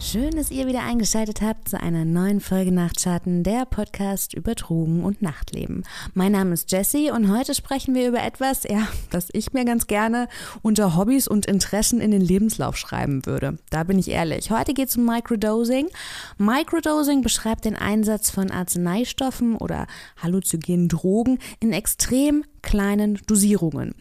Schön, 0.00 0.30
dass 0.36 0.52
ihr 0.52 0.68
wieder 0.68 0.84
eingeschaltet 0.84 1.42
habt 1.42 1.68
zu 1.68 1.80
einer 1.80 2.04
neuen 2.04 2.40
Folge 2.40 2.70
Nachtschatten, 2.70 3.42
der 3.42 3.64
Podcast 3.64 4.32
über 4.32 4.54
Drogen 4.54 5.02
und 5.02 5.22
Nachtleben. 5.22 5.82
Mein 6.14 6.30
Name 6.32 6.54
ist 6.54 6.70
Jessie 6.70 7.10
und 7.10 7.36
heute 7.36 7.52
sprechen 7.52 7.96
wir 7.96 8.06
über 8.06 8.22
etwas, 8.22 8.62
ja, 8.62 8.86
das 9.10 9.28
ich 9.32 9.52
mir 9.52 9.64
ganz 9.64 9.88
gerne 9.88 10.28
unter 10.62 10.96
Hobbys 10.96 11.26
und 11.26 11.46
Interessen 11.46 12.00
in 12.00 12.12
den 12.12 12.20
Lebenslauf 12.20 12.76
schreiben 12.76 13.26
würde. 13.26 13.58
Da 13.70 13.82
bin 13.82 13.98
ich 13.98 14.08
ehrlich. 14.08 14.52
Heute 14.52 14.72
geht 14.72 14.88
es 14.88 14.96
um 14.96 15.04
Microdosing. 15.04 15.88
Microdosing 16.38 17.22
beschreibt 17.22 17.64
den 17.64 17.74
Einsatz 17.74 18.30
von 18.30 18.52
Arzneistoffen 18.52 19.56
oder 19.56 19.88
halluzogenen 20.22 20.88
Drogen 20.88 21.40
in 21.58 21.72
extrem 21.72 22.44
kleinen 22.62 23.18
Dosierungen. 23.26 23.94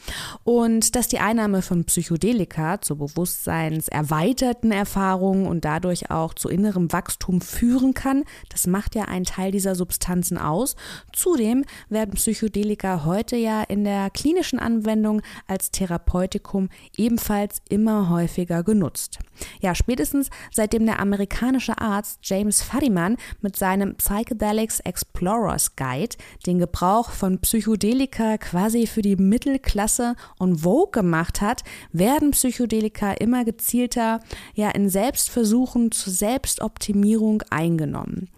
Und 0.44 0.96
dass 0.96 1.08
die 1.08 1.20
Einnahme 1.20 1.62
von 1.62 1.86
Psychedelika 1.86 2.82
zur 2.82 2.98
bewusstseinserweiterten 2.98 4.72
Erfahrung 4.72 5.48
und 5.48 5.64
dadurch 5.64 5.87
auch 6.10 6.34
zu 6.34 6.50
innerem 6.50 6.92
Wachstum 6.92 7.42
führen 7.42 7.94
kann, 7.94 8.24
das 8.50 8.68
macht 8.68 8.96
ja 8.96 9.04
einen 9.06 9.26
Teil 9.26 9.52
dieser 9.52 9.76
Substanzen 9.76 10.38
aus. 10.38 10.76
Zudem 11.14 11.64
werden 11.90 12.16
Psychedelika 12.16 13.06
heute 13.06 13.36
ja 13.36 13.64
in 13.64 13.84
der 13.84 14.10
klinischen 14.10 14.60
Anwendung 14.60 15.22
als 15.48 15.72
Therapeutikum 15.72 16.70
ebenfalls 16.96 17.62
immer 17.70 18.10
häufiger 18.10 18.64
genutzt. 18.64 19.20
Ja, 19.62 19.76
spätestens 19.76 20.30
seitdem 20.52 20.86
der 20.86 21.00
amerikanische 21.00 21.78
Arzt 21.80 22.20
James 22.24 22.62
Fadiman 22.62 23.18
mit 23.42 23.56
seinem 23.56 23.96
Psychedelics 23.96 24.80
Explorers 24.80 25.76
Guide 25.76 26.16
den 26.46 26.60
Gebrauch 26.60 27.12
von 27.12 27.40
Psychedelika 27.40 28.38
quasi 28.38 28.88
für 28.88 29.02
die 29.02 29.16
Mittelklasse 29.16 30.16
on 30.40 30.58
vogue 30.58 30.92
gemacht 30.92 31.42
hat, 31.42 31.64
werden 31.92 32.32
Psychedelika 32.32 33.14
immer 33.14 33.46
gezielter 33.46 34.20
ja 34.56 34.70
in 34.72 34.90
Selbstversuchen 34.90 35.77
zur 35.92 36.14
Selbstoptimierung 36.14 37.44
eingenommen. 37.50 38.30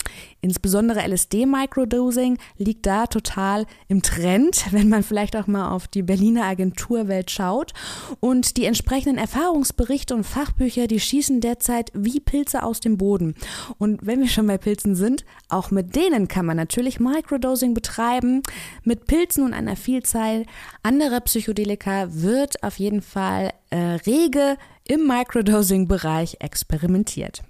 Insbesondere 0.42 1.02
LSD-Microdosing 1.08 2.38
liegt 2.58 2.86
da 2.86 3.08
total 3.08 3.66
im 3.88 4.02
Trend, 4.02 4.66
wenn 4.72 4.90
man 4.90 5.04
vielleicht 5.04 5.36
auch 5.36 5.48
mal 5.48 5.72
auf 5.72 5.88
die 5.88 6.04
Berliner 6.04 6.46
Agenturwelt 6.46 7.32
schaut. 7.32 7.74
Und 8.20 8.58
die 8.58 8.66
entsprechenden 8.66 9.18
Erfahrungsberichte 9.18 10.16
und 10.16 10.24
Fachbücher, 10.24 10.88
die 10.88 11.00
schießen 11.00 11.42
derzeit 11.42 11.92
wie 11.94 12.20
Pilze 12.20 12.64
aus 12.64 12.80
dem 12.80 12.98
Boden. 12.98 13.36
Und 13.78 14.06
wenn 14.06 14.20
wir 14.20 14.28
schon 14.28 14.48
bei 14.48 14.58
Pilzen 14.58 14.96
sind, 14.96 15.26
auch 15.50 15.72
mit 15.72 15.96
denen 15.96 16.28
kann 16.28 16.46
man 16.46 16.58
natürlich 16.58 17.00
Microdosing 17.00 17.74
betreiben. 17.74 18.42
Mit 18.84 19.08
Pilzen 19.08 19.44
und 19.44 19.54
einer 19.54 19.76
Vielzahl 19.76 20.46
anderer 20.84 21.20
Psychedelika 21.22 22.08
wird 22.10 22.64
auf 22.64 22.80
jeden 22.80 23.02
Fall 23.02 23.52
äh, 23.70 23.78
rege 23.78 24.58
im 24.90 25.06
Microdosing-Bereich 25.06 26.38
experimentiert. 26.40 27.44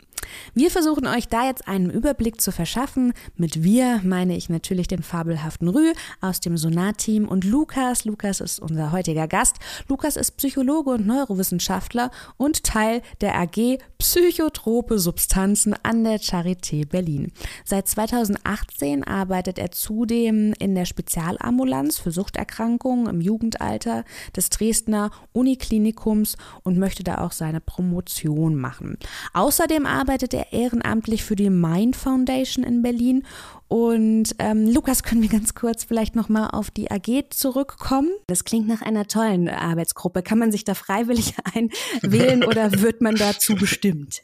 Wir 0.53 0.72
versuchen 0.72 1.08
euch 1.08 1.27
da 1.27 1.45
jetzt 1.45 1.67
einen 1.67 1.89
Überblick 1.89 2.41
zu 2.41 2.52
verschaffen. 2.52 3.13
Mit 3.35 3.63
wir 3.63 4.02
meine 4.03 4.36
ich 4.36 4.49
natürlich 4.49 4.88
den 4.88 5.03
fabelhaften 5.03 5.67
Rü 5.67 5.94
aus 6.21 6.39
dem 6.39 6.58
Sonar-Team 6.58 7.27
und 7.27 7.44
Lukas. 7.44 8.05
Lukas 8.05 8.39
ist 8.39 8.59
unser 8.59 8.91
heutiger 8.91 9.27
Gast. 9.27 9.58
Lukas 9.88 10.16
ist 10.16 10.38
Psychologe 10.38 10.91
und 10.91 11.08
Neurowissenschaftler 11.08 12.11
und 12.38 12.63
Teil 12.63 13.02
der 13.21 13.36
AG 13.39 13.80
Psychotrope 13.97 14.99
Substanzen 14.99 15.75
an 15.83 16.03
der 16.03 16.19
Charité 16.19 16.88
Berlin. 16.88 17.31
Seit 17.66 17.88
2018 17.88 19.03
arbeitet 19.03 19.58
er 19.59 19.71
zudem 19.71 20.53
in 20.59 20.75
der 20.75 20.86
Spezialambulanz 20.86 21.99
für 21.99 22.11
Suchterkrankungen 22.11 23.08
im 23.08 23.21
Jugendalter 23.21 24.05
des 24.36 24.49
Dresdner 24.49 25.11
Uniklinikums 25.33 26.38
und 26.64 26.77
möchte 26.77 27.03
da 27.03 27.19
auch 27.19 27.31
seine 27.31 27.59
Promotion 27.59 28.55
machen. 28.55 28.97
Außerdem 29.33 29.86
arbeitet 29.86 30.18
arbeitet 30.19 30.33
er 30.33 30.52
ehrenamtlich 30.52 31.23
für 31.23 31.37
die 31.37 31.49
Mind 31.49 31.95
Foundation 31.95 32.65
in 32.65 32.81
Berlin. 32.81 33.25
Und 33.69 34.35
ähm, 34.39 34.67
Lukas, 34.67 35.03
können 35.03 35.21
wir 35.21 35.30
ganz 35.30 35.55
kurz 35.55 35.85
vielleicht 35.85 36.13
nochmal 36.13 36.49
auf 36.52 36.71
die 36.71 36.91
AG 36.91 37.30
zurückkommen? 37.30 38.09
Das 38.27 38.43
klingt 38.43 38.67
nach 38.67 38.81
einer 38.81 39.08
tollen 39.08 39.47
Arbeitsgruppe. 39.47 40.21
Kann 40.21 40.37
man 40.37 40.52
sich 40.52 40.65
da 40.65 40.73
freiwillig 40.73 41.35
einwählen 41.53 42.43
oder 42.43 42.81
wird 42.81 42.99
man 42.99 43.15
dazu 43.15 43.55
bestimmt? 43.55 44.21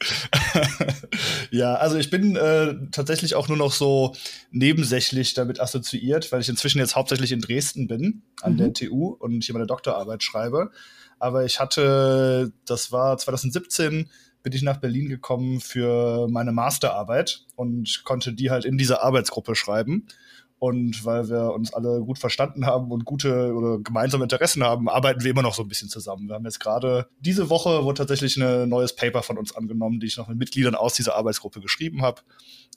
ja, 1.50 1.76
also 1.76 1.96
ich 1.96 2.10
bin 2.10 2.36
äh, 2.36 2.74
tatsächlich 2.92 3.34
auch 3.34 3.48
nur 3.48 3.56
noch 3.56 3.72
so 3.72 4.14
nebensächlich 4.50 5.32
damit 5.32 5.60
assoziiert, 5.60 6.30
weil 6.30 6.42
ich 6.42 6.48
inzwischen 6.50 6.78
jetzt 6.78 6.94
hauptsächlich 6.94 7.32
in 7.32 7.40
Dresden 7.40 7.86
bin, 7.86 8.22
an 8.42 8.54
mhm. 8.54 8.58
der 8.58 8.72
TU 8.74 9.16
und 9.18 9.44
hier 9.44 9.54
meine 9.54 9.66
Doktorarbeit 9.66 10.22
schreibe. 10.22 10.72
Aber 11.18 11.46
ich 11.46 11.58
hatte, 11.58 12.52
das 12.66 12.92
war 12.92 13.16
2017, 13.16 14.10
bin 14.46 14.52
ich 14.52 14.62
nach 14.62 14.76
Berlin 14.76 15.08
gekommen 15.08 15.60
für 15.60 16.28
meine 16.28 16.52
Masterarbeit 16.52 17.44
und 17.56 18.02
konnte 18.04 18.32
die 18.32 18.52
halt 18.52 18.64
in 18.64 18.78
dieser 18.78 19.02
Arbeitsgruppe 19.02 19.56
schreiben. 19.56 20.06
Und 20.60 21.04
weil 21.04 21.28
wir 21.28 21.52
uns 21.52 21.74
alle 21.74 22.00
gut 22.00 22.20
verstanden 22.20 22.64
haben 22.64 22.92
und 22.92 23.04
gute 23.04 23.52
oder 23.52 23.80
gemeinsame 23.80 24.22
Interessen 24.22 24.62
haben, 24.62 24.88
arbeiten 24.88 25.24
wir 25.24 25.32
immer 25.32 25.42
noch 25.42 25.54
so 25.54 25.62
ein 25.62 25.68
bisschen 25.68 25.88
zusammen. 25.88 26.28
Wir 26.28 26.36
haben 26.36 26.44
jetzt 26.44 26.60
gerade 26.60 27.08
diese 27.18 27.50
Woche 27.50 27.82
wurde 27.82 27.98
tatsächlich 27.98 28.36
ein 28.36 28.68
neues 28.68 28.94
Paper 28.94 29.24
von 29.24 29.36
uns 29.36 29.52
angenommen, 29.52 29.98
die 29.98 30.06
ich 30.06 30.16
noch 30.16 30.28
mit 30.28 30.38
Mitgliedern 30.38 30.76
aus 30.76 30.94
dieser 30.94 31.16
Arbeitsgruppe 31.16 31.60
geschrieben 31.60 32.02
habe. 32.02 32.22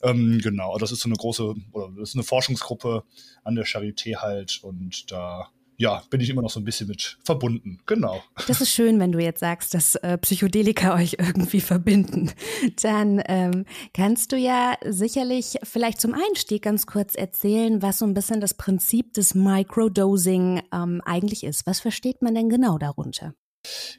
Ähm, 0.02 0.40
genau, 0.42 0.76
das 0.76 0.90
ist 0.90 1.02
so 1.02 1.08
eine 1.08 1.16
große, 1.16 1.54
oder 1.70 1.90
das 1.96 2.08
ist 2.08 2.16
eine 2.16 2.24
Forschungsgruppe 2.24 3.04
an 3.44 3.54
der 3.54 3.64
Charité 3.64 4.16
halt 4.16 4.58
und 4.64 5.12
da 5.12 5.50
ja, 5.80 6.02
bin 6.10 6.20
ich 6.20 6.28
immer 6.28 6.42
noch 6.42 6.50
so 6.50 6.60
ein 6.60 6.64
bisschen 6.64 6.88
mit 6.88 7.16
verbunden. 7.24 7.78
Genau. 7.86 8.22
Das 8.46 8.60
ist 8.60 8.70
schön, 8.70 9.00
wenn 9.00 9.12
du 9.12 9.18
jetzt 9.18 9.40
sagst, 9.40 9.72
dass 9.72 9.94
äh, 9.94 10.18
Psychedelika 10.18 10.94
euch 11.00 11.16
irgendwie 11.18 11.62
verbinden. 11.62 12.30
Dann 12.82 13.22
ähm, 13.24 13.64
kannst 13.94 14.32
du 14.32 14.36
ja 14.36 14.76
sicherlich 14.86 15.56
vielleicht 15.62 15.98
zum 15.98 16.12
Einstieg 16.12 16.62
ganz 16.62 16.84
kurz 16.84 17.14
erzählen, 17.14 17.80
was 17.80 17.98
so 17.98 18.04
ein 18.04 18.12
bisschen 18.12 18.42
das 18.42 18.52
Prinzip 18.52 19.14
des 19.14 19.34
Microdosing 19.34 20.60
ähm, 20.70 21.00
eigentlich 21.06 21.44
ist. 21.44 21.66
Was 21.66 21.80
versteht 21.80 22.20
man 22.20 22.34
denn 22.34 22.50
genau 22.50 22.76
darunter? 22.76 23.32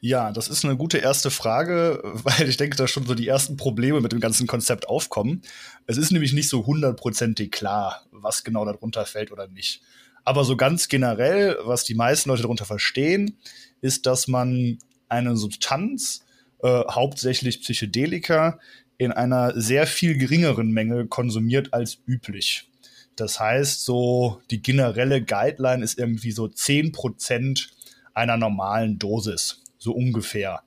Ja, 0.01 0.31
das 0.31 0.49
ist 0.49 0.63
eine 0.63 0.77
gute 0.77 0.99
erste 0.99 1.31
Frage, 1.31 1.99
weil 2.03 2.47
ich 2.47 2.57
denke, 2.57 2.77
dass 2.77 2.91
schon 2.91 3.07
so 3.07 3.15
die 3.15 3.27
ersten 3.27 3.57
Probleme 3.57 4.01
mit 4.01 4.11
dem 4.11 4.19
ganzen 4.19 4.45
Konzept 4.45 4.87
aufkommen. 4.87 5.41
Es 5.87 5.97
ist 5.97 6.11
nämlich 6.11 6.33
nicht 6.33 6.47
so 6.47 6.63
hundertprozentig 6.63 7.49
klar, 7.49 8.03
was 8.11 8.43
genau 8.43 8.65
darunter 8.65 9.07
fällt 9.07 9.31
oder 9.31 9.47
nicht. 9.47 9.81
Aber 10.23 10.43
so 10.43 10.55
ganz 10.55 10.87
generell, 10.87 11.57
was 11.63 11.83
die 11.83 11.95
meisten 11.95 12.29
Leute 12.29 12.43
darunter 12.43 12.65
verstehen, 12.65 13.37
ist, 13.81 14.05
dass 14.05 14.27
man 14.27 14.77
eine 15.09 15.35
Substanz, 15.35 16.23
äh, 16.61 16.83
hauptsächlich 16.89 17.61
Psychedelika, 17.61 18.59
in 18.97 19.11
einer 19.11 19.59
sehr 19.59 19.87
viel 19.87 20.17
geringeren 20.17 20.71
Menge 20.71 21.07
konsumiert 21.07 21.73
als 21.73 21.97
üblich. 22.05 22.69
Das 23.15 23.39
heißt, 23.39 23.83
so 23.83 24.41
die 24.51 24.61
generelle 24.61 25.23
Guideline 25.23 25.83
ist 25.83 25.97
irgendwie 25.97 26.31
so 26.31 26.45
10% 26.45 27.67
einer 28.13 28.37
normalen 28.37 28.99
Dosis, 28.99 29.61
so 29.77 29.93
ungefähr. 29.93 30.61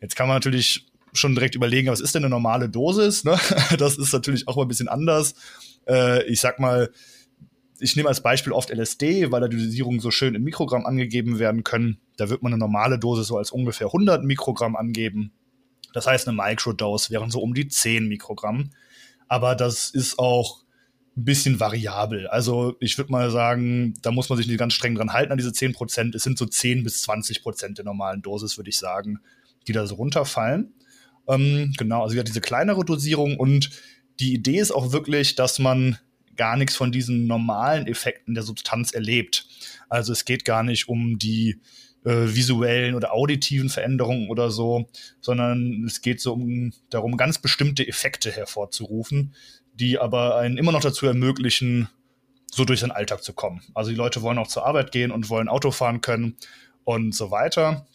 Jetzt 0.00 0.16
kann 0.16 0.28
man 0.28 0.36
natürlich 0.36 0.86
schon 1.12 1.34
direkt 1.34 1.54
überlegen, 1.54 1.88
was 1.88 2.00
ist 2.00 2.14
denn 2.14 2.24
eine 2.24 2.30
normale 2.30 2.68
Dosis? 2.68 3.24
Ne? 3.24 3.38
Das 3.78 3.96
ist 3.96 4.12
natürlich 4.12 4.46
auch 4.48 4.56
mal 4.56 4.62
ein 4.62 4.68
bisschen 4.68 4.88
anders. 4.88 5.34
Äh, 5.88 6.24
ich 6.24 6.40
sag 6.40 6.58
mal, 6.58 6.90
ich 7.80 7.96
nehme 7.96 8.08
als 8.08 8.22
Beispiel 8.22 8.52
oft 8.52 8.70
LSD, 8.70 9.30
weil 9.30 9.40
da 9.40 9.48
die 9.48 9.56
Dosierungen 9.56 10.00
so 10.00 10.10
schön 10.10 10.34
in 10.34 10.42
Mikrogramm 10.42 10.86
angegeben 10.86 11.38
werden 11.38 11.64
können. 11.64 11.98
Da 12.16 12.28
wird 12.28 12.42
man 12.42 12.52
eine 12.52 12.58
normale 12.58 12.98
Dosis 12.98 13.26
so 13.26 13.38
als 13.38 13.50
ungefähr 13.50 13.88
100 13.88 14.24
Mikrogramm 14.24 14.76
angeben. 14.76 15.32
Das 15.92 16.06
heißt, 16.06 16.28
eine 16.28 16.36
Microdose 16.36 17.10
wären 17.10 17.30
so 17.30 17.40
um 17.40 17.54
die 17.54 17.68
10 17.68 18.08
Mikrogramm. 18.08 18.70
Aber 19.28 19.54
das 19.54 19.90
ist 19.90 20.18
auch 20.18 20.62
ein 21.16 21.24
bisschen 21.24 21.60
variabel. 21.60 22.26
Also 22.28 22.76
ich 22.80 22.96
würde 22.98 23.12
mal 23.12 23.30
sagen, 23.30 23.94
da 24.02 24.10
muss 24.10 24.28
man 24.28 24.38
sich 24.38 24.46
nicht 24.46 24.58
ganz 24.58 24.74
streng 24.74 24.94
dran 24.94 25.12
halten 25.12 25.32
an 25.32 25.38
diese 25.38 25.52
10 25.52 25.72
Prozent. 25.72 26.14
Es 26.14 26.22
sind 26.22 26.38
so 26.38 26.46
10 26.46 26.84
bis 26.84 27.02
20 27.02 27.42
Prozent 27.42 27.78
der 27.78 27.84
normalen 27.84 28.22
Dosis, 28.22 28.56
würde 28.56 28.70
ich 28.70 28.78
sagen, 28.78 29.20
die 29.66 29.72
da 29.72 29.86
so 29.86 29.96
runterfallen. 29.96 30.72
Ähm, 31.28 31.72
genau, 31.76 32.02
also 32.02 32.16
ja, 32.16 32.22
diese 32.22 32.40
kleinere 32.40 32.84
Dosierung 32.84 33.36
und 33.36 33.70
die 34.20 34.34
Idee 34.34 34.58
ist 34.58 34.72
auch 34.72 34.92
wirklich, 34.92 35.34
dass 35.34 35.58
man 35.58 35.98
gar 36.38 36.56
nichts 36.56 36.76
von 36.76 36.90
diesen 36.90 37.26
normalen 37.26 37.86
Effekten 37.86 38.34
der 38.34 38.42
Substanz 38.42 38.92
erlebt. 38.92 39.46
Also 39.90 40.12
es 40.12 40.24
geht 40.24 40.46
gar 40.46 40.62
nicht 40.62 40.88
um 40.88 41.18
die 41.18 41.60
äh, 42.04 42.34
visuellen 42.34 42.94
oder 42.94 43.12
auditiven 43.12 43.68
Veränderungen 43.68 44.30
oder 44.30 44.50
so, 44.50 44.88
sondern 45.20 45.84
es 45.84 46.00
geht 46.00 46.20
so 46.20 46.32
um 46.32 46.72
darum, 46.88 47.18
ganz 47.18 47.38
bestimmte 47.38 47.86
Effekte 47.86 48.30
hervorzurufen, 48.30 49.34
die 49.74 49.98
aber 49.98 50.36
einen 50.36 50.56
immer 50.56 50.72
noch 50.72 50.80
dazu 50.80 51.06
ermöglichen, 51.06 51.88
so 52.50 52.64
durch 52.64 52.80
den 52.80 52.90
Alltag 52.90 53.22
zu 53.22 53.32
kommen. 53.34 53.60
Also 53.74 53.90
die 53.90 53.96
Leute 53.96 54.22
wollen 54.22 54.38
auch 54.38 54.48
zur 54.48 54.64
Arbeit 54.64 54.92
gehen 54.92 55.10
und 55.10 55.28
wollen 55.28 55.48
Auto 55.48 55.70
fahren 55.70 56.00
können 56.00 56.36
und 56.84 57.14
so 57.14 57.30
weiter. 57.30 57.86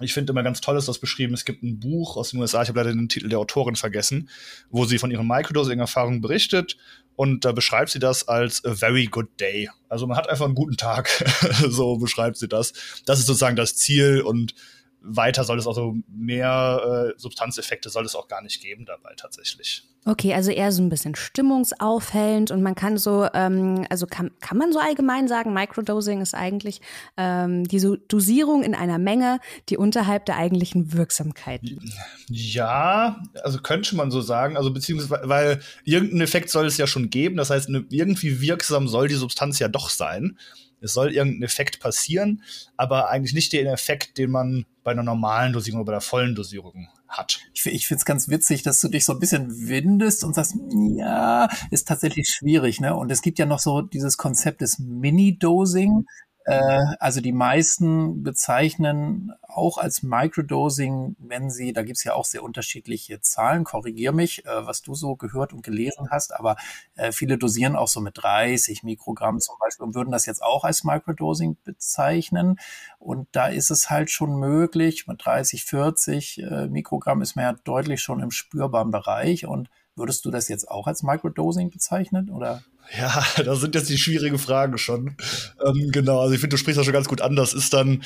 Ich 0.00 0.12
finde 0.12 0.32
immer 0.32 0.42
ganz 0.42 0.60
toll 0.60 0.76
ist 0.76 0.88
das 0.88 0.98
beschrieben. 0.98 1.34
Es 1.34 1.44
gibt 1.44 1.62
ein 1.62 1.78
Buch 1.78 2.16
aus 2.16 2.30
den 2.30 2.40
USA, 2.40 2.62
ich 2.62 2.68
habe 2.68 2.80
leider 2.80 2.92
den 2.92 3.08
Titel 3.08 3.28
der 3.28 3.38
Autorin 3.38 3.76
vergessen, 3.76 4.28
wo 4.70 4.84
sie 4.86 4.98
von 4.98 5.10
ihren 5.10 5.26
Microdosing-Erfahrungen 5.26 6.20
berichtet 6.20 6.76
und 7.16 7.44
da 7.44 7.52
beschreibt 7.52 7.90
sie 7.90 8.00
das 8.00 8.26
als 8.26 8.64
a 8.64 8.74
very 8.74 9.06
good 9.06 9.28
day. 9.38 9.70
Also 9.88 10.06
man 10.06 10.16
hat 10.16 10.28
einfach 10.28 10.46
einen 10.46 10.56
guten 10.56 10.76
Tag, 10.76 11.08
so 11.68 11.98
beschreibt 11.98 12.38
sie 12.38 12.48
das. 12.48 12.72
Das 13.06 13.20
ist 13.20 13.26
sozusagen 13.26 13.56
das 13.56 13.76
Ziel 13.76 14.22
und 14.22 14.54
weiter 15.04 15.44
soll 15.44 15.58
es 15.58 15.66
also 15.66 15.94
mehr 16.08 17.12
äh, 17.14 17.20
Substanzeffekte 17.20 17.90
soll 17.90 18.04
es 18.04 18.14
auch 18.14 18.28
gar 18.28 18.42
nicht 18.42 18.62
geben 18.62 18.86
dabei 18.86 19.14
tatsächlich. 19.16 19.84
Okay, 20.06 20.34
also 20.34 20.50
eher 20.50 20.70
so 20.70 20.82
ein 20.82 20.90
bisschen 20.90 21.14
stimmungsaufhellend 21.14 22.50
und 22.50 22.62
man 22.62 22.74
kann 22.74 22.98
so, 22.98 23.26
ähm, 23.32 23.86
also 23.88 24.06
kann, 24.06 24.30
kann 24.40 24.58
man 24.58 24.70
so 24.70 24.78
allgemein 24.78 25.28
sagen, 25.28 25.54
Microdosing 25.54 26.20
ist 26.20 26.34
eigentlich 26.34 26.82
ähm, 27.16 27.66
diese 27.66 27.96
Dosierung 28.08 28.62
in 28.62 28.74
einer 28.74 28.98
Menge, 28.98 29.40
die 29.70 29.78
unterhalb 29.78 30.26
der 30.26 30.36
eigentlichen 30.36 30.92
Wirksamkeit 30.92 31.62
liegt. 31.62 31.84
Ja, 32.28 33.22
also 33.42 33.58
könnte 33.58 33.96
man 33.96 34.10
so 34.10 34.20
sagen, 34.20 34.58
also 34.58 34.72
beziehungsweise, 34.72 35.26
weil 35.28 35.60
irgendeinen 35.84 36.20
Effekt 36.20 36.50
soll 36.50 36.66
es 36.66 36.76
ja 36.76 36.86
schon 36.86 37.08
geben, 37.08 37.36
das 37.36 37.48
heißt, 37.48 37.70
ne, 37.70 37.86
irgendwie 37.88 38.42
wirksam 38.42 38.88
soll 38.88 39.08
die 39.08 39.14
Substanz 39.14 39.58
ja 39.58 39.68
doch 39.68 39.88
sein. 39.88 40.38
Es 40.84 40.92
soll 40.92 41.12
irgendein 41.12 41.42
Effekt 41.42 41.80
passieren, 41.80 42.42
aber 42.76 43.08
eigentlich 43.10 43.34
nicht 43.34 43.52
den 43.52 43.66
Effekt, 43.66 44.18
den 44.18 44.30
man 44.30 44.66
bei 44.84 44.92
einer 44.92 45.02
normalen 45.02 45.52
Dosierung 45.52 45.80
oder 45.80 45.86
bei 45.86 45.92
der 45.92 46.00
vollen 46.00 46.34
Dosierung 46.34 46.88
hat. 47.08 47.40
Ich, 47.54 47.64
ich 47.66 47.86
finde 47.86 47.98
es 47.98 48.04
ganz 48.04 48.28
witzig, 48.28 48.62
dass 48.62 48.80
du 48.80 48.88
dich 48.88 49.04
so 49.04 49.14
ein 49.14 49.18
bisschen 49.18 49.68
windest 49.68 50.24
und 50.24 50.34
sagst, 50.34 50.54
ja, 50.96 51.48
ist 51.70 51.88
tatsächlich 51.88 52.28
schwierig, 52.28 52.80
ne? 52.80 52.94
Und 52.94 53.10
es 53.10 53.22
gibt 53.22 53.38
ja 53.38 53.46
noch 53.46 53.60
so 53.60 53.80
dieses 53.80 54.16
Konzept 54.16 54.60
des 54.60 54.78
Mini-Dosing. 54.78 56.04
Äh, 56.44 56.84
also 57.00 57.20
die 57.20 57.32
meisten 57.32 58.22
bezeichnen 58.22 59.32
auch 59.42 59.78
als 59.78 60.02
Microdosing, 60.02 61.16
wenn 61.18 61.50
sie, 61.50 61.72
da 61.72 61.82
gibt's 61.82 62.04
ja 62.04 62.14
auch 62.14 62.26
sehr 62.26 62.42
unterschiedliche 62.42 63.20
Zahlen, 63.20 63.64
korrigier 63.64 64.12
mich, 64.12 64.44
äh, 64.44 64.66
was 64.66 64.82
du 64.82 64.94
so 64.94 65.16
gehört 65.16 65.52
und 65.54 65.62
gelesen 65.62 66.08
hast, 66.10 66.34
aber 66.34 66.56
äh, 66.96 67.12
viele 67.12 67.38
dosieren 67.38 67.76
auch 67.76 67.88
so 67.88 68.00
mit 68.00 68.18
30 68.22 68.82
Mikrogramm 68.82 69.40
zum 69.40 69.56
Beispiel 69.58 69.86
und 69.86 69.94
würden 69.94 70.10
das 70.10 70.26
jetzt 70.26 70.42
auch 70.42 70.64
als 70.64 70.84
Microdosing 70.84 71.56
bezeichnen. 71.64 72.58
Und 72.98 73.28
da 73.32 73.46
ist 73.46 73.70
es 73.70 73.88
halt 73.88 74.10
schon 74.10 74.38
möglich, 74.38 75.06
mit 75.06 75.24
30, 75.24 75.64
40 75.64 76.42
äh, 76.42 76.66
Mikrogramm 76.68 77.22
ist 77.22 77.36
man 77.36 77.44
ja 77.44 77.52
deutlich 77.64 78.02
schon 78.02 78.20
im 78.20 78.30
spürbaren 78.30 78.90
Bereich 78.90 79.46
und 79.46 79.70
Würdest 79.96 80.24
du 80.24 80.30
das 80.30 80.48
jetzt 80.48 80.68
auch 80.68 80.86
als 80.86 81.02
Microdosing 81.02 81.70
bezeichnen 81.70 82.30
oder? 82.30 82.62
Ja, 82.98 83.24
das 83.44 83.60
sind 83.60 83.74
jetzt 83.74 83.88
die 83.88 83.98
schwierigen 83.98 84.38
Fragen 84.38 84.76
schon. 84.78 85.16
Ähm, 85.64 85.90
genau, 85.92 86.20
also 86.20 86.34
ich 86.34 86.40
finde, 86.40 86.54
du 86.54 86.58
sprichst 86.58 86.78
das 86.78 86.84
schon 86.84 86.92
ganz 86.92 87.08
gut 87.08 87.20
an. 87.20 87.36
Das 87.36 87.54
ist 87.54 87.72
dann, 87.72 88.02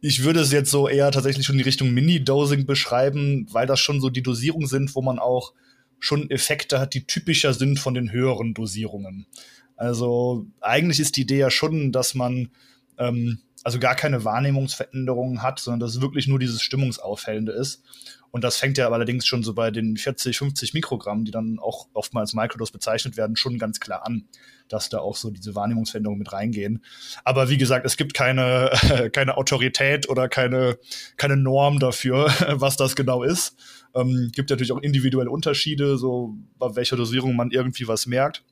ich 0.00 0.24
würde 0.24 0.40
es 0.40 0.52
jetzt 0.52 0.70
so 0.70 0.88
eher 0.88 1.10
tatsächlich 1.10 1.46
schon 1.46 1.54
in 1.54 1.58
die 1.58 1.64
Richtung 1.64 1.92
Mini-Dosing 1.92 2.66
beschreiben, 2.66 3.46
weil 3.50 3.66
das 3.66 3.80
schon 3.80 4.00
so 4.00 4.10
die 4.10 4.22
Dosierungen 4.22 4.68
sind, 4.68 4.94
wo 4.94 5.02
man 5.02 5.18
auch 5.18 5.52
schon 5.98 6.30
Effekte 6.30 6.80
hat, 6.80 6.94
die 6.94 7.06
typischer 7.06 7.54
sind 7.54 7.78
von 7.78 7.94
den 7.94 8.12
höheren 8.12 8.54
Dosierungen. 8.54 9.26
Also 9.76 10.46
eigentlich 10.60 11.00
ist 11.00 11.16
die 11.16 11.22
Idee 11.22 11.38
ja 11.38 11.50
schon, 11.50 11.92
dass 11.92 12.14
man 12.14 12.50
ähm, 12.98 13.38
also 13.64 13.78
gar 13.78 13.94
keine 13.94 14.24
Wahrnehmungsveränderungen 14.24 15.42
hat, 15.42 15.60
sondern 15.60 15.80
dass 15.80 15.94
es 15.94 16.00
wirklich 16.00 16.26
nur 16.26 16.38
dieses 16.38 16.62
Stimmungsaufhellende 16.62 17.52
ist. 17.52 17.82
Und 18.32 18.42
das 18.42 18.56
fängt 18.56 18.78
ja 18.78 18.88
allerdings 18.90 19.26
schon 19.26 19.42
so 19.42 19.52
bei 19.52 19.70
den 19.70 19.98
40, 19.98 20.38
50 20.38 20.72
Mikrogramm, 20.72 21.26
die 21.26 21.30
dann 21.30 21.58
auch 21.58 21.88
oftmals 21.92 22.32
Microdose 22.32 22.72
bezeichnet 22.72 23.18
werden, 23.18 23.36
schon 23.36 23.58
ganz 23.58 23.78
klar 23.78 24.06
an, 24.06 24.24
dass 24.68 24.88
da 24.88 25.00
auch 25.00 25.16
so 25.16 25.30
diese 25.30 25.54
Wahrnehmungsveränderungen 25.54 26.18
mit 26.18 26.32
reingehen. 26.32 26.82
Aber 27.24 27.50
wie 27.50 27.58
gesagt, 27.58 27.84
es 27.84 27.98
gibt 27.98 28.14
keine, 28.14 28.70
keine 29.12 29.36
Autorität 29.36 30.08
oder 30.08 30.30
keine, 30.30 30.78
keine 31.18 31.36
Norm 31.36 31.78
dafür, 31.78 32.32
was 32.52 32.78
das 32.78 32.96
genau 32.96 33.22
ist. 33.22 33.54
Ähm, 33.94 34.30
gibt 34.34 34.48
natürlich 34.48 34.72
auch 34.72 34.80
individuelle 34.80 35.30
Unterschiede, 35.30 35.98
so 35.98 36.34
bei 36.58 36.74
welcher 36.74 36.96
Dosierung 36.96 37.36
man 37.36 37.50
irgendwie 37.50 37.86
was 37.86 38.06
merkt. 38.06 38.42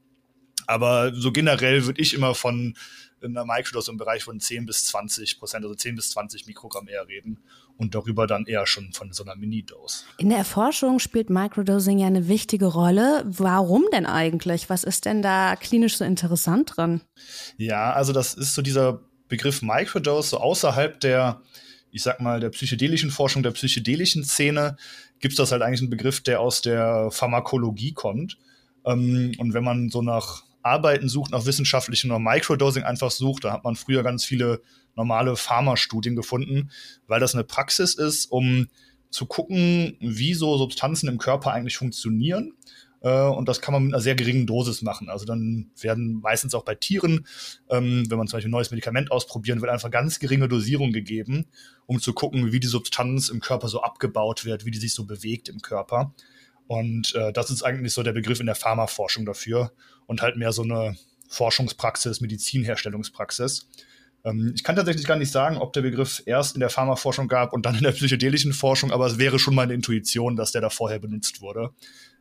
Aber 0.66 1.14
so 1.14 1.32
generell 1.32 1.86
würde 1.86 2.02
ich 2.02 2.12
immer 2.12 2.34
von 2.34 2.76
einer 3.22 3.44
Microdose 3.44 3.90
im 3.90 3.98
Bereich 3.98 4.24
von 4.24 4.40
10 4.40 4.66
bis 4.66 4.86
20 4.86 5.38
Prozent, 5.38 5.64
also 5.64 5.74
10 5.74 5.96
bis 5.96 6.10
20 6.10 6.46
Mikrogramm 6.46 6.88
eher 6.88 7.06
reden 7.06 7.38
und 7.76 7.94
darüber 7.94 8.26
dann 8.26 8.46
eher 8.46 8.66
schon 8.66 8.92
von 8.92 9.12
so 9.12 9.24
einer 9.24 9.36
Mini-Dose. 9.36 10.04
In 10.18 10.28
der 10.28 10.38
Erforschung 10.38 10.98
spielt 10.98 11.30
Microdosing 11.30 11.98
ja 11.98 12.06
eine 12.06 12.28
wichtige 12.28 12.66
Rolle. 12.66 13.24
Warum 13.26 13.84
denn 13.92 14.06
eigentlich? 14.06 14.68
Was 14.68 14.84
ist 14.84 15.06
denn 15.06 15.22
da 15.22 15.56
klinisch 15.56 15.96
so 15.96 16.04
interessant 16.04 16.76
dran? 16.76 17.00
Ja, 17.56 17.92
also 17.92 18.12
das 18.12 18.34
ist 18.34 18.54
so 18.54 18.62
dieser 18.62 19.00
Begriff 19.28 19.62
Microdose, 19.62 20.30
so 20.30 20.38
außerhalb 20.38 21.00
der, 21.00 21.40
ich 21.90 22.02
sag 22.02 22.20
mal, 22.20 22.40
der 22.40 22.50
psychedelischen 22.50 23.10
Forschung, 23.10 23.42
der 23.42 23.52
psychedelischen 23.52 24.24
Szene, 24.24 24.76
gibt 25.20 25.32
es 25.32 25.36
das 25.36 25.52
halt 25.52 25.62
eigentlich 25.62 25.80
einen 25.80 25.90
Begriff, 25.90 26.20
der 26.20 26.40
aus 26.40 26.60
der 26.60 27.10
Pharmakologie 27.10 27.92
kommt. 27.92 28.36
Ähm, 28.84 29.32
und 29.38 29.54
wenn 29.54 29.64
man 29.64 29.88
so 29.90 30.02
nach 30.02 30.42
Arbeiten 30.62 31.08
sucht, 31.08 31.30
nach 31.30 31.46
wissenschaftlichen 31.46 32.10
oder 32.10 32.20
Microdosing 32.20 32.82
einfach 32.82 33.10
sucht. 33.10 33.44
Da 33.44 33.52
hat 33.52 33.64
man 33.64 33.76
früher 33.76 34.02
ganz 34.02 34.24
viele 34.24 34.60
normale 34.96 35.36
Pharmastudien 35.36 36.16
gefunden, 36.16 36.70
weil 37.06 37.20
das 37.20 37.34
eine 37.34 37.44
Praxis 37.44 37.94
ist, 37.94 38.26
um 38.26 38.68
zu 39.10 39.26
gucken, 39.26 39.96
wie 40.00 40.34
so 40.34 40.56
Substanzen 40.56 41.08
im 41.08 41.18
Körper 41.18 41.52
eigentlich 41.52 41.76
funktionieren. 41.76 42.54
Äh, 43.02 43.22
und 43.22 43.48
das 43.48 43.60
kann 43.60 43.72
man 43.72 43.84
mit 43.84 43.94
einer 43.94 44.02
sehr 44.02 44.14
geringen 44.14 44.46
Dosis 44.46 44.82
machen. 44.82 45.08
Also 45.08 45.24
dann 45.24 45.70
werden 45.80 46.20
meistens 46.20 46.54
auch 46.54 46.64
bei 46.64 46.74
Tieren, 46.74 47.26
ähm, 47.68 48.08
wenn 48.08 48.18
man 48.18 48.26
zum 48.26 48.36
Beispiel 48.36 48.48
ein 48.48 48.52
neues 48.52 48.70
Medikament 48.70 49.10
ausprobieren 49.10 49.62
will, 49.62 49.70
einfach 49.70 49.90
ganz 49.90 50.20
geringe 50.20 50.48
Dosierung 50.48 50.92
gegeben, 50.92 51.46
um 51.86 52.00
zu 52.00 52.12
gucken, 52.12 52.52
wie 52.52 52.60
die 52.60 52.66
Substanz 52.66 53.28
im 53.28 53.40
Körper 53.40 53.68
so 53.68 53.82
abgebaut 53.82 54.44
wird, 54.44 54.64
wie 54.64 54.70
die 54.70 54.78
sich 54.78 54.94
so 54.94 55.04
bewegt 55.04 55.48
im 55.48 55.60
Körper. 55.60 56.14
Und 56.70 57.16
äh, 57.16 57.32
das 57.32 57.50
ist 57.50 57.64
eigentlich 57.64 57.92
so 57.92 58.04
der 58.04 58.12
Begriff 58.12 58.38
in 58.38 58.46
der 58.46 58.54
Pharmaforschung 58.54 59.26
dafür 59.26 59.72
und 60.06 60.22
halt 60.22 60.36
mehr 60.36 60.52
so 60.52 60.62
eine 60.62 60.96
Forschungspraxis, 61.28 62.20
Medizinherstellungspraxis. 62.20 63.68
Ähm, 64.22 64.52
ich 64.54 64.62
kann 64.62 64.76
tatsächlich 64.76 65.04
gar 65.04 65.16
nicht 65.16 65.32
sagen, 65.32 65.56
ob 65.56 65.72
der 65.72 65.80
Begriff 65.80 66.22
erst 66.26 66.54
in 66.54 66.60
der 66.60 66.70
Pharmaforschung 66.70 67.26
gab 67.26 67.52
und 67.54 67.66
dann 67.66 67.74
in 67.74 67.82
der 67.82 67.90
psychedelischen 67.90 68.52
Forschung, 68.52 68.92
aber 68.92 69.06
es 69.06 69.18
wäre 69.18 69.40
schon 69.40 69.56
meine 69.56 69.74
Intuition, 69.74 70.36
dass 70.36 70.52
der 70.52 70.60
da 70.60 70.70
vorher 70.70 71.00
benutzt 71.00 71.40
wurde. 71.40 71.70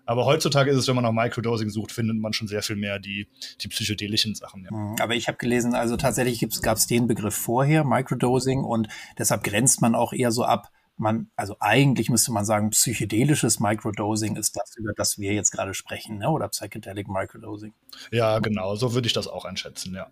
Aber 0.07 0.25
heutzutage 0.25 0.71
ist 0.71 0.77
es, 0.77 0.87
wenn 0.87 0.95
man 0.95 1.03
nach 1.03 1.11
Microdosing 1.11 1.69
sucht, 1.69 1.91
findet 1.91 2.17
man 2.17 2.33
schon 2.33 2.47
sehr 2.47 2.63
viel 2.63 2.75
mehr 2.75 2.97
die, 2.97 3.27
die 3.61 3.67
psychedelischen 3.67 4.33
Sachen. 4.33 4.63
Ja. 4.63 4.75
Mhm. 4.75 4.95
Aber 4.99 5.13
ich 5.13 5.27
habe 5.27 5.37
gelesen, 5.37 5.75
also 5.75 5.95
tatsächlich 5.95 6.43
gab 6.63 6.77
es 6.77 6.87
den 6.87 7.05
Begriff 7.05 7.35
vorher, 7.35 7.83
Microdosing, 7.83 8.63
und 8.63 8.87
deshalb 9.19 9.43
grenzt 9.43 9.79
man 9.81 9.93
auch 9.93 10.11
eher 10.11 10.31
so 10.31 10.43
ab, 10.43 10.71
man, 10.99 11.31
also 11.35 11.55
eigentlich 11.59 12.09
müsste 12.09 12.31
man 12.31 12.45
sagen, 12.45 12.69
psychedelisches 12.71 13.59
Microdosing 13.59 14.35
ist 14.35 14.55
das, 14.55 14.75
über 14.75 14.93
das 14.93 15.17
wir 15.17 15.33
jetzt 15.33 15.51
gerade 15.51 15.73
sprechen, 15.73 16.17
ne? 16.17 16.29
oder 16.29 16.47
Psychedelic 16.49 17.07
Microdosing. 17.07 17.73
Ja, 18.11 18.39
genau, 18.39 18.75
so 18.75 18.93
würde 18.93 19.07
ich 19.07 19.13
das 19.13 19.27
auch 19.27 19.45
einschätzen, 19.45 19.95
ja. 19.95 20.09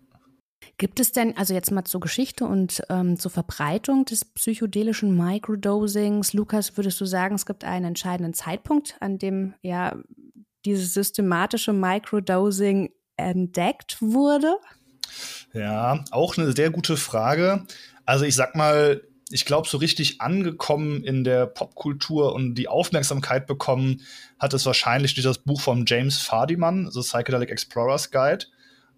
Gibt 0.76 1.00
es 1.00 1.12
denn, 1.12 1.36
also 1.36 1.54
jetzt 1.54 1.72
mal 1.72 1.84
zur 1.84 2.00
Geschichte 2.00 2.44
und 2.44 2.82
ähm, 2.88 3.18
zur 3.18 3.30
Verbreitung 3.30 4.04
des 4.04 4.24
psychedelischen 4.24 5.16
Microdosings, 5.16 6.32
Lukas, 6.32 6.76
würdest 6.76 7.00
du 7.00 7.04
sagen, 7.04 7.34
es 7.34 7.46
gibt 7.46 7.64
einen 7.64 7.86
entscheidenden 7.86 8.34
Zeitpunkt, 8.34 8.96
an 9.00 9.18
dem 9.18 9.54
ja 9.62 9.96
dieses 10.64 10.94
systematische 10.94 11.72
Microdosing 11.72 12.90
entdeckt 13.16 14.00
wurde? 14.00 14.56
Ja, 15.52 16.04
auch 16.10 16.36
eine 16.36 16.52
sehr 16.52 16.70
gute 16.70 16.96
Frage. 16.96 17.66
Also 18.04 18.24
ich 18.24 18.34
sag 18.34 18.54
mal, 18.54 19.02
ich 19.30 19.44
glaube, 19.44 19.68
so 19.68 19.78
richtig 19.78 20.20
angekommen 20.20 21.04
in 21.04 21.22
der 21.22 21.46
Popkultur 21.46 22.34
und 22.34 22.54
die 22.54 22.68
Aufmerksamkeit 22.68 23.46
bekommen 23.46 24.00
hat 24.38 24.54
es 24.54 24.64
wahrscheinlich 24.64 25.14
durch 25.14 25.24
das 25.24 25.38
Buch 25.38 25.60
von 25.60 25.84
James 25.86 26.18
Fardiman, 26.18 26.90
The 26.90 27.00
Psychedelic 27.00 27.50
Explorer's 27.50 28.10
Guide, 28.10 28.46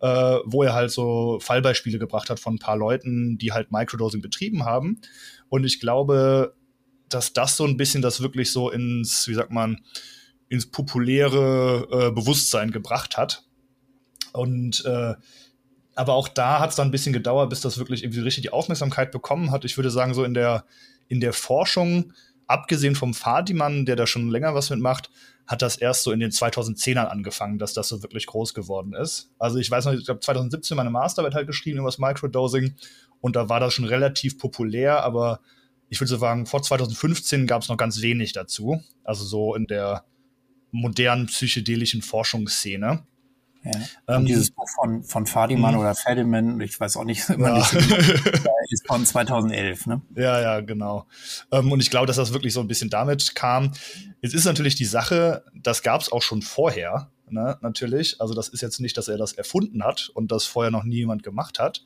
äh, 0.00 0.38
wo 0.44 0.62
er 0.62 0.74
halt 0.74 0.92
so 0.92 1.38
Fallbeispiele 1.40 1.98
gebracht 1.98 2.30
hat 2.30 2.38
von 2.38 2.54
ein 2.54 2.58
paar 2.58 2.76
Leuten, 2.76 3.38
die 3.38 3.52
halt 3.52 3.72
Microdosing 3.72 4.22
betrieben 4.22 4.64
haben. 4.64 5.00
Und 5.48 5.64
ich 5.64 5.80
glaube, 5.80 6.54
dass 7.08 7.32
das 7.32 7.56
so 7.56 7.64
ein 7.64 7.76
bisschen 7.76 8.02
das 8.02 8.20
wirklich 8.20 8.52
so 8.52 8.70
ins, 8.70 9.26
wie 9.26 9.34
sagt 9.34 9.50
man, 9.50 9.80
ins 10.48 10.66
populäre 10.66 11.88
äh, 11.90 12.10
Bewusstsein 12.12 12.70
gebracht 12.70 13.16
hat. 13.16 13.44
Und 14.32 14.84
äh, 14.84 15.14
aber 16.00 16.14
auch 16.14 16.28
da 16.28 16.60
hat 16.60 16.70
es 16.70 16.76
dann 16.76 16.88
ein 16.88 16.90
bisschen 16.90 17.12
gedauert, 17.12 17.50
bis 17.50 17.60
das 17.60 17.76
wirklich 17.76 18.02
irgendwie 18.02 18.20
richtig 18.20 18.40
die 18.40 18.52
Aufmerksamkeit 18.52 19.12
bekommen 19.12 19.50
hat. 19.50 19.66
Ich 19.66 19.76
würde 19.76 19.90
sagen, 19.90 20.14
so 20.14 20.24
in 20.24 20.32
der, 20.32 20.64
in 21.08 21.20
der 21.20 21.34
Forschung, 21.34 22.14
abgesehen 22.46 22.94
vom 22.94 23.12
Fadiman, 23.12 23.84
der 23.84 23.96
da 23.96 24.06
schon 24.06 24.30
länger 24.30 24.54
was 24.54 24.70
mitmacht, 24.70 25.10
hat 25.46 25.60
das 25.60 25.76
erst 25.76 26.04
so 26.04 26.10
in 26.12 26.20
den 26.20 26.30
2010ern 26.30 27.04
angefangen, 27.04 27.58
dass 27.58 27.74
das 27.74 27.88
so 27.88 28.02
wirklich 28.02 28.24
groß 28.24 28.54
geworden 28.54 28.94
ist. 28.94 29.30
Also 29.38 29.58
ich 29.58 29.70
weiß 29.70 29.84
noch, 29.84 29.92
ich 29.92 30.08
habe 30.08 30.20
2017 30.20 30.74
meine 30.74 30.88
Masterarbeit 30.88 31.34
halt 31.34 31.46
geschrieben 31.46 31.80
über 31.80 31.88
das 31.88 31.98
Microdosing 31.98 32.74
und 33.20 33.36
da 33.36 33.50
war 33.50 33.60
das 33.60 33.74
schon 33.74 33.84
relativ 33.84 34.38
populär, 34.38 35.04
aber 35.04 35.40
ich 35.90 36.00
würde 36.00 36.08
so 36.08 36.16
sagen, 36.16 36.46
vor 36.46 36.62
2015 36.62 37.46
gab 37.46 37.60
es 37.60 37.68
noch 37.68 37.76
ganz 37.76 38.00
wenig 38.00 38.32
dazu. 38.32 38.82
Also 39.04 39.26
so 39.26 39.54
in 39.54 39.66
der 39.66 40.06
modernen 40.70 41.26
psychedelischen 41.26 42.00
Forschungsszene. 42.00 43.04
Ja. 43.64 44.16
Ähm, 44.16 44.26
dieses 44.26 44.50
Buch 44.50 44.68
von, 44.74 45.02
von 45.02 45.26
Fadiman 45.26 45.74
mhm. 45.74 45.80
oder 45.80 45.94
Fadiman, 45.94 46.60
ich 46.60 46.78
weiß 46.80 46.96
auch 46.96 47.04
nicht, 47.04 47.28
immer 47.30 47.58
ja. 47.58 47.58
nicht 47.58 47.72
ist 48.70 48.86
von 48.86 49.04
2011, 49.04 49.86
ne? 49.86 50.02
Ja, 50.14 50.40
ja, 50.40 50.60
genau. 50.60 51.06
Ähm, 51.50 51.70
und 51.70 51.80
ich 51.80 51.90
glaube, 51.90 52.06
dass 52.06 52.16
das 52.16 52.32
wirklich 52.32 52.54
so 52.54 52.60
ein 52.60 52.68
bisschen 52.68 52.90
damit 52.90 53.34
kam. 53.34 53.72
Jetzt 54.22 54.34
ist 54.34 54.44
natürlich 54.44 54.76
die 54.76 54.84
Sache, 54.84 55.44
das 55.54 55.82
gab 55.82 56.00
es 56.00 56.10
auch 56.10 56.22
schon 56.22 56.42
vorher, 56.42 57.10
ne, 57.28 57.58
natürlich. 57.60 58.20
Also 58.20 58.34
das 58.34 58.48
ist 58.48 58.60
jetzt 58.60 58.80
nicht, 58.80 58.96
dass 58.96 59.08
er 59.08 59.18
das 59.18 59.32
erfunden 59.32 59.84
hat 59.84 60.10
und 60.14 60.30
das 60.32 60.46
vorher 60.46 60.70
noch 60.70 60.84
nie 60.84 60.96
jemand 60.96 61.22
gemacht 61.22 61.58
hat. 61.58 61.82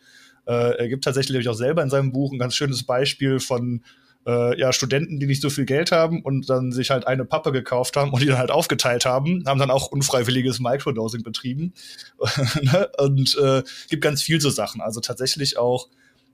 Äh, 0.47 0.77
er 0.79 0.89
gibt 0.89 1.05
tatsächlich 1.05 1.49
auch 1.49 1.55
selber 1.55 1.83
in 1.83 1.91
seinem 1.91 2.13
Buch 2.13 2.33
ein 2.33 2.39
ganz 2.39 2.55
schönes 2.55 2.85
Beispiel 2.85 3.41
von 3.41 3.83
äh, 4.27 4.59
ja, 4.59 4.73
Studenten, 4.73 5.21
die 5.21 5.27
nicht 5.27 5.43
so 5.43 5.51
viel 5.51 5.65
Geld 5.65 5.93
haben 5.93 6.23
und 6.23 6.49
dann 6.49 6.73
sich 6.73 6.91
halt 6.91 7.07
eine 7.07 7.25
Pappe 7.25 7.53
gekauft 7.53 7.97
haben 7.97 8.13
und 8.13 8.23
die 8.23 8.27
dann 8.27 8.39
halt 8.39 8.51
aufgeteilt 8.51 9.05
haben, 9.05 9.45
haben 9.47 9.59
dann 9.59 9.71
auch 9.71 9.89
unfreiwilliges 9.89 10.61
Microdosing 10.61 11.23
betrieben. 11.23 11.73
Ne? 12.63 12.89
und 12.99 13.37
äh, 13.37 13.63
gibt 13.89 14.03
ganz 14.03 14.23
viel 14.23 14.41
so 14.41 14.49
Sachen. 14.49 14.81
Also 14.81 15.01
tatsächlich 15.01 15.59
auch 15.59 15.89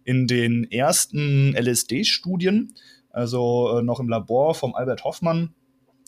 in 0.04 0.26
den 0.26 0.70
ersten 0.70 1.54
LSD-Studien, 1.56 2.74
also 3.10 3.78
äh, 3.78 3.82
noch 3.82 4.00
im 4.00 4.08
Labor 4.08 4.54
vom 4.54 4.74
Albert 4.74 5.04
Hoffmann, 5.04 5.54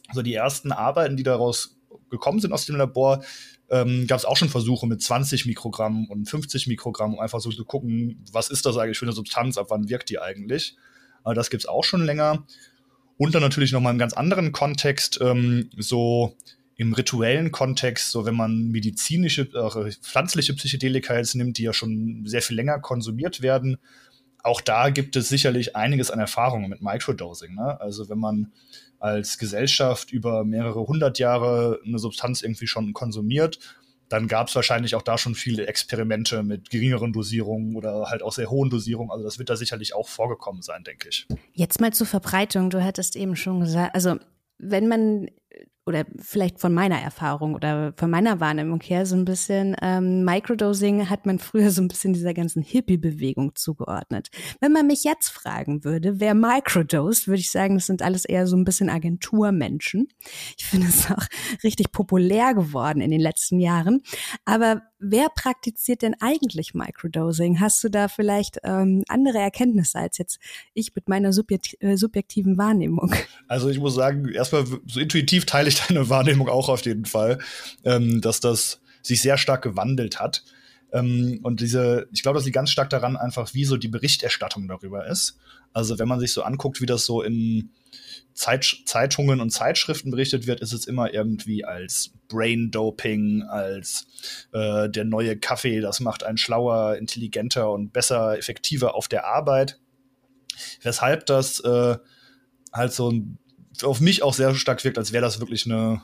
also 0.08 0.22
die 0.22 0.34
ersten 0.34 0.70
Arbeiten, 0.72 1.16
die 1.16 1.22
daraus 1.22 1.76
gekommen 2.10 2.40
sind 2.40 2.52
aus 2.52 2.66
dem 2.66 2.76
Labor, 2.76 3.24
ähm, 3.70 4.06
gab 4.06 4.18
es 4.18 4.24
auch 4.24 4.36
schon 4.36 4.48
Versuche 4.50 4.86
mit 4.86 5.02
20 5.02 5.46
Mikrogramm 5.46 6.06
und 6.06 6.28
50 6.28 6.66
Mikrogramm, 6.66 7.14
um 7.14 7.20
einfach 7.20 7.40
so 7.40 7.50
zu 7.50 7.64
gucken, 7.64 8.22
was 8.30 8.50
ist 8.50 8.66
das 8.66 8.76
eigentlich 8.76 8.98
für 8.98 9.06
eine 9.06 9.14
Substanz, 9.14 9.56
ab 9.56 9.66
wann 9.70 9.88
wirkt 9.88 10.10
die 10.10 10.18
eigentlich. 10.18 10.76
Das 11.24 11.50
gibt 11.50 11.64
es 11.64 11.68
auch 11.68 11.84
schon 11.84 12.04
länger. 12.04 12.44
Und 13.16 13.34
dann 13.34 13.42
natürlich 13.42 13.72
nochmal 13.72 13.92
im 13.92 13.98
ganz 13.98 14.14
anderen 14.14 14.52
Kontext, 14.52 15.20
ähm, 15.20 15.70
so 15.76 16.36
im 16.76 16.92
rituellen 16.92 17.52
Kontext, 17.52 18.10
so 18.10 18.24
wenn 18.24 18.34
man 18.34 18.68
medizinische, 18.68 19.42
äh, 19.42 19.92
pflanzliche 20.02 20.54
Psychedelika 20.54 21.16
jetzt 21.16 21.34
nimmt, 21.34 21.58
die 21.58 21.62
ja 21.62 21.72
schon 21.72 22.22
sehr 22.26 22.42
viel 22.42 22.56
länger 22.56 22.80
konsumiert 22.80 23.42
werden, 23.42 23.78
auch 24.42 24.60
da 24.60 24.90
gibt 24.90 25.14
es 25.14 25.28
sicherlich 25.28 25.76
einiges 25.76 26.10
an 26.10 26.18
Erfahrungen 26.18 26.68
mit 26.68 26.82
Microdosing. 26.82 27.54
Ne? 27.54 27.80
Also 27.80 28.08
wenn 28.08 28.18
man 28.18 28.52
als 28.98 29.38
Gesellschaft 29.38 30.12
über 30.12 30.44
mehrere 30.44 30.86
hundert 30.86 31.18
Jahre 31.18 31.80
eine 31.84 31.98
Substanz 31.98 32.42
irgendwie 32.42 32.66
schon 32.66 32.92
konsumiert 32.92 33.58
dann 34.12 34.28
gab 34.28 34.48
es 34.48 34.54
wahrscheinlich 34.54 34.94
auch 34.94 35.02
da 35.02 35.16
schon 35.16 35.34
viele 35.34 35.66
Experimente 35.66 36.42
mit 36.42 36.68
geringeren 36.68 37.12
Dosierungen 37.12 37.76
oder 37.76 38.10
halt 38.10 38.22
auch 38.22 38.32
sehr 38.32 38.50
hohen 38.50 38.68
Dosierungen. 38.68 39.10
Also 39.10 39.24
das 39.24 39.38
wird 39.38 39.48
da 39.48 39.56
sicherlich 39.56 39.94
auch 39.94 40.08
vorgekommen 40.08 40.60
sein, 40.60 40.84
denke 40.84 41.08
ich. 41.08 41.26
Jetzt 41.54 41.80
mal 41.80 41.92
zur 41.92 42.06
Verbreitung. 42.06 42.68
Du 42.68 42.82
hattest 42.82 43.16
eben 43.16 43.36
schon 43.36 43.60
gesagt, 43.60 43.94
also 43.94 44.16
wenn 44.58 44.86
man 44.86 45.28
oder 45.84 46.04
vielleicht 46.18 46.60
von 46.60 46.72
meiner 46.72 47.00
Erfahrung 47.00 47.54
oder 47.54 47.92
von 47.96 48.08
meiner 48.08 48.38
Wahrnehmung 48.40 48.80
her 48.80 49.04
so 49.04 49.16
ein 49.16 49.24
bisschen 49.24 49.74
ähm, 49.82 50.24
Microdosing 50.24 51.10
hat 51.10 51.26
man 51.26 51.38
früher 51.38 51.70
so 51.70 51.82
ein 51.82 51.88
bisschen 51.88 52.12
dieser 52.12 52.34
ganzen 52.34 52.62
Hippie-Bewegung 52.62 53.54
zugeordnet. 53.56 54.28
Wenn 54.60 54.72
man 54.72 54.86
mich 54.86 55.02
jetzt 55.02 55.30
fragen 55.30 55.82
würde, 55.84 56.20
wer 56.20 56.34
microdosed, 56.34 57.26
würde 57.26 57.40
ich 57.40 57.50
sagen, 57.50 57.74
das 57.74 57.86
sind 57.86 58.02
alles 58.02 58.24
eher 58.24 58.46
so 58.46 58.56
ein 58.56 58.64
bisschen 58.64 58.90
Agenturmenschen. 58.90 60.08
Ich 60.56 60.64
finde 60.64 60.86
es 60.86 61.10
auch 61.10 61.26
richtig 61.64 61.90
populär 61.90 62.54
geworden 62.54 63.00
in 63.00 63.10
den 63.10 63.20
letzten 63.20 63.58
Jahren. 63.58 64.02
Aber 64.44 64.82
wer 65.02 65.28
praktiziert 65.28 66.02
denn 66.02 66.14
eigentlich 66.20 66.74
Microdosing? 66.74 67.60
Hast 67.60 67.82
du 67.84 67.88
da 67.88 68.08
vielleicht 68.08 68.58
ähm, 68.62 69.02
andere 69.08 69.38
Erkenntnisse 69.38 69.98
als 69.98 70.18
jetzt 70.18 70.38
ich 70.74 70.94
mit 70.94 71.08
meiner 71.08 71.32
subjekt 71.32 71.76
äh, 71.80 71.96
subjektiven 71.96 72.56
Wahrnehmung? 72.56 73.14
Also 73.48 73.68
ich 73.68 73.78
muss 73.78 73.94
sagen, 73.94 74.28
erstmal 74.28 74.64
so 74.86 75.00
intuitiv 75.00 75.44
teile 75.44 75.68
ich 75.68 75.80
deine 75.86 76.08
Wahrnehmung 76.08 76.48
auch 76.48 76.68
auf 76.68 76.84
jeden 76.86 77.04
Fall, 77.04 77.38
ähm, 77.84 78.20
dass 78.20 78.40
das 78.40 78.80
sich 79.02 79.20
sehr 79.20 79.36
stark 79.36 79.62
gewandelt 79.62 80.20
hat. 80.20 80.44
Ähm, 80.92 81.40
und 81.42 81.60
diese, 81.60 82.08
ich 82.12 82.22
glaube, 82.22 82.38
das 82.38 82.44
liegt 82.44 82.54
ganz 82.54 82.70
stark 82.70 82.88
daran, 82.90 83.16
einfach 83.16 83.52
wie 83.52 83.64
so 83.64 83.76
die 83.76 83.88
Berichterstattung 83.88 84.68
darüber 84.68 85.06
ist. 85.06 85.38
Also 85.72 85.98
wenn 85.98 86.08
man 86.08 86.20
sich 86.20 86.32
so 86.32 86.42
anguckt, 86.42 86.80
wie 86.80 86.86
das 86.86 87.04
so 87.04 87.22
in 87.22 87.70
Zeit, 88.34 88.82
Zeitungen 88.86 89.40
und 89.40 89.50
Zeitschriften 89.50 90.10
berichtet 90.10 90.46
wird, 90.46 90.60
ist 90.60 90.72
es 90.72 90.86
immer 90.86 91.12
irgendwie 91.12 91.64
als 91.64 92.12
Brain 92.28 92.70
Doping, 92.70 93.42
als 93.42 94.06
äh, 94.52 94.88
der 94.88 95.04
neue 95.04 95.36
Kaffee, 95.36 95.80
das 95.80 96.00
macht 96.00 96.24
einen 96.24 96.38
schlauer, 96.38 96.96
intelligenter 96.96 97.70
und 97.70 97.92
besser, 97.92 98.38
effektiver 98.38 98.94
auf 98.94 99.08
der 99.08 99.26
Arbeit. 99.26 99.78
Weshalb 100.82 101.26
das 101.26 101.60
äh, 101.60 101.96
halt 102.72 102.92
so 102.92 103.12
auf 103.82 104.00
mich 104.00 104.22
auch 104.22 104.34
sehr 104.34 104.54
stark 104.54 104.84
wirkt, 104.84 104.98
als 104.98 105.12
wäre 105.12 105.22
das 105.22 105.40
wirklich 105.40 105.66
eine, 105.66 106.02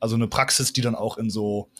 also 0.00 0.14
eine 0.14 0.28
Praxis, 0.28 0.72
die 0.72 0.80
dann 0.80 0.94
auch 0.94 1.18
in 1.18 1.30
so 1.30 1.70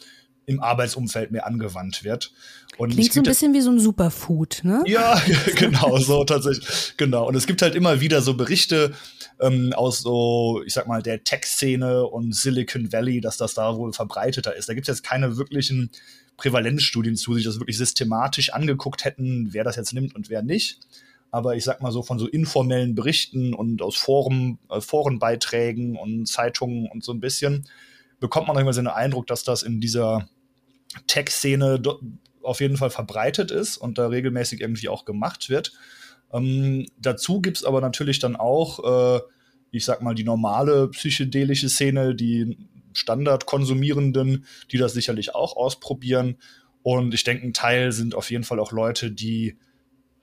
im 0.47 0.61
Arbeitsumfeld 0.61 1.31
mehr 1.31 1.47
angewandt 1.47 2.05
wird. 2.05 2.33
Und 2.79 2.93
Klingt 2.93 3.13
so 3.13 3.21
ein 3.21 3.25
bisschen 3.25 3.53
wie 3.53 3.61
so 3.61 3.71
ein 3.71 3.79
Superfood, 3.79 4.61
ne? 4.65 4.83
Ja, 4.87 5.21
genau, 5.57 5.99
so 5.99 6.25
tatsächlich. 6.25 6.95
Genau. 6.97 7.29
Und 7.29 7.35
es 7.35 7.47
gibt 7.47 7.63
halt 7.63 7.75
immer 7.75 8.01
wieder 8.01 8.23
so 8.23 8.35
Berichte 8.35 8.93
ähm, 9.41 9.73
aus 9.75 10.01
so, 10.01 10.63
ich 10.65 10.73
sag 10.73 10.87
mal, 10.87 11.03
der 11.03 11.23
Tech-Szene 11.23 12.07
und 12.07 12.35
Silicon 12.35 12.93
Valley, 12.93 13.21
dass 13.21 13.37
das 13.37 13.55
da 13.55 13.77
wohl 13.77 13.93
verbreiteter 13.93 14.57
ist. 14.57 14.69
Da 14.69 14.75
gibt 14.75 14.89
es 14.89 14.99
jetzt 14.99 15.07
keine 15.07 15.37
wirklichen 15.37 15.91
Prävalenzstudien 16.37 17.17
zu, 17.17 17.35
sich 17.35 17.45
das 17.45 17.59
wirklich 17.59 17.77
systematisch 17.77 18.53
angeguckt 18.53 19.05
hätten, 19.05 19.49
wer 19.53 19.65
das 19.65 19.77
jetzt 19.77 19.93
nimmt 19.93 20.15
und 20.15 20.31
wer 20.31 20.43
nicht. 20.43 20.81
Aber 21.31 21.57
ich 21.57 21.65
sag 21.65 21.81
mal 21.83 21.93
so 21.93 22.03
von 22.03 22.19
so 22.19 22.27
informellen 22.27 22.95
Berichten 22.95 23.55
und 23.55 23.83
aus 23.83 23.97
Foren, 23.97 24.59
äh, 24.71 24.81
Forenbeiträgen 24.81 25.97
und 25.97 26.27
Zeitungen 26.27 26.89
und 26.91 27.05
so 27.05 27.13
ein 27.13 27.21
bisschen 27.21 27.67
bekommt 28.23 28.47
man 28.47 28.57
immer 28.57 28.73
so 28.73 28.81
den 28.81 28.87
Eindruck, 28.87 29.27
dass 29.27 29.43
das 29.43 29.65
in 29.65 29.81
dieser 29.81 30.29
Tech-Szene 31.09 31.83
auf 32.43 32.61
jeden 32.61 32.77
Fall 32.77 32.91
verbreitet 32.91 33.51
ist 33.51 33.77
und 33.77 33.99
da 33.99 34.07
regelmäßig 34.07 34.61
irgendwie 34.61 34.89
auch 34.89 35.05
gemacht 35.05 35.51
wird. 35.51 35.73
Ähm, 36.33 36.87
dazu 36.97 37.43
gibt 37.43 37.59
es 37.59 37.65
aber 37.65 37.81
natürlich 37.81 38.21
dann 38.21 38.37
auch, 38.37 39.19
äh, 39.19 39.21
ich 39.73 39.85
sag 39.85 40.03
mal, 40.03 40.15
die 40.15 40.25
normale 40.25 40.89
psychedelische 40.89 41.69
Szene, 41.69 42.15
die 42.15 42.57
Standardkonsumierenden, 42.93 44.47
die 44.71 44.79
das 44.79 44.93
sicherlich 44.93 45.35
auch 45.35 45.57
ausprobieren. 45.57 46.37
Und 46.83 47.15
ich 47.15 47.25
denke, 47.25 47.45
ein 47.45 47.55
Teil 47.55 47.91
sind 47.91 48.15
auf 48.15 48.31
jeden 48.31 48.45
Fall 48.45 48.61
auch 48.61 48.71
Leute, 48.71 49.11
die 49.11 49.57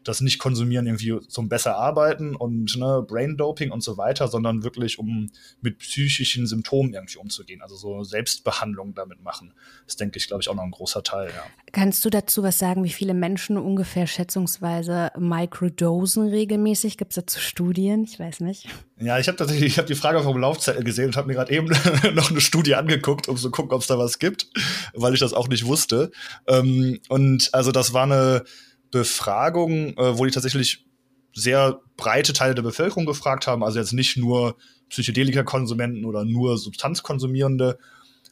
das 0.04 0.22
nicht 0.22 0.40
konsumieren 0.40 0.88
irgendwie 0.88 1.20
zum 1.28 1.50
besser 1.50 1.76
arbeiten 1.76 2.36
und 2.36 2.78
ne, 2.78 3.04
Brain 3.06 3.38
Doping 3.38 3.72
und 3.72 3.84
so 3.84 3.98
weiter, 3.98 4.28
sondern 4.28 4.64
wirklich 4.64 4.98
um 4.98 5.30
mit 5.62 5.80
psychischen 5.80 6.48
Symptomen 6.48 6.94
irgendwie 6.94 7.18
umzugehen. 7.18 7.62
Also 7.62 7.76
so 7.76 8.04
Selbstbehandlung 8.04 8.94
damit 8.96 9.22
machen. 9.22 9.54
Das 9.86 9.98
denke 9.98 10.18
ich, 10.18 10.28
glaube 10.28 10.42
ich, 10.42 10.50
auch 10.50 10.56
noch 10.56 10.64
ein 10.64 10.72
großer 10.72 11.04
Teil. 11.04 11.28
Ja. 11.28 11.44
Kannst 11.72 12.06
du 12.06 12.10
dazu 12.10 12.44
was 12.44 12.58
sagen, 12.58 12.84
wie 12.84 12.90
viele 12.90 13.14
Menschen 13.14 13.58
ungefähr 13.58 14.08
schätzungsweise 14.08 15.12
microdosen 15.18 16.30
regelmäßig? 16.30 16.98
Gibt 16.98 17.12
es 17.12 17.16
dazu 17.16 17.40
Studien? 17.40 18.04
Ich 18.06 18.20
weiß 18.20 18.40
nicht. 18.40 18.68
Ja, 19.00 19.20
ich 19.20 19.28
habe 19.28 19.38
tatsächlich, 19.38 19.74
ich 19.74 19.78
habe 19.78 19.88
die 19.88 19.96
Frage 19.96 20.22
vom 20.24 20.38
Laufzettel 20.38 20.84
gesehen 20.84 21.08
und 21.08 21.18
habe 21.18 21.28
mir 21.28 21.34
gerade 21.34 21.54
eben 21.54 21.68
noch 22.14 22.32
eine 22.32 22.42
Studie 22.42 22.76
angeguckt, 22.76 23.28
um 23.28 23.36
zu 23.36 23.52
gucken, 23.52 23.74
ob 23.74 23.82
es 23.82 23.88
da 23.88 23.98
was 23.98 24.20
gibt, 24.20 24.48
weil 24.94 25.14
ich 25.14 25.20
das 25.20 25.34
auch 25.34 25.50
nicht 25.50 25.66
wusste. 25.66 26.12
Ähm, 26.48 27.00
und 27.10 27.50
also 27.54 27.72
das 27.72 27.94
war 27.94 28.04
eine 28.04 28.46
Befragung, 28.92 29.98
äh, 29.98 30.18
wo 30.18 30.26
die 30.26 30.32
tatsächlich 30.32 30.86
sehr 31.34 31.80
breite 31.98 32.34
Teile 32.34 32.56
der 32.56 32.64
Bevölkerung 32.64 33.06
gefragt 33.06 33.48
haben, 33.48 33.64
also 33.64 33.80
jetzt 33.80 33.94
nicht 33.94 34.18
nur 34.18 34.56
Psychedelika-Konsumenten 34.90 36.06
oder 36.06 36.26
nur 36.26 36.58
Substanzkonsumierende, 36.58 37.78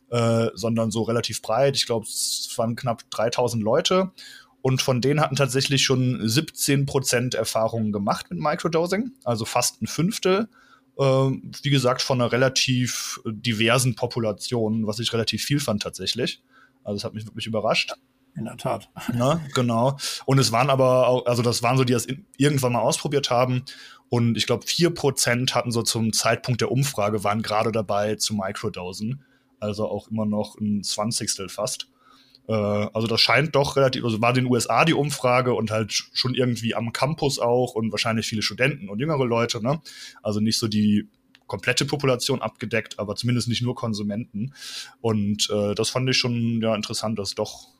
äh, 0.10 0.48
sondern 0.54 0.92
so 0.92 1.04
relativ 1.04 1.42
breit. 1.42 1.76
Ich 1.76 1.86
glaube, 1.86 2.06
es 2.06 2.52
waren 2.58 2.76
knapp 2.76 3.10
3000 3.12 3.62
Leute. 3.62 4.12
Und 4.62 4.82
von 4.82 5.02
denen 5.02 5.22
hatten 5.22 5.36
tatsächlich 5.36 5.84
schon 5.84 6.28
17 6.28 6.86
Prozent 6.86 7.36
Erfahrungen 7.36 7.92
gemacht 7.92 8.26
mit 8.30 8.40
Microdosing, 8.40 9.12
also 9.24 9.46
fast 9.46 9.82
ein 9.82 9.88
Fünftel. 9.88 10.50
Äh, 10.98 11.04
wie 11.04 11.70
gesagt, 11.70 12.02
von 12.02 12.20
einer 12.20 12.32
relativ 12.32 13.22
diversen 13.26 13.96
Population, 13.96 14.88
was 14.88 15.00
ich 15.00 15.14
relativ 15.14 15.44
viel 15.44 15.60
fand 15.60 15.84
tatsächlich. 15.84 16.42
Also 16.84 16.98
es 16.98 17.04
hat 17.04 17.14
mich 17.14 17.26
wirklich 17.26 17.46
überrascht 17.46 17.94
in 18.38 18.46
der 18.46 18.58
Tat. 18.58 18.90
Na, 19.14 19.42
genau. 19.54 19.98
Und 20.26 20.40
es 20.40 20.52
waren 20.52 20.70
aber 20.70 21.08
auch, 21.08 21.26
also 21.26 21.42
das 21.42 21.64
waren 21.64 21.78
so, 21.78 21.84
die 21.84 21.94
das 21.94 22.08
irgendwann 22.38 22.74
mal 22.74 22.82
ausprobiert 22.82 23.30
haben. 23.30 23.64
Und 24.10 24.38
ich 24.38 24.46
glaube, 24.46 24.66
vier 24.66 24.92
Prozent 24.92 25.56
hatten 25.56 25.72
so 25.72 25.82
zum 25.82 26.14
Zeitpunkt 26.14 26.62
der 26.62 26.72
Umfrage, 26.72 27.24
waren 27.24 27.42
gerade 27.42 27.72
dabei 27.72 28.16
zu 28.16 28.36
Microdosen. 28.36 29.24
Also 29.60 29.88
auch 29.88 30.10
immer 30.10 30.26
noch 30.26 30.58
ein 30.60 30.84
Zwanzigstel 30.84 31.50
fast. 31.50 31.88
Äh, 32.48 32.54
also 32.54 33.08
das 33.08 33.20
scheint 33.20 33.56
doch 33.56 33.76
relativ, 33.76 34.04
also 34.04 34.22
war 34.22 34.30
in 34.30 34.46
den 34.46 34.52
USA 34.52 34.86
die 34.86 34.94
Umfrage 34.94 35.54
und 35.54 35.72
halt 35.72 35.92
schon 35.92 36.36
irgendwie 36.36 36.76
am 36.76 36.94
Campus 36.94 37.40
auch 37.40 37.74
und 37.74 37.92
wahrscheinlich 37.92 38.28
viele 38.28 38.44
Studenten 38.44 38.88
und 38.88 39.00
jüngere 39.00 39.26
Leute, 39.26 39.62
ne? 39.62 39.82
Also 40.22 40.40
nicht 40.40 40.60
so 40.60 40.68
die 40.68 41.10
komplette 41.48 41.86
Population 41.86 42.42
abgedeckt, 42.42 43.00
aber 43.00 43.16
zumindest 43.16 43.48
nicht 43.48 43.62
nur 43.62 43.74
Konsumenten. 43.74 44.54
Und 45.02 45.50
äh, 45.50 45.76
das 45.76 45.90
fand 45.90 46.10
ich 46.10 46.18
schon 46.18 46.62
ja 46.62 46.76
interessant, 46.76 47.18
dass 47.18 47.36
doch 47.36 47.77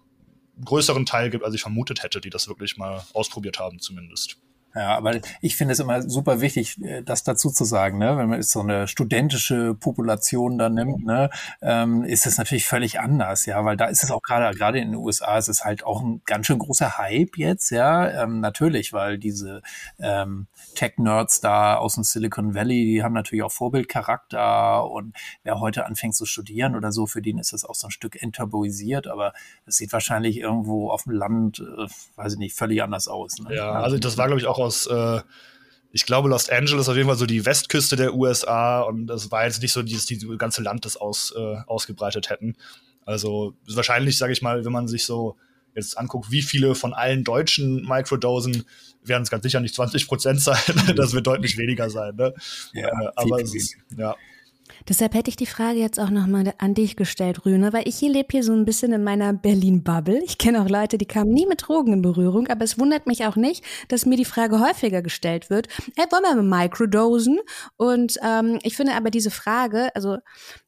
größeren 0.64 1.06
Teil 1.06 1.30
gibt, 1.30 1.44
als 1.44 1.56
ich 1.56 1.62
vermutet 1.62 2.04
hätte, 2.04 2.22
die 2.22 2.30
das 2.30 2.48
wirklich 2.48 2.78
mal 2.78 3.04
ausprobiert 3.14 3.60
haben 3.60 3.80
zumindest. 3.80 4.38
Ja, 4.78 4.96
aber 4.96 5.20
ich 5.42 5.56
finde 5.56 5.72
es 5.72 5.80
immer 5.80 6.04
super 6.04 6.40
wichtig, 6.40 6.80
äh, 6.84 7.02
das 7.02 7.24
dazu 7.24 7.50
zu 7.50 7.64
sagen, 7.64 7.98
ne? 7.98 8.16
Wenn 8.18 8.30
man 8.30 8.42
so 8.44 8.60
eine 8.60 8.88
studentische 8.88 9.74
Population 9.74 10.58
da 10.60 10.70
nimmt, 10.70 11.04
ne, 11.04 11.30
ähm, 11.62 12.04
ist 12.04 12.28
es 12.28 12.38
natürlich 12.38 12.68
völlig 12.68 13.00
anders, 13.00 13.48
ja, 13.48 13.66
weil 13.66 13.76
da 13.76 13.86
ist 13.86 14.04
es 14.04 14.12
auch 14.12 14.22
gerade, 14.22 14.56
gerade 14.56 14.80
in 14.80 14.92
den 14.92 14.96
USA 14.96 15.38
ist 15.38 15.48
es 15.48 15.66
halt 15.66 15.84
auch 15.84 16.02
ein 16.02 16.22
ganz 16.26 16.46
schön 16.46 16.60
großer 16.60 16.98
Hype 17.00 17.38
jetzt, 17.38 17.72
ja, 17.72 18.24
ähm, 18.24 18.40
natürlich, 18.40 18.94
weil 18.94 19.18
diese 19.18 19.62
ähm, 20.00 20.46
Tech-Nerds 20.76 21.42
da 21.42 21.76
aus 21.76 21.96
dem 21.96 22.04
Silicon 22.04 22.54
Valley, 22.54 22.86
die 22.86 23.04
haben 23.04 23.14
natürlich 23.14 23.44
auch 23.44 23.52
Vorbildcharakter 23.52 24.90
und 24.90 25.16
wer 25.44 25.60
heute 25.60 25.86
anfängt 25.86 26.16
zu 26.16 26.26
studieren 26.26 26.76
oder 26.76 26.92
so, 26.92 27.08
für 27.08 27.22
den 27.22 27.40
ist 27.40 27.54
das 27.54 27.66
auch 27.66 27.76
so 27.76 27.88
ein 27.88 27.92
Stück 27.92 28.22
enttabuisiert, 28.22 29.08
aber 29.08 29.34
es 29.66 29.78
sieht 29.78 29.92
wahrscheinlich 29.92 30.38
irgendwo 30.38 30.92
auf 30.92 31.04
dem 31.04 31.14
Land, 31.14 31.60
äh, 31.60 31.88
weiß 32.16 32.34
ich 32.34 32.40
nicht, 32.40 32.56
völlig 32.56 32.84
anders 32.84 33.08
aus. 33.08 33.40
Ne? 33.40 33.56
Ja, 33.56 33.72
also 33.72 33.98
das 33.98 34.18
war, 34.18 34.28
glaube 34.28 34.40
ich, 34.40 34.48
auch 34.48 34.67
aus, 34.68 34.86
äh, 34.88 35.22
ich 35.92 36.06
glaube, 36.06 36.30
Los 36.30 36.50
Angeles 36.50 36.90
auf 36.90 36.96
jeden 36.96 37.08
Fall 37.08 37.18
so 37.18 37.26
die 37.26 37.46
Westküste 37.46 37.96
der 37.96 38.14
USA 38.14 38.82
und 38.82 39.08
das 39.08 39.32
war 39.32 39.46
jetzt 39.46 39.62
nicht 39.62 39.72
so, 39.72 39.82
dass 39.82 40.06
die 40.06 40.20
ganze 40.38 40.62
Land 40.62 40.86
das 40.86 40.98
aus, 40.98 41.34
äh, 41.36 41.56
ausgebreitet 41.66 42.30
hätten. 42.30 42.56
Also 43.06 43.54
wahrscheinlich, 43.68 44.18
sage 44.18 44.34
ich 44.34 44.42
mal, 44.42 44.66
wenn 44.66 44.72
man 44.72 44.88
sich 44.88 45.06
so 45.06 45.38
jetzt 45.76 45.98
anguckt, 45.98 46.30
wie 46.32 46.42
viele 46.42 46.76
von 46.76 46.94
allen 46.94 47.24
deutschen 47.24 47.88
Microdosen 47.88 48.66
werden 49.04 49.24
es 49.24 49.30
ganz 49.30 49.44
sicher 49.44 49.60
nicht 49.60 49.76
20 49.76 50.08
Prozent 50.08 50.42
sein. 50.42 50.58
das 50.96 51.14
wird 51.14 51.26
deutlich 51.26 51.58
weniger 51.58 51.90
sein. 51.90 52.16
Ne? 52.16 52.34
Ja, 52.74 52.88
äh, 52.88 53.12
aber 53.16 53.42
es 53.42 53.76
ja. 53.96 54.16
Deshalb 54.90 55.14
hätte 55.14 55.30
ich 55.30 55.36
die 55.36 55.46
Frage 55.46 55.80
jetzt 55.80 56.00
auch 56.00 56.10
nochmal 56.10 56.54
an 56.60 56.74
dich 56.74 56.96
gestellt, 56.96 57.46
Rüne, 57.46 57.74
weil 57.74 57.88
ich 57.88 57.98
hier 57.98 58.10
lebe 58.10 58.30
hier 58.32 58.44
so 58.44 58.54
ein 58.54 58.64
bisschen 58.64 58.94
in 58.94 59.04
meiner 59.04 59.34
Berlin-Bubble. 59.34 60.22
Ich 60.24 60.38
kenne 60.38 60.62
auch 60.62 60.70
Leute, 60.70 60.98
die 60.98 61.06
kamen 61.06 61.32
nie 61.32 61.46
mit 61.46 61.68
Drogen 61.68 61.94
in 61.94 62.02
Berührung, 62.02 62.48
aber 62.48 62.64
es 62.64 62.80
wundert 62.80 63.06
mich 63.06 63.26
auch 63.26 63.36
nicht, 63.36 63.66
dass 63.90 64.06
mir 64.06 64.16
die 64.16 64.26
Frage 64.26 64.60
häufiger 64.60 65.02
gestellt 65.02 65.50
wird, 65.50 65.68
hey, 65.98 66.06
wollen 66.10 66.24
wir 66.24 66.42
mal 66.42 66.64
Microdosen? 66.64 67.40
Und 67.76 68.18
ähm, 68.24 68.60
ich 68.64 68.78
finde 68.78 68.94
aber 68.94 69.10
diese 69.10 69.32
Frage, 69.32 69.94
also 69.94 70.18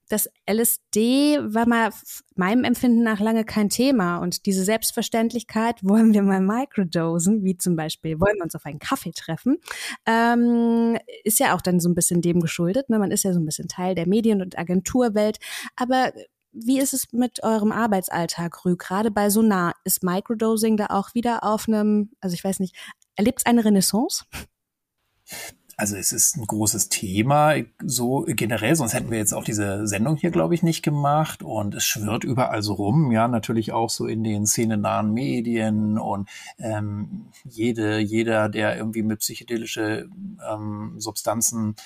das 0.09 0.29
LSD 0.49 1.39
war 1.53 1.67
mal 1.67 1.91
meinem 2.35 2.63
Empfinden 2.63 3.03
nach 3.03 3.19
lange 3.19 3.45
kein 3.45 3.69
Thema. 3.69 4.17
Und 4.17 4.45
diese 4.45 4.63
Selbstverständlichkeit, 4.63 5.83
wollen 5.83 6.13
wir 6.13 6.23
mal 6.23 6.41
microdosen, 6.41 7.43
wie 7.43 7.57
zum 7.57 7.75
Beispiel, 7.75 8.19
wollen 8.19 8.37
wir 8.37 8.43
uns 8.43 8.55
auf 8.55 8.65
einen 8.65 8.79
Kaffee 8.79 9.11
treffen, 9.11 9.57
ähm, 10.05 10.97
ist 11.23 11.39
ja 11.39 11.55
auch 11.55 11.61
dann 11.61 11.79
so 11.79 11.87
ein 11.89 11.95
bisschen 11.95 12.21
dem 12.21 12.41
geschuldet. 12.41 12.89
Ne? 12.89 12.99
Man 12.99 13.11
ist 13.11 13.23
ja 13.23 13.33
so 13.33 13.39
ein 13.39 13.45
bisschen 13.45 13.67
Teil 13.67 13.95
der 13.95 14.07
Medien- 14.07 14.41
und 14.41 14.57
Agenturwelt. 14.57 15.37
Aber 15.75 16.11
wie 16.51 16.79
ist 16.79 16.93
es 16.93 17.11
mit 17.11 17.43
eurem 17.43 17.71
Arbeitsalltag, 17.71 18.65
Rü? 18.65 18.75
Gerade 18.75 19.11
bei 19.11 19.29
Sonar, 19.29 19.75
ist 19.83 20.03
Microdosing 20.03 20.77
da 20.77 20.87
auch 20.87 21.13
wieder 21.13 21.43
auf 21.43 21.67
einem, 21.67 22.11
also 22.21 22.33
ich 22.33 22.43
weiß 22.43 22.59
nicht, 22.59 22.75
erlebt 23.15 23.39
es 23.39 23.45
eine 23.45 23.63
Renaissance? 23.63 24.25
Also 25.79 25.95
es 25.95 26.11
ist 26.11 26.35
ein 26.35 26.45
großes 26.45 26.89
Thema, 26.89 27.53
so 27.81 28.25
generell, 28.27 28.75
sonst 28.75 28.93
hätten 28.93 29.11
wir 29.11 29.17
jetzt 29.17 29.31
auch 29.31 29.45
diese 29.45 29.87
Sendung 29.87 30.17
hier, 30.17 30.29
glaube 30.29 30.53
ich, 30.53 30.61
nicht 30.61 30.83
gemacht. 30.83 31.41
Und 31.41 31.73
es 31.73 31.85
schwirrt 31.85 32.25
überall 32.25 32.61
so 32.61 32.73
rum, 32.73 33.13
ja, 33.13 33.29
natürlich 33.29 33.71
auch 33.71 33.89
so 33.89 34.05
in 34.05 34.21
den 34.21 34.45
szenenahen 34.45 35.13
Medien 35.13 35.97
und 35.97 36.27
ähm, 36.57 37.29
jede, 37.45 37.99
jeder, 37.99 38.49
der 38.49 38.75
irgendwie 38.75 39.03
mit 39.03 39.19
psychedelische 39.19 40.09
ähm, 40.45 40.95
Substanzen 40.97 41.77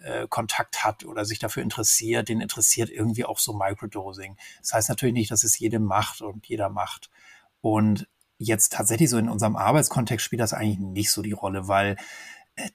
äh, 0.00 0.26
Kontakt 0.26 0.84
hat 0.84 1.04
oder 1.04 1.24
sich 1.24 1.38
dafür 1.38 1.62
interessiert, 1.62 2.28
den 2.28 2.40
interessiert 2.40 2.90
irgendwie 2.90 3.26
auch 3.26 3.38
so 3.38 3.52
Microdosing. 3.52 4.36
Das 4.58 4.72
heißt 4.72 4.88
natürlich 4.88 5.14
nicht, 5.14 5.30
dass 5.30 5.44
es 5.44 5.56
jedem 5.56 5.84
macht 5.84 6.20
und 6.20 6.48
jeder 6.48 6.68
macht. 6.68 7.10
Und 7.60 8.08
jetzt 8.38 8.72
tatsächlich 8.72 9.08
so 9.08 9.18
in 9.18 9.28
unserem 9.28 9.54
Arbeitskontext 9.54 10.26
spielt 10.26 10.40
das 10.40 10.52
eigentlich 10.52 10.80
nicht 10.80 11.12
so 11.12 11.22
die 11.22 11.30
Rolle, 11.30 11.68
weil 11.68 11.96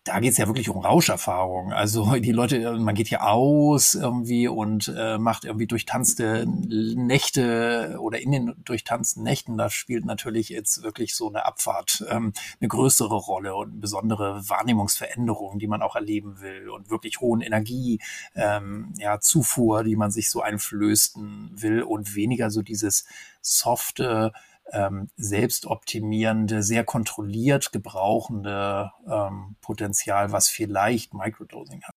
da 0.04 0.20
geht's 0.20 0.38
ja 0.38 0.46
wirklich 0.46 0.70
um 0.70 0.78
Rauscherfahrung. 0.78 1.74
Also 1.74 2.16
die 2.20 2.32
Leute, 2.32 2.74
man 2.78 2.96
geht 2.96 3.08
hier 3.08 3.28
aus 3.28 3.96
irgendwie 3.96 4.48
und 4.48 4.94
äh, 4.96 5.18
macht 5.18 5.44
irgendwie 5.44 5.68
durchtanzte 5.68 6.46
Nächte 6.48 7.98
oder 8.00 8.20
in 8.20 8.32
den 8.32 8.54
durchtanzten 8.64 9.24
Nächten, 9.24 9.58
da 9.58 9.70
spielt 9.70 10.06
natürlich 10.06 10.50
jetzt 10.50 10.84
wirklich 10.84 11.16
so 11.16 11.30
eine 11.30 11.46
Abfahrt 11.46 12.06
ähm, 12.10 12.34
eine 12.60 12.68
größere 12.68 13.16
Rolle 13.16 13.56
und 13.56 13.82
besondere 13.82 14.48
Wahrnehmungsveränderungen, 14.48 15.60
die 15.60 15.68
man 15.68 15.82
auch 15.82 15.96
erleben 15.96 16.42
will 16.42 16.70
und 16.70 16.90
wirklich 16.90 17.20
hohen 17.20 17.42
Energie, 17.42 18.00
ähm, 18.36 18.94
ja, 18.98 19.20
Zufuhr, 19.20 19.84
die 19.84 19.96
man 19.96 20.12
sich 20.12 20.30
so 20.30 20.42
einflößen 20.42 21.52
will 21.56 21.82
und 21.82 22.16
weniger 22.16 22.52
so 22.52 22.62
dieses 22.62 23.06
softe, 23.42 24.32
ähm, 24.72 25.10
selbstoptimierende, 25.16 26.64
sehr 26.64 26.84
kontrolliert 26.84 27.72
gebrauchende 27.72 28.92
ähm, 29.08 29.56
Potenzial, 29.62 30.32
was 30.32 30.48
vielleicht 30.48 31.14
Microdosing 31.14 31.84
hat. 31.84 31.96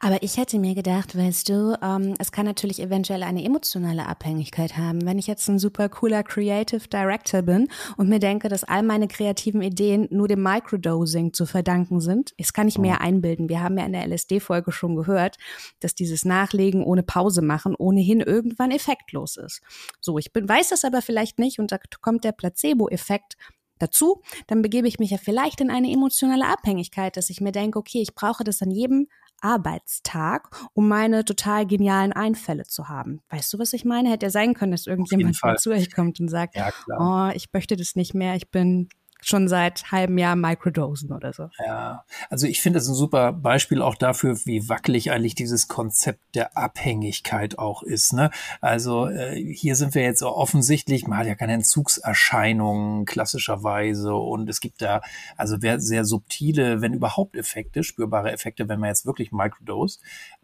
Aber 0.00 0.22
ich 0.22 0.36
hätte 0.36 0.58
mir 0.58 0.74
gedacht, 0.74 1.16
weißt 1.16 1.48
du, 1.48 1.78
ähm, 1.82 2.14
es 2.18 2.30
kann 2.30 2.44
natürlich 2.44 2.80
eventuell 2.80 3.22
eine 3.22 3.42
emotionale 3.42 4.06
Abhängigkeit 4.06 4.76
haben. 4.76 5.06
Wenn 5.06 5.18
ich 5.18 5.26
jetzt 5.26 5.48
ein 5.48 5.58
super 5.58 5.88
cooler 5.88 6.22
Creative 6.22 6.86
Director 6.88 7.40
bin 7.40 7.68
und 7.96 8.08
mir 8.08 8.18
denke, 8.18 8.50
dass 8.50 8.64
all 8.64 8.82
meine 8.82 9.08
kreativen 9.08 9.62
Ideen 9.62 10.08
nur 10.10 10.28
dem 10.28 10.42
Microdosing 10.42 11.32
zu 11.32 11.46
verdanken 11.46 12.00
sind, 12.00 12.34
das 12.38 12.52
kann 12.52 12.68
ich 12.68 12.78
mir 12.78 12.88
ja 12.88 12.98
einbilden. 12.98 13.48
Wir 13.48 13.62
haben 13.62 13.78
ja 13.78 13.86
in 13.86 13.92
der 13.92 14.06
LSD-Folge 14.06 14.72
schon 14.72 14.94
gehört, 14.94 15.38
dass 15.80 15.94
dieses 15.94 16.26
Nachlegen 16.26 16.84
ohne 16.84 17.02
Pause 17.02 17.40
machen 17.40 17.74
ohnehin 17.74 18.20
irgendwann 18.20 18.72
effektlos 18.72 19.38
ist. 19.38 19.62
So, 20.00 20.18
ich 20.18 20.32
bin, 20.32 20.48
weiß 20.48 20.68
das 20.68 20.84
aber 20.84 21.00
vielleicht 21.00 21.38
nicht 21.38 21.58
und 21.58 21.72
da 21.72 21.78
kommt 22.02 22.24
der 22.24 22.32
Placebo-Effekt 22.32 23.36
dazu, 23.78 24.22
dann 24.46 24.62
begebe 24.62 24.86
ich 24.86 24.98
mich 24.98 25.10
ja 25.10 25.18
vielleicht 25.18 25.60
in 25.60 25.70
eine 25.70 25.90
emotionale 25.90 26.46
Abhängigkeit, 26.46 27.16
dass 27.16 27.30
ich 27.30 27.40
mir 27.40 27.52
denke, 27.52 27.78
okay, 27.78 28.00
ich 28.00 28.14
brauche 28.14 28.44
das 28.44 28.62
an 28.62 28.70
jedem 28.70 29.08
Arbeitstag, 29.42 30.48
um 30.72 30.88
meine 30.88 31.24
total 31.24 31.66
genialen 31.66 32.12
Einfälle 32.12 32.64
zu 32.64 32.88
haben. 32.88 33.20
Weißt 33.28 33.52
du, 33.52 33.58
was 33.58 33.72
ich 33.72 33.84
meine? 33.84 34.10
Hätte 34.10 34.26
ja 34.26 34.30
sein 34.30 34.54
können, 34.54 34.72
dass 34.72 34.86
irgendjemand 34.86 35.36
zu 35.58 35.70
euch 35.70 35.92
kommt 35.92 36.20
und 36.20 36.28
sagt, 36.28 36.56
ja, 36.56 36.70
oh, 36.98 37.30
ich 37.34 37.52
möchte 37.52 37.76
das 37.76 37.96
nicht 37.96 38.14
mehr, 38.14 38.36
ich 38.36 38.50
bin 38.50 38.88
schon 39.22 39.48
seit 39.48 39.90
halbem 39.90 40.18
Jahr 40.18 40.36
Microdosen 40.36 41.12
oder 41.12 41.32
so. 41.32 41.48
Ja, 41.64 42.04
also 42.28 42.46
ich 42.46 42.60
finde 42.60 42.80
es 42.80 42.88
ein 42.88 42.94
super 42.94 43.32
Beispiel 43.32 43.80
auch 43.80 43.94
dafür, 43.94 44.38
wie 44.44 44.68
wackelig 44.68 45.10
eigentlich 45.10 45.34
dieses 45.34 45.68
Konzept 45.68 46.34
der 46.34 46.56
Abhängigkeit 46.56 47.58
auch 47.58 47.82
ist. 47.82 48.12
Ne? 48.12 48.30
Also 48.60 49.08
äh, 49.08 49.36
hier 49.54 49.76
sind 49.76 49.94
wir 49.94 50.02
jetzt 50.02 50.22
offensichtlich, 50.22 51.06
man 51.06 51.18
hat 51.18 51.26
ja 51.26 51.34
keine 51.34 51.54
Entzugserscheinungen 51.54 53.04
klassischerweise 53.06 54.14
und 54.14 54.48
es 54.48 54.60
gibt 54.60 54.82
da 54.82 55.00
also 55.36 55.56
sehr 55.60 56.04
subtile, 56.04 56.80
wenn 56.80 56.92
überhaupt 56.92 57.36
Effekte, 57.36 57.84
spürbare 57.84 58.32
Effekte, 58.32 58.68
wenn 58.68 58.80
man 58.80 58.88
jetzt 58.88 59.06
wirklich 59.06 59.32
Microdose. 59.32 60.00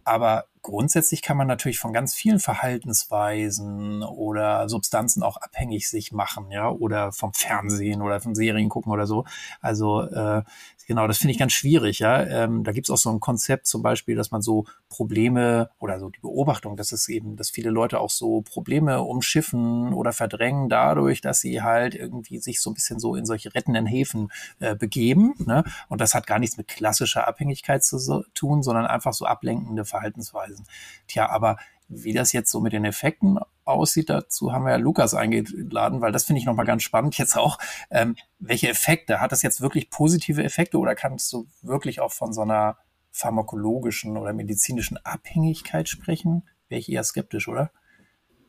Aber 0.08 0.46
grundsätzlich 0.62 1.20
kann 1.20 1.36
man 1.36 1.46
natürlich 1.46 1.78
von 1.78 1.92
ganz 1.92 2.14
vielen 2.14 2.40
Verhaltensweisen 2.40 4.02
oder 4.02 4.68
Substanzen 4.68 5.22
auch 5.22 5.36
abhängig 5.36 5.88
sich 5.88 6.12
machen, 6.12 6.50
ja, 6.50 6.70
oder 6.70 7.12
vom 7.12 7.34
Fernsehen 7.34 8.00
oder 8.00 8.20
von 8.20 8.34
Serien 8.34 8.70
gucken 8.70 8.90
oder 8.90 9.06
so. 9.06 9.24
Also 9.60 10.02
äh, 10.02 10.42
genau, 10.88 11.06
das 11.06 11.18
finde 11.18 11.32
ich 11.32 11.38
ganz 11.38 11.52
schwierig, 11.52 12.00
ja. 12.00 12.24
Ähm, 12.24 12.64
da 12.64 12.72
gibt's 12.72 12.90
auch 12.90 12.96
so 12.96 13.10
ein 13.10 13.20
Konzept 13.20 13.68
zum 13.68 13.82
Beispiel, 13.82 14.16
dass 14.16 14.32
man 14.32 14.42
so 14.42 14.64
Probleme 14.88 15.70
oder 15.78 16.00
so 16.00 16.08
die 16.08 16.18
Beobachtung, 16.18 16.76
dass 16.76 16.90
es 16.90 17.08
eben, 17.08 17.36
dass 17.36 17.50
viele 17.50 17.70
Leute 17.70 18.00
auch 18.00 18.10
so 18.10 18.40
Probleme 18.40 19.02
umschiffen 19.02 19.92
oder 19.92 20.12
verdrängen 20.12 20.68
dadurch, 20.68 21.20
dass 21.20 21.40
sie 21.40 21.62
halt 21.62 21.94
irgendwie 21.94 22.38
sich 22.38 22.60
so 22.60 22.70
ein 22.70 22.74
bisschen 22.74 22.98
so 22.98 23.14
in 23.14 23.26
solche 23.26 23.54
rettenden 23.54 23.86
Häfen 23.86 24.32
äh, 24.58 24.74
begeben. 24.74 25.34
Ne? 25.46 25.62
Und 25.88 26.00
das 26.00 26.14
hat 26.14 26.26
gar 26.26 26.40
nichts 26.40 26.56
mit 26.56 26.66
klassischer 26.66 27.28
Abhängigkeit 27.28 27.84
zu 27.84 27.98
so, 27.98 28.24
tun, 28.34 28.62
sondern 28.62 28.86
einfach 28.86 29.12
so 29.12 29.26
ablenkende 29.26 29.84
Verhaltensweisen. 29.84 30.66
Tja, 31.06 31.28
aber 31.28 31.58
wie 31.88 32.12
das 32.12 32.32
jetzt 32.32 32.50
so 32.50 32.60
mit 32.60 32.72
den 32.72 32.84
Effekten 32.84 33.38
aussieht, 33.64 34.10
dazu 34.10 34.52
haben 34.52 34.64
wir 34.64 34.72
ja 34.72 34.76
Lukas 34.76 35.14
eingeladen, 35.14 36.00
weil 36.00 36.12
das 36.12 36.24
finde 36.24 36.40
ich 36.40 36.46
nochmal 36.46 36.66
ganz 36.66 36.82
spannend 36.82 37.16
jetzt 37.18 37.36
auch. 37.36 37.58
Ähm, 37.90 38.16
welche 38.38 38.68
Effekte? 38.68 39.20
Hat 39.20 39.32
das 39.32 39.42
jetzt 39.42 39.60
wirklich 39.60 39.90
positive 39.90 40.42
Effekte 40.42 40.78
oder 40.78 40.94
kannst 40.94 41.32
du 41.32 41.46
wirklich 41.62 42.00
auch 42.00 42.12
von 42.12 42.32
so 42.32 42.42
einer 42.42 42.76
pharmakologischen 43.10 44.16
oder 44.16 44.32
medizinischen 44.32 44.98
Abhängigkeit 44.98 45.88
sprechen? 45.88 46.48
Wäre 46.68 46.78
ich 46.78 46.90
eher 46.90 47.04
skeptisch, 47.04 47.48
oder? 47.48 47.70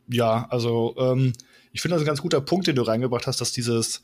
Ja, 0.06 0.46
also 0.50 0.94
ähm, 0.98 1.32
ich 1.72 1.80
finde 1.80 1.94
das 1.94 2.02
ein 2.02 2.06
ganz 2.06 2.20
guter 2.20 2.40
Punkt, 2.40 2.66
den 2.66 2.76
du 2.76 2.82
reingebracht 2.82 3.26
hast, 3.26 3.40
dass 3.40 3.52
dieses 3.52 4.02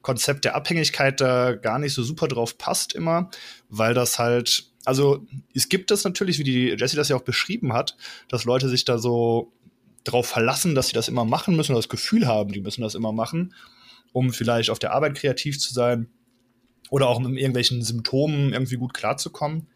Konzept 0.00 0.44
der 0.44 0.54
Abhängigkeit 0.54 1.20
da 1.20 1.54
gar 1.54 1.78
nicht 1.78 1.92
so 1.92 2.02
super 2.02 2.28
drauf 2.28 2.56
passt 2.56 2.94
immer, 2.94 3.30
weil 3.68 3.92
das 3.92 4.18
halt 4.18 4.69
also 4.84 5.26
es 5.54 5.68
gibt 5.68 5.90
es 5.90 6.04
natürlich, 6.04 6.38
wie 6.38 6.44
die 6.44 6.68
Jessie 6.78 6.96
das 6.96 7.08
ja 7.08 7.16
auch 7.16 7.22
beschrieben 7.22 7.72
hat, 7.72 7.96
dass 8.28 8.44
Leute 8.44 8.68
sich 8.68 8.84
da 8.84 8.98
so 8.98 9.52
drauf 10.04 10.26
verlassen, 10.26 10.74
dass 10.74 10.88
sie 10.88 10.94
das 10.94 11.08
immer 11.08 11.24
machen 11.24 11.56
müssen, 11.56 11.72
oder 11.72 11.80
das 11.80 11.88
Gefühl 11.88 12.26
haben, 12.26 12.52
die 12.52 12.60
müssen 12.60 12.82
das 12.82 12.94
immer 12.94 13.12
machen, 13.12 13.54
um 14.12 14.32
vielleicht 14.32 14.70
auf 14.70 14.78
der 14.78 14.92
Arbeit 14.92 15.16
kreativ 15.16 15.58
zu 15.58 15.72
sein 15.74 16.08
oder 16.88 17.08
auch 17.08 17.20
mit 17.20 17.38
irgendwelchen 17.38 17.82
Symptomen 17.82 18.52
irgendwie 18.52 18.76
gut 18.76 18.94
klarzukommen. 18.94 19.68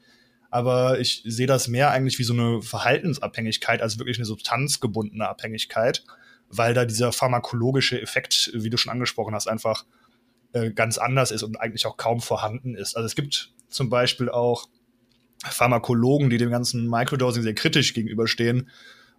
Aber 0.51 1.01
ich 1.01 1.23
sehe 1.27 1.47
das 1.47 1.69
mehr 1.69 1.91
eigentlich 1.91 2.19
wie 2.19 2.25
so 2.25 2.33
eine 2.33 2.63
Verhaltensabhängigkeit 2.63 3.83
als 3.83 3.99
wirklich 3.99 4.19
eine 4.19 4.25
substanzgebundene 4.25 5.29
Abhängigkeit, 5.29 6.05
weil 6.49 6.75
da 6.75 6.85
dieser 6.85 7.13
pharmakologische 7.13 8.01
Effekt, 8.01 8.51
wie 8.55 8.71
du 8.71 8.77
schon 8.77 8.93
angesprochen 8.93 9.35
hast, 9.35 9.49
einfach 9.49 9.85
äh, 10.53 10.71
ganz 10.71 10.97
anders 10.99 11.33
ist 11.33 11.43
und 11.43 11.57
eigentlich 11.61 11.87
auch 11.87 11.97
kaum 11.97 12.21
vorhanden 12.21 12.77
ist. 12.77 12.97
Also 12.97 13.07
es 13.07 13.17
gibt 13.17 13.53
zum 13.69 13.91
Beispiel 13.91 14.29
auch 14.29 14.69
Pharmakologen, 15.51 16.31
die 16.31 16.39
dem 16.39 16.51
ganzen 16.51 16.89
Microdosing 16.89 17.43
sehr 17.43 17.55
kritisch 17.55 17.95
gegenüberstehen, 17.95 18.71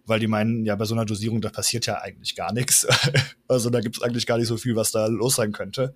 weil 0.06 0.20
die 0.20 0.26
meinen, 0.26 0.64
ja, 0.64 0.76
bei 0.76 0.84
so 0.84 0.94
einer 0.94 1.04
Dosierung, 1.04 1.40
da 1.40 1.50
passiert 1.50 1.86
ja 1.86 2.00
eigentlich 2.00 2.34
gar 2.36 2.52
nichts. 2.52 2.86
also 3.48 3.70
da 3.70 3.80
gibt 3.80 3.96
es 3.96 4.02
eigentlich 4.02 4.26
gar 4.26 4.38
nicht 4.38 4.48
so 4.48 4.56
viel, 4.56 4.76
was 4.76 4.90
da 4.90 5.06
los 5.06 5.36
sein 5.36 5.52
könnte. 5.52 5.94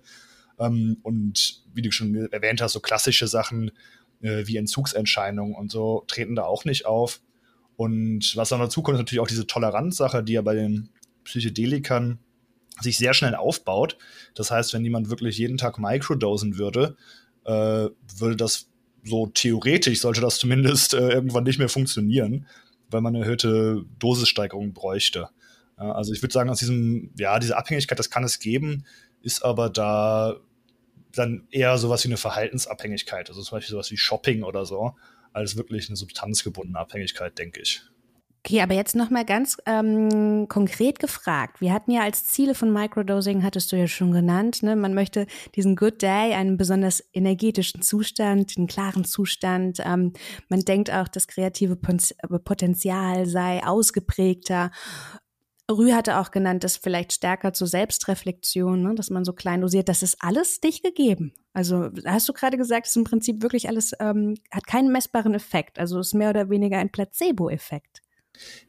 Ähm, 0.59 0.97
und 1.03 1.63
wie 1.73 1.81
du 1.81 1.91
schon 1.91 2.15
erwähnt 2.31 2.61
hast, 2.61 2.73
so 2.73 2.79
klassische 2.79 3.27
Sachen 3.27 3.71
äh, 4.21 4.45
wie 4.47 4.57
Entzugsentscheidungen 4.57 5.55
und 5.55 5.71
so 5.71 6.03
treten 6.07 6.35
da 6.35 6.43
auch 6.43 6.65
nicht 6.65 6.85
auf. 6.85 7.21
Und 7.75 8.35
was 8.35 8.49
dann 8.49 8.59
dazu 8.59 8.81
kommt, 8.81 8.95
ist 8.95 9.01
natürlich 9.01 9.21
auch 9.21 9.27
diese 9.27 9.47
Toleranzsache, 9.47 10.23
die 10.23 10.33
ja 10.33 10.41
bei 10.41 10.55
den 10.55 10.89
Psychedelikern 11.23 12.19
sich 12.79 12.97
sehr 12.97 13.13
schnell 13.13 13.35
aufbaut. 13.35 13.97
Das 14.35 14.51
heißt, 14.51 14.73
wenn 14.73 14.83
jemand 14.83 15.09
wirklich 15.09 15.37
jeden 15.37 15.57
Tag 15.57 15.79
microdosen 15.79 16.57
würde, 16.57 16.95
äh, 17.45 17.89
würde 18.17 18.35
das 18.35 18.70
so 19.03 19.27
theoretisch, 19.27 20.01
sollte 20.01 20.21
das 20.21 20.37
zumindest 20.37 20.93
äh, 20.93 21.09
irgendwann 21.09 21.43
nicht 21.43 21.59
mehr 21.59 21.69
funktionieren, 21.69 22.47
weil 22.89 23.01
man 23.01 23.15
eine 23.15 23.25
erhöhte 23.25 23.85
Dosissteigerung 23.99 24.73
bräuchte. 24.73 25.29
Ja, 25.77 25.91
also 25.93 26.13
ich 26.13 26.21
würde 26.21 26.33
sagen, 26.33 26.49
aus 26.49 26.59
diesem, 26.59 27.11
ja, 27.17 27.39
diese 27.39 27.57
Abhängigkeit, 27.57 27.97
das 27.97 28.09
kann 28.09 28.23
es 28.23 28.39
geben, 28.39 28.85
ist 29.21 29.43
aber 29.43 29.69
da 29.69 30.37
dann 31.13 31.47
eher 31.51 31.77
sowas 31.77 32.03
wie 32.03 32.09
eine 32.09 32.17
Verhaltensabhängigkeit, 32.17 33.29
also 33.29 33.41
zum 33.41 33.57
Beispiel 33.57 33.71
sowas 33.71 33.91
wie 33.91 33.97
Shopping 33.97 34.43
oder 34.43 34.65
so, 34.65 34.95
als 35.33 35.57
wirklich 35.57 35.89
eine 35.89 35.95
substanzgebundene 35.95 36.79
Abhängigkeit, 36.79 37.37
denke 37.37 37.61
ich. 37.61 37.81
Okay, 38.43 38.61
aber 38.61 38.73
jetzt 38.73 38.95
nochmal 38.95 39.23
ganz 39.23 39.57
ähm, 39.67 40.47
konkret 40.47 40.99
gefragt. 40.99 41.61
Wir 41.61 41.71
hatten 41.71 41.91
ja 41.91 42.01
als 42.01 42.25
Ziele 42.25 42.55
von 42.55 42.73
Microdosing, 42.73 43.43
hattest 43.43 43.71
du 43.71 43.75
ja 43.75 43.85
schon 43.85 44.11
genannt, 44.11 44.63
ne? 44.63 44.75
man 44.75 44.95
möchte 44.95 45.27
diesen 45.55 45.75
Good 45.75 46.01
Day, 46.01 46.33
einen 46.33 46.57
besonders 46.57 47.03
energetischen 47.13 47.83
Zustand, 47.83 48.53
einen 48.57 48.65
klaren 48.65 49.05
Zustand. 49.05 49.77
Ähm, 49.85 50.13
man 50.49 50.61
denkt 50.61 50.91
auch, 50.91 51.07
das 51.07 51.27
kreative 51.27 51.75
Potenzial 51.75 53.27
sei 53.27 53.63
ausgeprägter. 53.63 54.71
Rü 55.69 55.91
hatte 55.91 56.17
auch 56.17 56.31
genannt, 56.31 56.63
dass 56.63 56.77
vielleicht 56.77 57.13
stärker 57.13 57.53
zur 57.53 57.67
Selbstreflexion, 57.67 58.81
ne, 58.81 58.95
dass 58.95 59.11
man 59.11 59.23
so 59.23 59.33
klein 59.33 59.61
dosiert, 59.61 59.87
das 59.87 60.01
ist 60.01 60.17
alles 60.19 60.59
nicht 60.63 60.83
gegeben. 60.83 61.33
Also 61.53 61.89
hast 62.05 62.27
du 62.27 62.33
gerade 62.33 62.57
gesagt, 62.57 62.87
es 62.87 62.93
ist 62.93 62.97
im 62.97 63.03
Prinzip 63.03 63.43
wirklich 63.43 63.67
alles, 63.67 63.91
ähm, 63.99 64.33
hat 64.49 64.65
keinen 64.65 64.91
messbaren 64.91 65.35
Effekt. 65.35 65.77
Also 65.77 65.99
ist 65.99 66.15
mehr 66.15 66.31
oder 66.31 66.49
weniger 66.49 66.79
ein 66.79 66.91
Placebo-Effekt. 66.91 68.01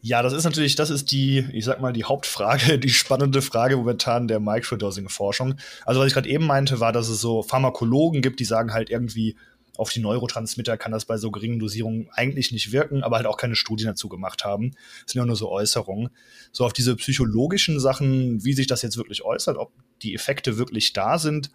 Ja, 0.00 0.22
das 0.22 0.32
ist 0.32 0.44
natürlich, 0.44 0.74
das 0.74 0.90
ist 0.90 1.12
die, 1.12 1.46
ich 1.52 1.64
sag 1.64 1.80
mal, 1.80 1.92
die 1.92 2.04
Hauptfrage, 2.04 2.78
die 2.80 2.90
spannende 2.90 3.42
Frage 3.42 3.76
momentan 3.76 4.28
der 4.28 4.40
Microdosing-Forschung. 4.40 5.54
Also 5.84 6.00
was 6.00 6.08
ich 6.08 6.14
gerade 6.14 6.28
eben 6.28 6.46
meinte, 6.46 6.80
war, 6.80 6.92
dass 6.92 7.08
es 7.08 7.20
so 7.20 7.42
Pharmakologen 7.42 8.22
gibt, 8.22 8.40
die 8.40 8.44
sagen 8.44 8.72
halt 8.72 8.90
irgendwie, 8.90 9.36
auf 9.76 9.90
die 9.90 10.00
Neurotransmitter 10.00 10.76
kann 10.76 10.92
das 10.92 11.06
bei 11.06 11.16
so 11.16 11.30
geringen 11.30 11.58
Dosierungen 11.58 12.08
eigentlich 12.12 12.52
nicht 12.52 12.72
wirken, 12.72 13.02
aber 13.02 13.16
halt 13.16 13.26
auch 13.26 13.38
keine 13.38 13.56
Studien 13.56 13.86
dazu 13.86 14.08
gemacht 14.08 14.44
haben. 14.44 14.72
Das 15.04 15.12
sind 15.12 15.20
ja 15.20 15.26
nur 15.26 15.36
so 15.36 15.50
Äußerungen. 15.50 16.10
So 16.52 16.66
auf 16.66 16.74
diese 16.74 16.94
psychologischen 16.96 17.80
Sachen, 17.80 18.44
wie 18.44 18.52
sich 18.52 18.66
das 18.66 18.82
jetzt 18.82 18.98
wirklich 18.98 19.24
äußert, 19.24 19.56
ob 19.56 19.72
die 20.02 20.14
Effekte 20.14 20.58
wirklich 20.58 20.92
da 20.92 21.18
sind, 21.18 21.50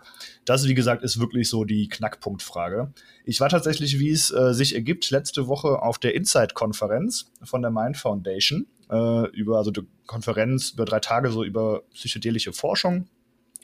das, 0.45 0.65
wie 0.65 0.73
gesagt, 0.73 1.03
ist 1.03 1.19
wirklich 1.19 1.47
so 1.47 1.63
die 1.63 1.89
Knackpunktfrage. 1.89 2.91
Ich 3.23 3.39
war 3.39 3.49
tatsächlich, 3.49 3.99
wie 3.99 4.09
es 4.09 4.31
äh, 4.31 4.53
sich 4.53 4.73
ergibt, 4.73 5.11
letzte 5.11 5.47
Woche 5.47 5.81
auf 5.83 5.99
der 5.99 6.15
Insight-Konferenz 6.15 7.31
von 7.43 7.61
der 7.61 7.69
Mind 7.69 7.97
Foundation, 7.97 8.65
äh, 8.89 9.27
über, 9.29 9.57
also 9.57 9.69
die 9.69 9.85
Konferenz 10.07 10.71
über 10.71 10.85
drei 10.85 11.01
Tage 11.01 11.29
so 11.29 11.43
über 11.43 11.83
psychedelische 11.93 12.53
Forschung 12.53 13.07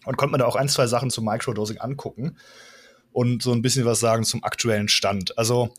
und 0.05 0.17
konnte 0.17 0.33
mir 0.33 0.37
da 0.39 0.45
auch 0.45 0.57
ein, 0.57 0.69
zwei 0.69 0.85
Sachen 0.85 1.09
zum 1.09 1.25
Microdosing 1.25 1.79
angucken 1.79 2.37
und 3.13 3.41
so 3.41 3.53
ein 3.53 3.61
bisschen 3.61 3.85
was 3.85 3.99
sagen 3.99 4.25
zum 4.25 4.43
aktuellen 4.43 4.89
Stand. 4.89 5.37
Also 5.37 5.73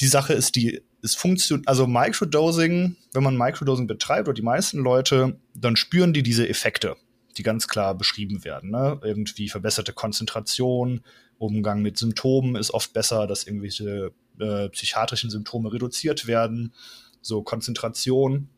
die 0.00 0.06
Sache 0.06 0.32
ist 0.32 0.56
die, 0.56 0.82
es 1.02 1.14
funktioniert, 1.14 1.68
also 1.68 1.86
Microdosing, 1.86 2.96
wenn 3.12 3.22
man 3.22 3.36
Microdosing 3.36 3.86
betreibt 3.86 4.28
oder 4.28 4.34
die 4.34 4.42
meisten 4.42 4.78
Leute, 4.78 5.38
dann 5.54 5.76
spüren 5.76 6.12
die 6.12 6.22
diese 6.22 6.48
Effekte, 6.48 6.96
die 7.36 7.42
ganz 7.42 7.68
klar 7.68 7.94
beschrieben 7.94 8.44
werden. 8.44 8.70
Ne? 8.70 8.98
Irgendwie 9.02 9.48
verbesserte 9.48 9.92
Konzentration, 9.92 11.02
Umgang 11.38 11.82
mit 11.82 11.98
Symptomen 11.98 12.56
ist 12.56 12.72
oft 12.72 12.92
besser, 12.92 13.26
dass 13.28 13.44
irgendwelche 13.44 14.12
äh, 14.40 14.68
psychiatrischen 14.70 15.30
Symptome 15.30 15.72
reduziert 15.72 16.26
werden, 16.26 16.72
so 17.20 17.42
Konzentration 17.42 18.48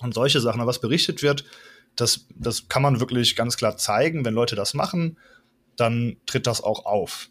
und 0.00 0.14
solche 0.14 0.40
Sachen. 0.40 0.60
Aber 0.60 0.68
was 0.68 0.80
berichtet 0.80 1.22
wird, 1.22 1.44
das, 1.94 2.26
das 2.34 2.68
kann 2.68 2.82
man 2.82 3.00
wirklich 3.00 3.36
ganz 3.36 3.56
klar 3.56 3.76
zeigen, 3.76 4.24
wenn 4.24 4.34
Leute 4.34 4.56
das 4.56 4.74
machen 4.74 5.16
dann 5.76 6.16
tritt 6.26 6.46
das 6.46 6.62
auch 6.62 6.86
auf. 6.86 7.30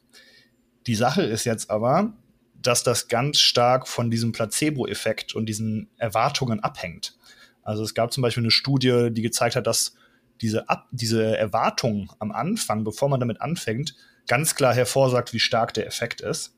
Die 0.87 0.95
Sache 0.95 1.23
ist 1.23 1.45
jetzt 1.45 1.69
aber, 1.69 2.13
dass 2.61 2.83
das 2.83 3.07
ganz 3.07 3.39
stark 3.39 3.87
von 3.87 4.09
diesem 4.09 4.31
Placebo-Effekt 4.31 5.35
und 5.35 5.47
diesen 5.47 5.89
Erwartungen 5.97 6.59
abhängt. 6.61 7.17
Also 7.63 7.83
es 7.83 7.93
gab 7.93 8.13
zum 8.13 8.21
Beispiel 8.21 8.43
eine 8.43 8.51
Studie, 8.51 9.09
die 9.11 9.21
gezeigt 9.21 9.55
hat, 9.55 9.67
dass 9.67 9.95
diese, 10.41 10.69
Ab 10.69 10.87
diese 10.91 11.37
Erwartung 11.37 12.11
am 12.19 12.31
Anfang, 12.31 12.83
bevor 12.83 13.09
man 13.09 13.19
damit 13.19 13.41
anfängt, 13.41 13.95
ganz 14.27 14.55
klar 14.55 14.73
hervorsagt, 14.73 15.33
wie 15.33 15.39
stark 15.39 15.73
der 15.73 15.87
Effekt 15.87 16.21
ist. 16.21 16.55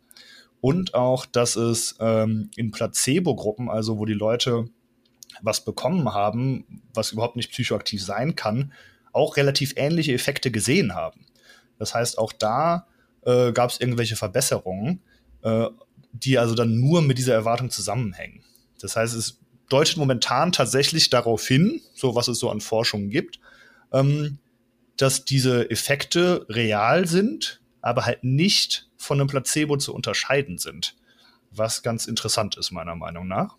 Und 0.62 0.95
auch, 0.95 1.26
dass 1.26 1.56
es 1.56 1.95
ähm, 2.00 2.50
in 2.56 2.71
Placebo-Gruppen, 2.71 3.69
also 3.69 4.00
wo 4.00 4.06
die 4.06 4.13
Leute 4.13 4.69
was 5.41 5.63
bekommen 5.63 6.13
haben, 6.13 6.82
was 6.93 7.12
überhaupt 7.12 7.36
nicht 7.36 7.52
psychoaktiv 7.52 8.04
sein 8.04 8.36
kann, 8.36 8.73
auch 9.13 9.38
relativ 9.38 9.73
ähnliche 9.76 10.13
Effekte 10.13 10.50
gesehen 10.52 10.95
haben. 10.95 11.26
Das 11.79 11.93
heißt, 11.93 12.17
auch 12.17 12.33
da 12.33 12.87
äh, 13.25 13.51
gab 13.51 13.69
es 13.69 13.79
irgendwelche 13.79 14.15
Verbesserungen, 14.15 15.01
äh, 15.43 15.67
die 16.13 16.37
also 16.37 16.55
dann 16.55 16.79
nur 16.79 17.01
mit 17.01 17.17
dieser 17.17 17.33
Erwartung 17.33 17.69
zusammenhängen. 17.69 18.43
Das 18.79 18.95
heißt, 18.95 19.15
es 19.15 19.39
deutet 19.69 19.97
momentan 19.97 20.51
tatsächlich 20.51 21.09
darauf 21.09 21.45
hin, 21.45 21.81
so 21.93 22.15
was 22.15 22.27
es 22.27 22.39
so 22.39 22.49
an 22.49 22.61
Forschung 22.61 23.09
gibt, 23.09 23.39
ähm, 23.91 24.39
dass 24.95 25.25
diese 25.25 25.69
Effekte 25.69 26.45
real 26.49 27.07
sind, 27.07 27.61
aber 27.81 28.05
halt 28.05 28.23
nicht 28.23 28.89
von 28.97 29.19
einem 29.19 29.27
Placebo 29.27 29.77
zu 29.77 29.93
unterscheiden 29.93 30.57
sind. 30.57 30.95
Was 31.51 31.83
ganz 31.83 32.07
interessant 32.07 32.57
ist, 32.57 32.71
meiner 32.71 32.95
Meinung 32.95 33.27
nach. 33.27 33.55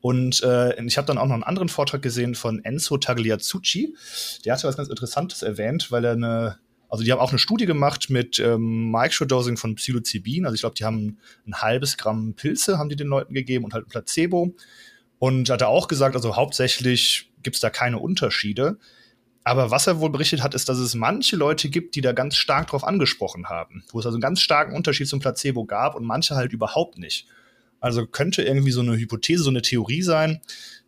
Und 0.00 0.42
äh, 0.42 0.80
ich 0.84 0.96
habe 0.98 1.06
dann 1.06 1.18
auch 1.18 1.26
noch 1.26 1.34
einen 1.34 1.42
anderen 1.42 1.68
Vortrag 1.68 2.02
gesehen 2.02 2.34
von 2.34 2.64
Enzo 2.64 2.96
Tagliazzucci. 2.96 3.96
Der 4.44 4.54
hatte 4.54 4.68
was 4.68 4.76
ganz 4.76 4.88
Interessantes 4.88 5.42
erwähnt, 5.42 5.90
weil 5.90 6.04
er 6.04 6.12
eine 6.12 6.58
also 6.88 7.04
die 7.04 7.12
haben 7.12 7.18
auch 7.18 7.30
eine 7.30 7.38
Studie 7.38 7.66
gemacht 7.66 8.10
mit 8.10 8.38
ähm, 8.38 8.90
Microdosing 8.90 9.56
von 9.56 9.74
Psilocybin. 9.74 10.44
Also 10.44 10.54
ich 10.54 10.60
glaube, 10.60 10.76
die 10.76 10.84
haben 10.84 11.18
ein 11.46 11.54
halbes 11.54 11.96
Gramm 11.96 12.34
Pilze, 12.34 12.78
haben 12.78 12.88
die 12.88 12.96
den 12.96 13.08
Leuten 13.08 13.34
gegeben 13.34 13.64
und 13.64 13.74
halt 13.74 13.86
ein 13.86 13.90
Placebo. 13.90 14.54
Und 15.18 15.50
hat 15.50 15.62
er 15.62 15.68
auch 15.68 15.88
gesagt, 15.88 16.14
also 16.14 16.36
hauptsächlich 16.36 17.30
gibt 17.42 17.56
es 17.56 17.60
da 17.60 17.70
keine 17.70 17.98
Unterschiede. 17.98 18.78
Aber 19.44 19.70
was 19.70 19.86
er 19.86 20.00
wohl 20.00 20.10
berichtet 20.10 20.42
hat, 20.42 20.54
ist, 20.54 20.68
dass 20.68 20.78
es 20.78 20.94
manche 20.94 21.36
Leute 21.36 21.68
gibt, 21.68 21.96
die 21.96 22.00
da 22.00 22.12
ganz 22.12 22.36
stark 22.36 22.68
drauf 22.68 22.82
angesprochen 22.82 23.48
haben. 23.48 23.84
Wo 23.90 24.00
es 24.00 24.06
also 24.06 24.16
einen 24.16 24.22
ganz 24.22 24.40
starken 24.40 24.74
Unterschied 24.74 25.06
zum 25.06 25.20
Placebo 25.20 25.64
gab 25.66 25.94
und 25.94 26.04
manche 26.04 26.34
halt 26.34 26.52
überhaupt 26.52 26.98
nicht. 26.98 27.26
Also 27.80 28.06
könnte 28.06 28.42
irgendwie 28.42 28.70
so 28.70 28.80
eine 28.80 28.96
Hypothese, 28.96 29.42
so 29.42 29.50
eine 29.50 29.60
Theorie 29.60 30.02
sein, 30.02 30.40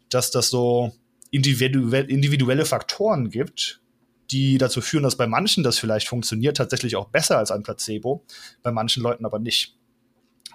dass 0.09 0.31
das 0.31 0.49
so 0.49 0.93
individuelle 1.31 2.65
Faktoren 2.65 3.29
gibt, 3.29 3.81
die 4.31 4.59
dazu 4.59 4.81
führen, 4.81 5.03
dass 5.03 5.17
bei 5.17 5.27
manchen 5.27 5.63
das 5.63 5.79
vielleicht 5.79 6.09
funktioniert, 6.09 6.57
tatsächlich 6.57 6.97
auch 6.97 7.09
besser 7.09 7.39
als 7.39 7.51
ein 7.51 7.63
Placebo, 7.63 8.25
bei 8.63 8.73
manchen 8.73 9.03
Leuten 9.03 9.25
aber 9.25 9.39
nicht. 9.39 9.77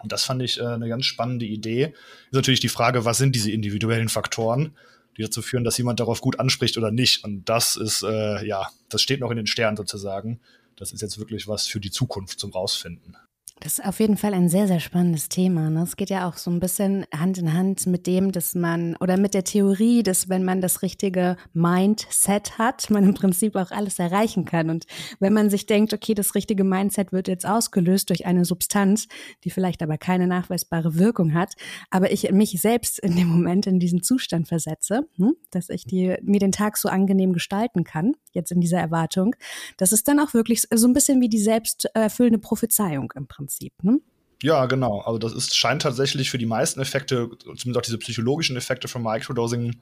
Und 0.02 0.12
das 0.12 0.24
fand 0.24 0.42
ich 0.42 0.60
äh, 0.60 0.66
eine 0.66 0.90
ganz 0.90 1.06
spannende 1.06 1.46
Idee. 1.46 1.94
Ist 2.26 2.34
natürlich 2.34 2.60
die 2.60 2.70
Frage, 2.70 3.06
was 3.06 3.18
sind 3.18 3.36
diese 3.36 3.52
individuellen 3.52 4.10
Faktoren, 4.10 4.76
die 5.18 5.22
dazu 5.22 5.42
führen, 5.42 5.64
dass 5.64 5.78
jemand 5.78 6.00
darauf 6.00 6.22
gut 6.22 6.40
anspricht 6.40 6.78
oder 6.78 6.92
nicht. 6.92 7.24
Und 7.24 7.46
das 7.46 7.76
ist, 7.76 8.04
äh, 8.04 8.46
ja, 8.46 8.70
das 8.90 9.02
steht 9.02 9.20
noch 9.20 9.32
in 9.32 9.38
den 9.38 9.48
Sternen 9.48 9.78
sozusagen. 9.78 10.40
Das 10.76 10.92
ist 10.92 11.02
jetzt 11.02 11.20
wirklich 11.20 11.48
was 11.48 11.68
für 11.68 11.80
die 11.80 11.92
Zukunft 11.92 12.40
zum 12.40 12.52
Rausfinden. 12.52 13.16
Das 13.64 13.78
ist 13.78 13.86
auf 13.86 14.00
jeden 14.00 14.18
Fall 14.18 14.34
ein 14.34 14.50
sehr, 14.50 14.66
sehr 14.66 14.80
spannendes 14.80 15.30
Thema. 15.30 15.70
Ne? 15.70 15.84
Es 15.84 15.96
geht 15.96 16.10
ja 16.10 16.28
auch 16.28 16.36
so 16.36 16.50
ein 16.50 16.60
bisschen 16.60 17.06
Hand 17.16 17.38
in 17.38 17.54
Hand 17.54 17.86
mit 17.86 18.08
dem, 18.08 18.32
dass 18.32 18.56
man 18.56 18.96
oder 18.96 19.18
mit 19.18 19.36
der 19.36 19.44
Theorie, 19.44 20.02
dass 20.02 20.30
wenn 20.30 20.44
man 20.44 20.62
das 20.62 20.82
richtige 20.82 21.38
Mindset 21.54 22.58
hat, 22.58 22.90
man 22.90 23.04
im 23.04 23.14
Prinzip 23.14 23.56
auch 23.56 23.70
alles 23.70 24.00
erreichen 24.00 24.46
kann. 24.46 24.72
Und 24.72 24.88
wenn 25.20 25.34
man 25.34 25.52
sich 25.52 25.68
denkt, 25.68 25.94
okay, 25.94 26.16
das 26.16 26.34
richtige 26.34 26.64
Mindset 26.64 27.12
wird 27.12 27.28
jetzt 27.28 27.46
ausgelöst 27.46 28.10
durch 28.10 28.26
eine 28.26 28.46
Substanz, 28.46 29.08
die 29.44 29.52
vielleicht 29.52 29.84
aber 29.84 30.00
keine 30.00 30.26
nachweisbare 30.26 30.98
Wirkung 30.98 31.36
hat, 31.36 31.54
aber 31.92 32.12
ich 32.12 32.32
mich 32.32 32.60
selbst 32.60 32.98
in 32.98 33.16
dem 33.16 33.28
Moment 33.28 33.68
in 33.68 33.80
diesen 33.80 34.02
Zustand 34.02 34.48
versetze, 34.48 35.08
hm, 35.18 35.36
dass 35.52 35.70
ich 35.70 35.84
die, 35.84 36.16
mir 36.24 36.40
den 36.40 36.52
Tag 36.52 36.78
so 36.78 36.90
angenehm 36.90 37.32
gestalten 37.32 37.84
kann, 37.84 38.14
jetzt 38.32 38.52
in 38.52 38.60
dieser 38.60 38.80
Erwartung, 38.80 39.36
das 39.78 39.92
ist 39.92 40.08
dann 40.08 40.20
auch 40.20 40.34
wirklich 40.34 40.64
so 40.74 40.88
ein 40.88 40.94
bisschen 40.94 41.22
wie 41.22 41.30
die 41.30 41.38
selbst 41.38 41.86
erfüllende 41.94 42.40
Prophezeiung 42.40 43.14
im 43.16 43.28
Prinzip. 43.28 43.51
Prinzip. 43.52 43.74
Ne? 43.84 44.00
Ja, 44.44 44.66
genau. 44.66 45.02
Also 45.02 45.20
das 45.20 45.34
ist, 45.34 45.56
scheint 45.56 45.82
tatsächlich 45.82 46.32
für 46.32 46.38
die 46.38 46.46
meisten 46.46 46.80
Effekte, 46.80 47.30
zumindest 47.40 47.78
auch 47.78 47.82
diese 47.82 47.98
psychologischen 48.00 48.56
Effekte 48.58 48.88
von 48.88 49.04
Microdosing, 49.04 49.76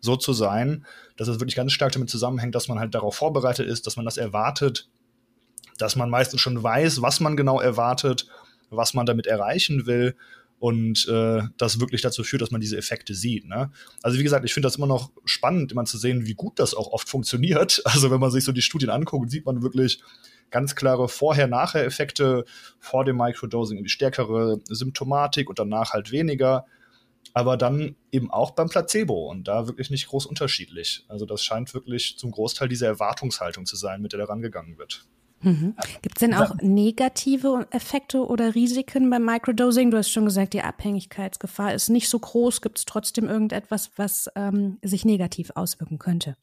so 0.00 0.16
zu 0.16 0.32
sein, 0.32 0.86
dass 1.16 1.28
es 1.28 1.40
wirklich 1.40 1.56
ganz 1.56 1.72
stark 1.72 1.92
damit 1.92 2.08
zusammenhängt, 2.08 2.54
dass 2.54 2.68
man 2.68 2.78
halt 2.78 2.94
darauf 2.94 3.16
vorbereitet 3.16 3.66
ist, 3.66 3.86
dass 3.86 3.96
man 3.96 4.04
das 4.04 4.16
erwartet, 4.16 4.88
dass 5.78 5.96
man 5.96 6.10
meistens 6.10 6.40
schon 6.40 6.62
weiß, 6.62 7.02
was 7.02 7.20
man 7.20 7.36
genau 7.36 7.60
erwartet, 7.60 8.28
was 8.70 8.94
man 8.94 9.04
damit 9.04 9.26
erreichen 9.26 9.86
will 9.86 10.16
und 10.58 11.06
äh, 11.08 11.42
das 11.56 11.80
wirklich 11.80 12.00
dazu 12.00 12.24
führt, 12.24 12.42
dass 12.42 12.50
man 12.50 12.60
diese 12.60 12.76
Effekte 12.76 13.14
sieht. 13.14 13.46
Ne? 13.46 13.70
Also 14.02 14.18
wie 14.18 14.22
gesagt, 14.22 14.44
ich 14.44 14.54
finde 14.54 14.66
das 14.66 14.76
immer 14.76 14.86
noch 14.86 15.10
spannend, 15.24 15.72
immer 15.72 15.84
zu 15.84 15.98
sehen, 15.98 16.26
wie 16.26 16.34
gut 16.34 16.58
das 16.58 16.74
auch 16.74 16.92
oft 16.92 17.08
funktioniert. 17.08 17.82
Also 17.88 18.10
wenn 18.10 18.20
man 18.20 18.30
sich 18.30 18.44
so 18.44 18.52
die 18.52 18.62
Studien 18.62 18.90
anguckt, 18.90 19.30
sieht 19.30 19.44
man 19.44 19.62
wirklich 19.62 20.00
ganz 20.50 20.74
klare 20.74 21.08
Vorher-Nachher-Effekte, 21.08 22.44
vor 22.78 23.04
dem 23.04 23.16
Microdosing 23.16 23.78
irgendwie 23.78 23.90
stärkere 23.90 24.60
Symptomatik 24.68 25.48
und 25.48 25.58
danach 25.58 25.92
halt 25.92 26.10
weniger. 26.10 26.66
Aber 27.34 27.56
dann 27.56 27.96
eben 28.10 28.30
auch 28.30 28.52
beim 28.52 28.68
Placebo 28.68 29.30
und 29.30 29.46
da 29.46 29.66
wirklich 29.66 29.90
nicht 29.90 30.08
groß 30.08 30.26
unterschiedlich. 30.26 31.04
Also 31.08 31.26
das 31.26 31.44
scheint 31.44 31.74
wirklich 31.74 32.16
zum 32.18 32.30
Großteil 32.30 32.68
diese 32.68 32.86
Erwartungshaltung 32.86 33.66
zu 33.66 33.76
sein, 33.76 34.00
mit 34.00 34.12
der 34.12 34.20
da 34.20 34.26
rangegangen 34.26 34.78
wird. 34.78 35.04
Mhm. 35.40 35.74
Gibt 36.02 36.16
es 36.16 36.20
denn 36.20 36.34
auch 36.34 36.54
negative 36.60 37.66
Effekte 37.70 38.26
oder 38.26 38.54
Risiken 38.54 39.08
beim 39.10 39.24
Microdosing? 39.24 39.90
Du 39.90 39.98
hast 39.98 40.10
schon 40.10 40.24
gesagt, 40.24 40.52
die 40.52 40.62
Abhängigkeitsgefahr 40.62 41.74
ist 41.74 41.90
nicht 41.90 42.08
so 42.08 42.18
groß. 42.18 42.60
Gibt 42.60 42.78
es 42.78 42.84
trotzdem 42.84 43.28
irgendetwas, 43.28 43.90
was 43.96 44.28
ähm, 44.34 44.78
sich 44.82 45.04
negativ 45.04 45.52
auswirken 45.54 45.98
könnte? 45.98 46.36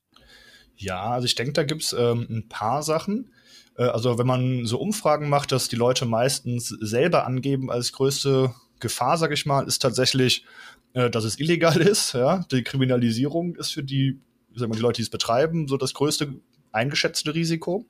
Ja, 0.77 1.11
also 1.11 1.25
ich 1.25 1.35
denke, 1.35 1.53
da 1.53 1.63
gibt 1.63 1.83
es 1.83 1.93
ähm, 1.93 2.27
ein 2.29 2.47
paar 2.49 2.83
Sachen. 2.83 3.31
Äh, 3.77 3.83
also 3.83 4.17
wenn 4.17 4.27
man 4.27 4.65
so 4.65 4.79
Umfragen 4.79 5.29
macht, 5.29 5.51
dass 5.51 5.69
die 5.69 5.75
Leute 5.75 6.05
meistens 6.05 6.69
selber 6.69 7.25
angeben 7.25 7.71
als 7.71 7.91
größte 7.91 8.53
Gefahr, 8.79 9.17
sage 9.17 9.33
ich 9.33 9.45
mal, 9.45 9.67
ist 9.67 9.81
tatsächlich, 9.81 10.45
äh, 10.93 11.09
dass 11.09 11.23
es 11.23 11.39
illegal 11.39 11.77
ist. 11.81 12.13
Ja? 12.13 12.45
Die 12.51 12.63
Kriminalisierung 12.63 13.55
ist 13.55 13.71
für 13.71 13.83
die, 13.83 14.19
sag 14.53 14.69
mal, 14.69 14.75
die 14.75 14.81
Leute, 14.81 14.97
die 14.97 15.03
es 15.03 15.09
betreiben, 15.09 15.67
so 15.67 15.77
das 15.77 15.93
größte 15.93 16.33
eingeschätzte 16.71 17.33
Risiko. 17.33 17.85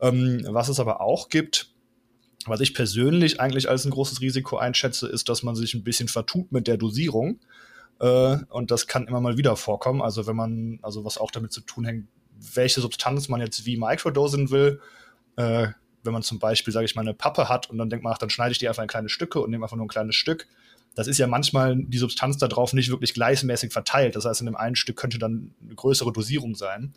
Ähm, 0.00 0.46
was 0.48 0.68
es 0.68 0.80
aber 0.80 1.00
auch 1.00 1.28
gibt, 1.28 1.72
was 2.46 2.60
ich 2.60 2.74
persönlich 2.74 3.40
eigentlich 3.40 3.68
als 3.68 3.84
ein 3.84 3.90
großes 3.90 4.20
Risiko 4.20 4.56
einschätze, 4.56 5.06
ist, 5.06 5.28
dass 5.28 5.42
man 5.42 5.54
sich 5.54 5.74
ein 5.74 5.84
bisschen 5.84 6.08
vertut 6.08 6.50
mit 6.50 6.66
der 6.66 6.76
Dosierung. 6.76 7.40
Äh, 8.00 8.38
und 8.48 8.70
das 8.70 8.86
kann 8.86 9.06
immer 9.06 9.20
mal 9.20 9.36
wieder 9.36 9.56
vorkommen. 9.56 10.02
Also 10.02 10.26
wenn 10.26 10.36
man, 10.36 10.78
also 10.82 11.04
was 11.04 11.18
auch 11.18 11.30
damit 11.30 11.52
zu 11.52 11.60
tun 11.60 11.84
hängt, 11.84 12.08
welche 12.54 12.80
Substanz 12.80 13.28
man 13.28 13.40
jetzt 13.40 13.66
wie 13.66 13.76
microdosen 13.76 14.50
will. 14.50 14.80
Äh, 15.36 15.68
wenn 16.04 16.12
man 16.12 16.22
zum 16.22 16.38
Beispiel, 16.38 16.72
sage 16.72 16.84
ich 16.84 16.94
mal, 16.94 17.02
eine 17.02 17.14
Pappe 17.14 17.48
hat 17.48 17.70
und 17.70 17.78
dann 17.78 17.88
denkt 17.88 18.02
man, 18.02 18.12
ach, 18.12 18.18
dann 18.18 18.30
schneide 18.30 18.52
ich 18.52 18.58
die 18.58 18.68
einfach 18.68 18.82
in 18.82 18.88
kleine 18.88 19.08
Stücke 19.08 19.40
und 19.40 19.50
nehme 19.50 19.64
einfach 19.64 19.76
nur 19.76 19.86
ein 19.86 19.90
kleines 19.90 20.16
Stück. 20.16 20.48
Das 20.94 21.06
ist 21.06 21.18
ja 21.18 21.26
manchmal 21.26 21.76
die 21.76 21.98
Substanz 21.98 22.36
da 22.38 22.48
drauf 22.48 22.72
nicht 22.72 22.90
wirklich 22.90 23.14
gleichmäßig 23.14 23.72
verteilt. 23.72 24.16
Das 24.16 24.24
heißt, 24.24 24.40
in 24.40 24.46
dem 24.46 24.56
einen 24.56 24.76
Stück 24.76 24.96
könnte 24.96 25.18
dann 25.18 25.54
eine 25.64 25.74
größere 25.74 26.12
Dosierung 26.12 26.54
sein. 26.54 26.94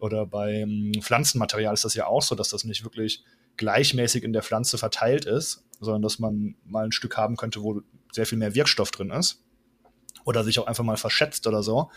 Oder 0.00 0.26
beim 0.26 0.92
Pflanzenmaterial 1.00 1.74
ist 1.74 1.84
das 1.84 1.94
ja 1.94 2.06
auch 2.06 2.22
so, 2.22 2.34
dass 2.34 2.50
das 2.50 2.64
nicht 2.64 2.84
wirklich 2.84 3.24
gleichmäßig 3.56 4.24
in 4.24 4.32
der 4.32 4.42
Pflanze 4.42 4.78
verteilt 4.78 5.24
ist, 5.24 5.64
sondern 5.80 6.02
dass 6.02 6.18
man 6.18 6.54
mal 6.64 6.84
ein 6.84 6.92
Stück 6.92 7.16
haben 7.16 7.36
könnte, 7.36 7.62
wo 7.62 7.82
sehr 8.12 8.26
viel 8.26 8.38
mehr 8.38 8.54
Wirkstoff 8.54 8.90
drin 8.90 9.10
ist. 9.10 9.42
Oder 10.28 10.44
sich 10.44 10.58
auch 10.58 10.66
einfach 10.66 10.84
mal 10.84 10.96
verschätzt 10.96 11.46
oder 11.46 11.62
so. 11.62 11.90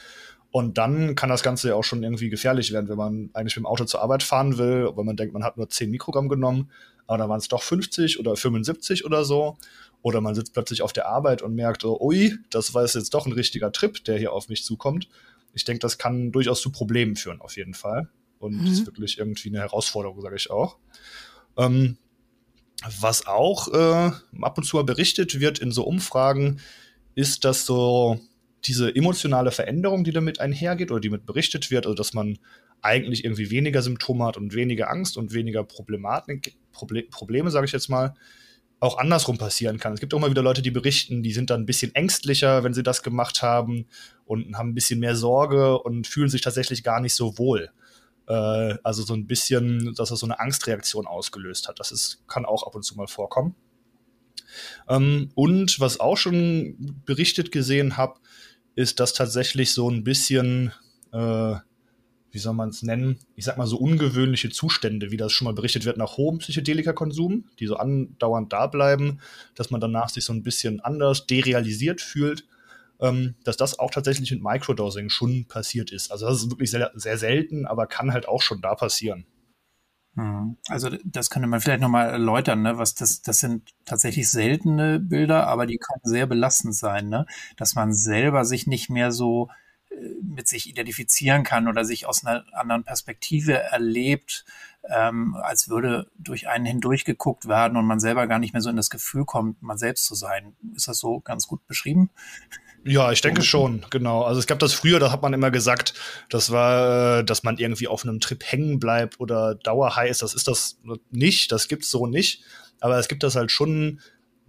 Und 0.52 0.78
dann 0.78 1.15
kann 1.15 1.30
das 1.30 1.44
Ganze 1.44 1.70
ja 1.70 1.76
auch 1.76 1.84
schon 1.84 2.04
irgendwie 2.04 2.30
gefährlich 2.30 2.72
werden, 2.72 2.89
wenn 2.89 2.98
man 2.98 3.30
eigentlich 3.34 3.56
mit 3.56 3.63
dem 3.63 3.67
Auto 3.67 3.86
zur 3.86 4.02
Arbeit 4.02 4.24
fahren 4.24 4.58
will, 4.58 4.89
weil 4.94 5.06
man 5.06 5.15
denkt, 5.15 5.34
man 5.34 5.44
hat 5.44 5.58
nur 5.58 5.70
10 5.70 5.89
Mikrogramm 5.89 6.30
genommen, 6.30 6.72
aber 7.08 7.20
dann 7.20 7.30
waren 7.30 7.39
es 7.39 7.48
doch 7.48 7.63
50 7.63 8.20
oder 8.20 8.36
75 8.36 9.06
oder 9.06 9.24
so. 9.24 9.58
Oder 10.02 10.20
man 10.20 10.34
sitzt 10.34 10.54
plötzlich 10.54 10.82
auf 10.82 10.94
der 10.94 11.08
Arbeit 11.08 11.41
und 11.41 11.54
merkt, 11.54 11.86
oh, 11.86 11.98
ui, 12.02 12.38
das 12.50 12.74
war 12.74 12.84
jetzt 12.84 13.13
doch 13.13 13.28
ein 13.28 13.34
richtiger 13.34 13.72
Trip, 13.72 14.04
der 14.04 14.17
hier 14.17 14.34
auf 14.34 14.50
mich 14.50 14.63
zukommt 14.63 15.08
ich 15.54 15.63
denke, 15.63 15.80
das 15.80 15.98
kann 15.98 16.32
durchaus 16.32 16.62
zu 16.62 16.72
Problemen 16.72 17.15
führen, 17.15 17.41
auf 17.41 17.58
jeden 17.58 17.74
Fall. 17.74 18.10
Und 18.39 18.62
mhm. 18.62 18.67
ist 18.67 18.86
wirklich 18.86 19.17
irgendwie 19.20 19.50
eine 19.50 19.60
Herausforderung, 19.60 20.22
sage 20.22 20.36
ich 20.36 20.50
auch. 20.50 20.78
Ähm, 21.58 21.98
was 23.00 23.28
auch 23.28 23.67
äh, 23.67 24.12
ab 24.41 24.58
und 24.58 24.63
zu 24.63 24.78
mal 24.78 24.84
berichtet 24.84 25.39
wird 25.39 25.60
in 25.60 25.72
so 25.72 25.84
Umfragen, 25.84 26.60
ist, 27.15 27.45
dass 27.45 27.65
so 27.65 28.19
diese 28.65 28.95
emotionale 28.95 29.52
Veränderung, 29.52 30.04
die 30.04 30.12
damit 30.12 30.39
einhergeht 30.39 30.91
oder 30.91 31.00
die 31.00 31.10
mit 31.10 31.26
berichtet 31.26 31.71
wird, 31.71 31.86
also 31.86 31.95
dass 31.95 32.13
man 32.13 32.38
eigentlich 32.82 33.24
irgendwie 33.24 33.52
weniger 33.52 33.82
Symptome 33.82 34.26
hat 34.26 34.38
und 34.38 34.54
weniger 34.54 34.89
Angst 34.89 35.17
und 35.17 35.34
weniger 35.34 35.63
Problematik, 35.63 36.56
Proble 36.71 37.04
Probleme, 37.04 37.52
sage 37.52 37.65
ich 37.65 37.71
jetzt 37.71 37.89
mal, 37.89 38.13
auch 38.80 38.97
andersrum 38.97 39.38
passieren 39.38 39.78
kann. 39.78 39.93
Es 39.93 40.00
gibt 40.00 40.13
auch 40.13 40.17
immer 40.17 40.32
wieder 40.32 40.41
Leute, 40.41 40.63
die 40.63 40.71
berichten, 40.71 41.21
die 41.21 41.34
sind 41.34 41.52
dann 41.52 41.62
ein 41.62 41.65
bisschen 41.67 41.93
ängstlicher, 41.93 42.63
wenn 42.63 42.74
sie 42.74 42.82
das 42.82 43.04
gemacht 43.04 43.43
haben 43.43 43.86
und 44.26 44.58
haben 44.58 44.69
ein 44.69 44.76
bisschen 44.76 45.00
mehr 45.00 45.15
Sorge 45.15 45.78
und 45.80 46.08
fühlen 46.08 46.30
sich 46.30 46.41
tatsächlich 46.41 46.84
gar 46.84 47.00
nicht 47.00 47.13
so 47.13 47.38
wohl. 47.38 47.69
Äh, 48.28 48.78
also 48.84 49.04
so 49.04 49.13
ein 49.13 49.28
bisschen, 49.28 49.93
dass 49.93 50.10
das 50.10 50.19
so 50.19 50.26
eine 50.26 50.39
Angstreaktion 50.39 51.06
ausgelöst 51.06 51.67
hat. 51.67 51.80
Das 51.80 51.91
ist, 51.91 52.28
kann 52.28 52.45
auch 52.45 52.65
ab 52.65 52.74
und 52.74 52.84
zu 52.84 52.95
mal 52.95 53.08
vorkommen. 53.08 53.56
Ähm, 54.89 55.32
und 55.36 55.80
was 55.80 56.00
auch 56.00 56.17
schon 56.17 56.76
berichtet 57.06 57.52
gesehen 57.52 57.98
habe, 57.98 58.20
ist, 58.76 59.00
dass 59.00 59.13
tatsächlich 59.13 59.74
so 59.74 59.89
ein 59.89 60.04
bisschen 60.04 60.72
äh, 61.12 61.56
wie 62.32 62.39
soll 62.39 62.54
man 62.54 62.70
es 62.70 62.82
nennen, 62.82 63.20
ich 63.36 63.46
sag 63.46 63.58
mal 63.58 63.67
so 63.67 63.78
ungewöhnliche 63.78 64.50
Zustände, 64.50 65.12
wie 65.12 65.17
das 65.17 65.32
schon 65.34 65.46
mal 65.46 65.54
berichtet 65.54 65.86
wird, 65.86 65.98
nach 65.98 66.17
hohem 66.17 66.39
Psychedelika-Konsum, 66.39 67.46
die 67.60 67.67
so 67.67 67.76
andauernd 67.76 68.52
da 68.54 68.67
bleiben, 68.67 69.20
dass 69.56 69.70
man 69.70 69.82
danach 69.82 70.10
sich 70.10 70.24
so 70.24 70.34
ein 70.34 70.44
bisschen 70.44 70.80
anders 70.80 71.28
derealisiert 71.28 72.02
fühlt, 72.02 72.46
ähm, 73.00 73.36
dass 73.44 73.58
das 73.58 73.80
auch 73.80 73.91
tatsächlich 73.91 74.32
mit 74.32 74.41
Microdosing 74.41 75.10
schon 75.10 75.46
passiert 75.46 75.91
ist. 75.91 76.12
Also 76.12 76.28
das 76.28 76.44
ist 76.44 76.52
wirklich 76.52 76.72
sehr, 76.72 76.91
sehr 76.96 77.17
selten, 77.17 77.65
aber 77.65 77.88
kann 77.88 78.13
halt 78.13 78.28
auch 78.28 78.41
schon 78.41 78.62
da 78.62 78.76
passieren. 78.76 79.26
Also 80.67 80.89
das 81.06 81.30
könnte 81.30 81.47
man 81.47 81.62
vielleicht 81.62 81.82
nochmal 81.82 82.10
erläutern, 82.10 82.62
ne? 82.62 82.78
Was 82.78 82.95
das, 82.95 83.21
das 83.21 83.39
sind 83.39 83.74
tatsächlich 83.86 84.30
seltene 84.30 85.00
Bilder, 85.00 85.47
aber 85.47 85.65
die 85.65 85.78
können 85.78 86.02
sehr 86.04 86.28
belastend 86.28 86.76
sein, 86.76 87.10
ne? 87.10 87.26
Dass 87.58 87.76
man 87.76 87.93
selber 87.93 88.43
sich 88.45 88.67
nicht 88.67 88.89
mehr 88.89 89.12
so 89.12 89.50
mit 90.21 90.47
sich 90.47 90.69
identifizieren 90.69 91.43
kann 91.43 91.67
oder 91.67 91.86
sich 91.86 92.06
aus 92.06 92.26
einer 92.26 92.45
anderen 92.54 92.84
Perspektive 92.84 93.58
erlebt, 93.58 94.45
ähm, 94.89 95.36
als 95.36 95.69
würde 95.69 96.10
durch 96.17 96.47
einen 96.47 96.65
hindurchgeguckt 96.65 97.47
werden 97.47 97.78
und 97.78 97.86
man 97.86 98.00
selber 98.00 98.28
gar 98.28 98.39
nicht 98.39 98.54
mehr 98.54 98.62
so 98.62 98.69
in 98.69 98.78
das 98.78 98.89
Gefühl 98.89 99.26
kommt, 99.26 99.62
man 99.62 99.78
selbst 99.78 100.06
zu 100.06 100.15
sein. 100.15 100.56
Ist 100.76 100.88
das 100.88 100.97
so 100.97 101.19
ganz 101.19 101.47
gut 101.47 101.65
beschrieben? 101.67 102.10
Ja, 102.84 103.12
ich 103.12 103.22
denke 103.22 103.44
schon, 103.44 103.86
genau. 103.91 104.24
Also 104.24 104.39
es 104.39 104.48
gab 104.48 104.58
das 104.60 104.74
früher, 104.74 105.00
da 105.00 105.12
hat 105.12 105.22
man 105.22 105.34
immer 105.34 105.52
gesagt, 105.52 105.94
das 106.30 106.52
war, 106.52 107.20
äh, 107.20 107.24
dass 107.24 107.44
man 107.44 107.58
irgendwie 107.58 107.88
auf 107.88 108.04
einem 108.04 108.20
Trip 108.20 108.44
hängen 108.44 108.80
bleibt 108.80 109.20
oder 109.20 109.56
dauerhigh 109.56 110.10
ist. 110.10 110.24
Das 110.24 110.34
ist 110.34 110.48
das 110.48 110.80
nicht, 111.12 111.52
das 111.52 111.67
gibt's 111.67 111.91
so 111.91 112.08
nicht. 112.08 112.44
Aber 112.80 112.98
es 112.98 113.08
gibt 113.08 113.22
das 113.22 113.36
halt 113.36 113.52
schon 113.52 114.00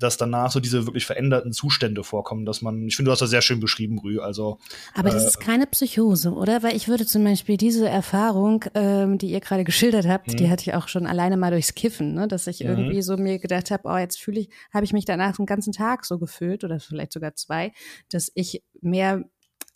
dass 0.02 0.16
danach 0.16 0.50
so 0.50 0.60
diese 0.60 0.86
wirklich 0.86 1.06
veränderten 1.06 1.52
Zustände 1.52 2.04
vorkommen, 2.04 2.44
dass 2.44 2.62
man, 2.62 2.86
ich 2.86 2.96
finde, 2.96 3.08
du 3.08 3.12
hast 3.12 3.22
das 3.22 3.30
sehr 3.30 3.42
schön 3.42 3.60
beschrieben, 3.60 3.98
Rü. 3.98 4.20
Also, 4.20 4.58
Aber 4.94 5.10
das 5.10 5.24
äh, 5.24 5.28
ist 5.28 5.40
keine 5.40 5.66
Psychose, 5.66 6.32
oder? 6.32 6.62
Weil 6.62 6.76
ich 6.76 6.88
würde 6.88 7.06
zum 7.06 7.24
Beispiel 7.24 7.56
diese 7.56 7.88
Erfahrung, 7.88 8.64
ähm, 8.74 9.18
die 9.18 9.30
ihr 9.30 9.40
gerade 9.40 9.64
geschildert 9.64 10.06
habt, 10.06 10.28
mhm. 10.28 10.36
die 10.36 10.50
hatte 10.50 10.62
ich 10.62 10.74
auch 10.74 10.88
schon 10.88 11.06
alleine 11.06 11.36
mal 11.36 11.50
durchs 11.50 11.74
Kiffen, 11.74 12.14
ne? 12.14 12.28
dass 12.28 12.46
ich 12.46 12.60
mhm. 12.60 12.70
irgendwie 12.70 13.02
so 13.02 13.16
mir 13.16 13.38
gedacht 13.38 13.70
habe, 13.70 13.88
oh, 13.88 13.96
jetzt 13.96 14.20
fühle 14.20 14.40
ich, 14.40 14.50
habe 14.72 14.84
ich 14.84 14.92
mich 14.92 15.04
danach 15.04 15.36
den 15.36 15.46
ganzen 15.46 15.72
Tag 15.72 16.04
so 16.04 16.18
gefühlt 16.18 16.64
oder 16.64 16.80
vielleicht 16.80 17.12
sogar 17.12 17.34
zwei, 17.34 17.72
dass 18.10 18.30
ich 18.34 18.62
mehr 18.80 19.24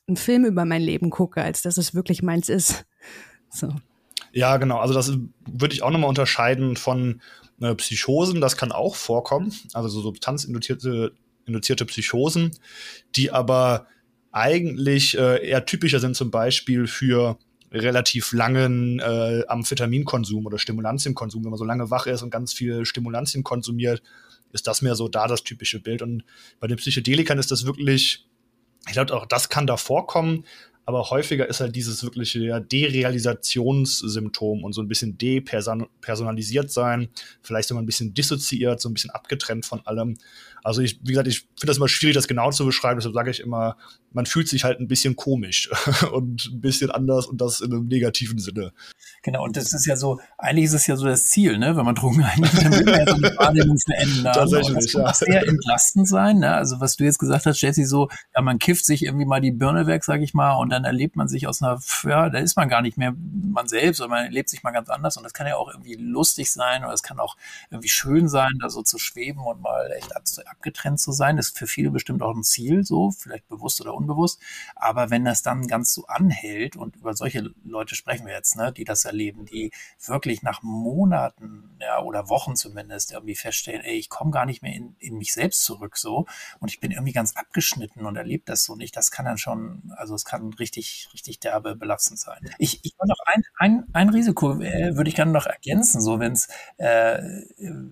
einen 0.08 0.16
Film 0.16 0.44
über 0.44 0.64
mein 0.64 0.82
Leben 0.82 1.10
gucke, 1.10 1.42
als 1.42 1.62
dass 1.62 1.76
es 1.76 1.94
wirklich 1.94 2.22
meins 2.22 2.48
ist. 2.48 2.84
So. 3.48 3.72
Ja, 4.32 4.58
genau. 4.58 4.78
Also 4.80 4.92
das 4.92 5.16
würde 5.46 5.72
ich 5.72 5.82
auch 5.82 5.90
nochmal 5.90 6.10
unterscheiden 6.10 6.76
von 6.76 7.22
äh, 7.60 7.74
Psychosen, 7.74 8.40
das 8.40 8.56
kann 8.56 8.72
auch 8.72 8.96
vorkommen, 8.96 9.52
also 9.72 9.88
so 9.88 10.00
substanzinduzierte 10.00 11.12
induzierte 11.46 11.86
Psychosen, 11.86 12.50
die 13.14 13.30
aber 13.30 13.86
eigentlich 14.32 15.16
äh, 15.16 15.48
eher 15.48 15.64
typischer 15.64 16.00
sind 16.00 16.16
zum 16.16 16.30
Beispiel 16.30 16.86
für 16.86 17.38
relativ 17.72 18.32
langen 18.32 19.00
äh, 19.00 19.44
Amphetaminkonsum 19.48 20.46
oder 20.46 20.58
Stimulanzienkonsum. 20.58 21.44
Wenn 21.44 21.50
man 21.50 21.58
so 21.58 21.64
lange 21.64 21.90
wach 21.90 22.06
ist 22.06 22.22
und 22.22 22.30
ganz 22.30 22.52
viel 22.52 22.84
Stimulantien 22.84 23.44
konsumiert, 23.44 24.02
ist 24.52 24.66
das 24.66 24.82
mehr 24.82 24.94
so 24.94 25.08
da 25.08 25.26
das 25.26 25.42
typische 25.42 25.80
Bild. 25.80 26.02
Und 26.02 26.24
bei 26.60 26.66
den 26.66 26.76
Psychedelikern 26.76 27.38
ist 27.38 27.50
das 27.50 27.66
wirklich, 27.66 28.26
ich 28.86 28.92
glaube, 28.92 29.14
auch 29.14 29.26
das 29.26 29.48
kann 29.48 29.66
da 29.66 29.76
vorkommen, 29.76 30.44
aber 30.86 31.10
häufiger 31.10 31.48
ist 31.48 31.60
halt 31.60 31.74
dieses 31.74 32.04
wirkliche 32.04 32.38
ja, 32.38 32.60
Derealisationssymptom 32.60 34.62
und 34.62 34.72
so 34.72 34.80
ein 34.80 34.88
bisschen 34.88 35.18
depersonalisiert 35.18 36.70
sein, 36.70 37.08
vielleicht 37.42 37.68
sogar 37.68 37.82
ein 37.82 37.86
bisschen 37.86 38.14
dissoziiert, 38.14 38.80
so 38.80 38.88
ein 38.88 38.94
bisschen 38.94 39.10
abgetrennt 39.10 39.66
von 39.66 39.84
allem. 39.84 40.16
Also 40.62 40.82
ich, 40.82 40.98
wie 41.02 41.10
gesagt, 41.10 41.28
ich 41.28 41.40
finde 41.40 41.66
das 41.66 41.76
immer 41.76 41.88
schwierig, 41.88 42.14
das 42.14 42.28
genau 42.28 42.50
zu 42.50 42.64
beschreiben, 42.64 42.98
deshalb 42.98 43.14
sage 43.14 43.30
ich 43.30 43.40
immer, 43.40 43.76
man 44.12 44.26
fühlt 44.26 44.48
sich 44.48 44.64
halt 44.64 44.80
ein 44.80 44.88
bisschen 44.88 45.14
komisch 45.14 45.70
und 46.12 46.50
ein 46.52 46.60
bisschen 46.60 46.90
anders 46.90 47.26
und 47.26 47.40
das 47.40 47.60
in 47.60 47.72
einem 47.72 47.86
negativen 47.86 48.38
Sinne. 48.38 48.72
Genau, 49.22 49.44
und 49.44 49.56
das 49.56 49.72
ist 49.72 49.86
ja 49.86 49.96
so, 49.96 50.20
eigentlich 50.38 50.66
ist 50.66 50.72
es 50.72 50.86
ja 50.86 50.96
so 50.96 51.06
das 51.06 51.28
Ziel, 51.28 51.58
ne? 51.58 51.76
wenn 51.76 51.84
man 51.84 51.94
Drogen 51.94 52.22
einnimmt, 52.22 52.56
dann 52.56 52.72
will 52.72 52.84
man 52.84 52.94
ja 52.94 53.06
so 53.06 53.14
eine 53.14 53.36
Wahrnehmung 53.36 53.78
verändern. 53.78 54.32
Tatsächlich, 54.32 54.74
das 54.74 54.92
kann 54.92 55.02
ja. 55.02 55.14
sehr 55.14 55.48
entlastend 55.48 56.08
sein. 56.08 56.38
Ne? 56.38 56.52
Also 56.52 56.80
was 56.80 56.96
du 56.96 57.04
jetzt 57.04 57.18
gesagt 57.18 57.46
hast, 57.46 57.60
Jesse, 57.60 57.86
so, 57.86 58.08
ja, 58.34 58.42
man 58.42 58.58
kifft 58.58 58.86
sich 58.86 59.04
irgendwie 59.04 59.26
mal 59.26 59.40
die 59.40 59.52
Birne 59.52 59.86
weg, 59.86 60.04
sag 60.04 60.22
ich 60.22 60.34
mal, 60.34 60.54
und 60.54 60.72
dann 60.76 60.84
erlebt 60.84 61.16
man 61.16 61.28
sich 61.28 61.46
aus 61.46 61.62
einer, 61.62 61.80
ja, 62.04 62.28
da 62.28 62.38
ist 62.38 62.56
man 62.56 62.68
gar 62.68 62.82
nicht 62.82 62.96
mehr 62.96 63.14
man 63.16 63.68
selbst, 63.68 63.98
sondern 63.98 64.18
man 64.18 64.26
erlebt 64.26 64.48
sich 64.48 64.62
mal 64.62 64.70
ganz 64.70 64.88
anders 64.90 65.16
und 65.16 65.22
das 65.22 65.32
kann 65.32 65.46
ja 65.46 65.56
auch 65.56 65.68
irgendwie 65.68 65.94
lustig 65.94 66.52
sein 66.52 66.84
oder 66.84 66.92
es 66.92 67.02
kann 67.02 67.18
auch 67.18 67.36
irgendwie 67.70 67.88
schön 67.88 68.28
sein, 68.28 68.52
da 68.60 68.68
so 68.68 68.82
zu 68.82 68.98
schweben 68.98 69.40
und 69.40 69.60
mal 69.62 69.90
echt 69.92 70.14
abgetrennt 70.14 71.00
zu 71.00 71.12
sein. 71.12 71.36
Das 71.36 71.48
ist 71.48 71.58
für 71.58 71.66
viele 71.66 71.90
bestimmt 71.90 72.22
auch 72.22 72.34
ein 72.34 72.44
Ziel, 72.44 72.84
so, 72.84 73.10
vielleicht 73.10 73.48
bewusst 73.48 73.80
oder 73.80 73.94
unbewusst. 73.94 74.40
Aber 74.74 75.10
wenn 75.10 75.24
das 75.24 75.42
dann 75.42 75.66
ganz 75.66 75.94
so 75.94 76.06
anhält 76.06 76.76
und 76.76 76.96
über 76.96 77.14
solche 77.14 77.50
Leute 77.64 77.94
sprechen 77.94 78.26
wir 78.26 78.34
jetzt, 78.34 78.56
ne, 78.56 78.72
die 78.72 78.84
das 78.84 79.04
erleben, 79.04 79.46
die 79.46 79.72
wirklich 80.04 80.42
nach 80.42 80.62
Monaten, 80.62 81.76
ja, 81.80 82.00
oder 82.02 82.28
Wochen 82.28 82.56
zumindest 82.56 83.12
irgendwie 83.12 83.34
feststellen, 83.34 83.82
ey, 83.82 83.96
ich 83.96 84.08
komme 84.10 84.30
gar 84.30 84.46
nicht 84.46 84.62
mehr 84.62 84.74
in, 84.74 84.96
in 84.98 85.16
mich 85.16 85.32
selbst 85.32 85.64
zurück, 85.64 85.96
so, 85.96 86.26
und 86.60 86.70
ich 86.70 86.80
bin 86.80 86.90
irgendwie 86.90 87.12
ganz 87.12 87.36
abgeschnitten 87.36 88.04
und 88.06 88.16
erlebe 88.16 88.44
das 88.46 88.64
so 88.64 88.76
nicht. 88.76 88.96
Das 88.96 89.10
kann 89.10 89.24
dann 89.24 89.38
schon, 89.38 89.92
also 89.96 90.14
es 90.14 90.24
kann 90.24 90.52
richtig, 90.54 90.65
richtig 91.12 91.40
derbe 91.40 91.76
belastend 91.76 92.18
sein. 92.18 92.50
Ich, 92.58 92.80
ich 92.82 92.94
noch 93.04 93.18
ein, 93.26 93.42
ein, 93.58 93.84
ein 93.92 94.08
Risiko, 94.08 94.60
äh, 94.60 94.96
würde 94.96 95.08
ich 95.08 95.16
gerne 95.16 95.32
noch 95.32 95.46
ergänzen, 95.46 96.00
so 96.00 96.18
wenn 96.18 96.32
es, 96.32 96.48
äh, 96.78 97.20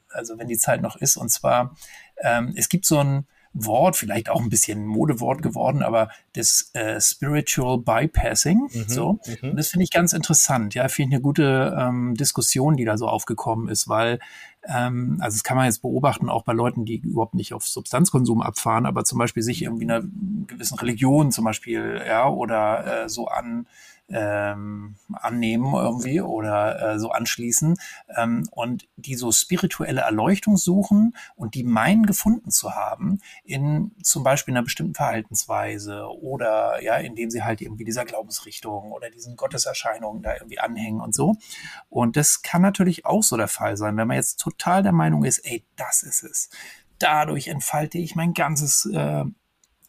also 0.09 0.39
wenn 0.39 0.49
die 0.49 0.59
Zeit 0.59 0.83
noch 0.83 0.97
ist, 0.97 1.17
und 1.17 1.29
zwar, 1.29 1.77
ähm, 2.23 2.55
es 2.57 2.69
gibt 2.69 2.87
so 2.87 2.99
ein, 2.99 3.27
Wort, 3.55 3.97
vielleicht 3.97 4.29
auch 4.29 4.41
ein 4.41 4.49
bisschen 4.49 4.85
Modewort 4.85 5.41
geworden, 5.41 5.85
aber 5.85 6.11
das 6.33 6.71
äh, 6.75 7.01
Spiritual 7.01 7.79
Bypassing. 7.79 8.69
Mhm, 8.73 8.89
so. 8.89 9.21
Mhm. 9.41 9.51
Und 9.51 9.57
das 9.57 9.69
finde 9.69 9.85
ich 9.85 9.93
ganz 9.93 10.13
interessant. 10.13 10.75
Ja, 10.75 10.89
finde 10.89 11.11
ich 11.11 11.15
eine 11.15 11.23
gute 11.23 11.77
ähm, 11.79 12.15
Diskussion, 12.15 12.77
die 12.77 12.85
da 12.85 12.99
so 12.99 13.07
aufgekommen 13.07 13.69
ist, 13.69 13.89
weil 13.89 14.19
ähm, 14.67 15.19
also 15.21 15.37
das 15.37 15.45
kann 15.45 15.57
man 15.57 15.67
jetzt 15.67 15.83
beobachten, 15.83 16.29
auch 16.29 16.43
bei 16.43 16.53
Leuten, 16.53 16.85
die 16.85 16.97
überhaupt 16.97 17.35
nicht 17.35 17.55
auf 17.55 17.67
Substanzkonsum 17.67 18.43
abfahren, 18.43 18.87
aber 18.87 19.05
zum 19.05 19.19
Beispiel 19.19 19.43
sich 19.43 19.63
irgendwie 19.63 19.85
einer 19.85 20.03
gewissen 20.47 20.79
Religion 20.79 21.33
zum 21.33 21.45
Beispiel, 21.45 22.03
ja, 22.07 22.29
oder 22.29 23.05
äh, 23.05 23.09
so 23.09 23.29
an 23.29 23.67
ähm, 24.09 24.97
annehmen 25.13 25.73
irgendwie 25.73 26.21
oder 26.21 26.95
äh, 26.95 26.99
so 26.99 27.11
anschließen 27.11 27.77
ähm, 28.17 28.47
und 28.51 28.87
die 28.97 29.15
so 29.15 29.33
spirituelle 29.33 30.03
Erleuchtung 30.03 30.57
suchen 30.57 31.17
und 31.37 31.55
die 31.55 31.65
meinen 31.65 32.05
gefunden 32.05 32.51
zu 32.51 32.75
haben 32.75 33.21
in 33.45 33.93
zum 34.03 34.23
Beispiel 34.23 34.53
einer 34.53 34.63
bestimmten 34.63 34.95
Verhaltensweise 34.95 36.07
oder 36.21 36.83
ja, 36.83 36.97
indem 36.97 37.31
sie 37.31 37.45
halt 37.45 37.63
irgendwie 37.63 37.85
dieser 37.85 38.05
Glaubensrichtung 38.05 38.93
oder 38.93 39.09
diesen 39.09 39.37
Gotteserscheinungen 39.37 40.23
da 40.23 40.35
irgendwie 40.35 40.59
anhängen 40.59 41.01
und 41.01 41.15
so. 41.15 41.37
Und 41.89 42.17
das 42.17 42.43
kann 42.43 42.61
natürlich 42.61 43.07
auch 43.07 43.23
so 43.23 43.37
der 43.37 43.49
Fall 43.49 43.77
sein, 43.77 43.97
wenn 43.97 44.09
man 44.09 44.17
jetzt 44.17 44.39
total 44.57 44.83
der 44.83 44.93
Meinung 44.93 45.25
ist, 45.25 45.39
ey, 45.41 45.65
das 45.77 46.03
ist 46.03 46.23
es. 46.23 46.51
Dadurch 46.99 47.49
entfalte 47.49 47.99
ich 47.99 48.15
mein 48.15 48.35
ganzes 48.35 48.87
äh, 48.87 49.25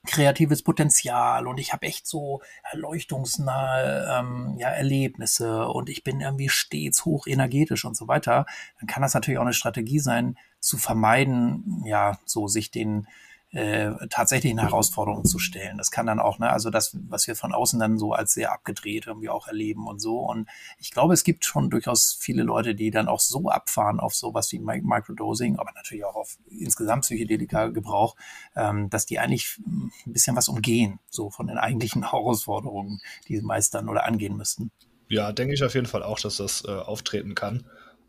kreatives 0.05 0.63
Potenzial 0.63 1.47
und 1.47 1.59
ich 1.59 1.73
habe 1.73 1.85
echt 1.85 2.07
so 2.07 2.41
erleuchtungsnahe 2.71 4.19
ähm, 4.19 4.55
ja, 4.57 4.69
Erlebnisse 4.69 5.67
und 5.67 5.89
ich 5.89 6.03
bin 6.03 6.21
irgendwie 6.21 6.49
stets 6.49 7.05
hoch 7.05 7.27
energetisch 7.27 7.85
und 7.85 7.97
so 7.97 8.07
weiter, 8.07 8.45
dann 8.79 8.87
kann 8.87 9.01
das 9.01 9.13
natürlich 9.13 9.37
auch 9.37 9.43
eine 9.43 9.53
Strategie 9.53 9.99
sein, 9.99 10.37
zu 10.59 10.77
vermeiden, 10.77 11.83
ja, 11.85 12.17
so 12.25 12.47
sich 12.47 12.71
den 12.71 13.07
äh, 13.51 13.91
tatsächlichen 14.09 14.59
Herausforderungen 14.59 15.25
zu 15.25 15.39
stellen. 15.39 15.77
Das 15.77 15.89
kann 15.89 16.05
dann 16.05 16.19
auch, 16.19 16.39
ne, 16.39 16.49
also 16.49 16.69
das, 16.69 16.97
was 17.07 17.27
wir 17.27 17.35
von 17.35 17.53
außen 17.53 17.79
dann 17.79 17.97
so 17.97 18.11
als 18.11 18.33
sehr 18.33 18.51
abgedreht 18.51 19.07
irgendwie 19.07 19.29
auch 19.29 19.47
erleben 19.47 19.87
und 19.87 19.99
so. 19.99 20.19
Und 20.19 20.49
ich 20.77 20.91
glaube, 20.91 21.13
es 21.13 21.23
gibt 21.23 21.45
schon 21.45 21.69
durchaus 21.69 22.17
viele 22.19 22.43
Leute, 22.43 22.75
die 22.75 22.91
dann 22.91 23.07
auch 23.07 23.19
so 23.19 23.49
abfahren 23.49 23.99
auf 23.99 24.13
sowas 24.13 24.51
wie 24.51 24.59
Microdosing, 24.59 25.57
aber 25.57 25.71
natürlich 25.73 26.05
auch 26.05 26.15
auf 26.15 26.37
insgesamt 26.49 27.03
Psychedelika-Gebrauch, 27.03 28.15
ähm, 28.55 28.89
dass 28.89 29.05
die 29.05 29.19
eigentlich 29.19 29.57
ein 29.65 29.91
bisschen 30.05 30.35
was 30.35 30.49
umgehen, 30.49 30.99
so 31.09 31.29
von 31.29 31.47
den 31.47 31.57
eigentlichen 31.57 32.03
Herausforderungen, 32.11 32.99
die 33.27 33.37
sie 33.37 33.43
meistern 33.43 33.89
oder 33.89 34.05
angehen 34.05 34.35
müssten. 34.35 34.71
Ja, 35.07 35.31
denke 35.31 35.53
ich 35.53 35.63
auf 35.63 35.75
jeden 35.75 35.85
Fall 35.85 36.03
auch, 36.03 36.19
dass 36.19 36.37
das 36.37 36.65
äh, 36.65 36.71
auftreten 36.71 37.35
kann. 37.35 37.65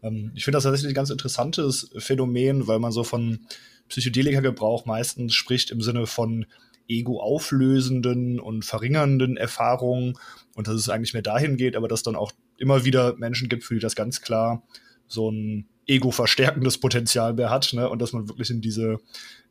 Ähm, 0.07 0.33
ich 0.35 0.45
finde 0.45 0.57
das 0.57 0.65
tatsächlich 0.65 0.93
ein 0.93 0.95
ganz 0.95 1.11
interessantes 1.11 1.91
Phänomen, 1.97 2.67
weil 2.67 2.79
man 2.79 2.93
so 2.93 3.05
von 3.05 3.41
Psychedelika-Gebrauch 3.89 4.87
meistens 4.87 5.35
spricht 5.35 5.71
im 5.71 5.81
Sinne 5.81 6.07
von 6.07 6.47
ego-auflösenden 6.89 8.41
und 8.41 8.65
verringernden 8.65 9.37
Erfahrungen 9.37 10.19
und 10.55 10.69
dass 10.69 10.75
es 10.75 10.89
eigentlich 10.89 11.15
mehr 11.15 11.23
dahin 11.23 11.57
geht, 11.57 11.77
aber 11.77 11.89
dass 11.89 12.03
dann 12.03 12.17
auch 12.17 12.33
immer 12.57 12.85
wieder 12.85 13.17
Menschen 13.17 13.49
gibt, 13.49 13.65
für 13.65 13.75
die 13.75 13.81
das 13.81 13.97
ganz 13.97 14.21
klar 14.21 14.63
so 15.09 15.31
ein 15.31 15.69
ego-verstärkendes 15.87 16.79
Potenzial 16.79 17.35
mehr 17.35 17.51
hat 17.51 17.73
ne? 17.73 17.89
und 17.89 18.01
dass 18.01 18.13
man 18.13 18.29
wirklich 18.29 18.51
in 18.51 18.61
diese, 18.61 18.99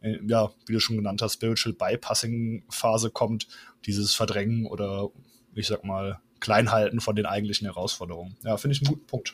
äh, 0.01 0.17
ja, 0.27 0.51
wie 0.65 0.73
du 0.73 0.79
schon 0.79 0.97
genannt 0.97 1.21
hast, 1.21 1.35
Spiritual 1.35 1.73
Bypassing-Phase 1.73 3.09
kommt, 3.09 3.47
dieses 3.85 4.13
Verdrängen 4.13 4.65
oder 4.65 5.09
ich 5.53 5.67
sag 5.67 5.85
mal 5.85 6.19
Kleinhalten 6.41 6.99
von 6.99 7.15
den 7.15 7.25
eigentlichen 7.25 7.65
Herausforderungen. 7.65 8.35
Ja, 8.43 8.57
finde 8.57 8.75
ich 8.75 8.81
einen 8.81 8.93
guten 8.95 9.07
Punkt. 9.07 9.33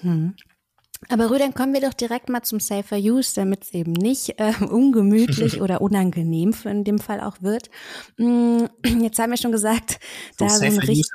Hm. 0.00 0.34
Aber 1.08 1.30
Rüdern, 1.30 1.54
kommen 1.54 1.72
wir 1.72 1.80
doch 1.80 1.94
direkt 1.94 2.28
mal 2.28 2.42
zum 2.42 2.60
Safer 2.60 2.98
Use, 2.98 3.34
damit 3.34 3.64
es 3.64 3.72
eben 3.72 3.92
nicht 3.92 4.38
äh, 4.38 4.52
ungemütlich 4.60 5.60
oder 5.62 5.80
unangenehm 5.80 6.52
für 6.52 6.68
in 6.68 6.84
dem 6.84 6.98
Fall 6.98 7.20
auch 7.20 7.40
wird. 7.40 7.70
Mm, 8.18 8.64
jetzt 9.00 9.18
haben 9.18 9.30
wir 9.30 9.38
schon 9.38 9.52
gesagt, 9.52 9.98
so 10.38 10.44
da 10.44 10.50
Safer 10.50 10.82
so 10.86 10.92
Use 10.92 11.10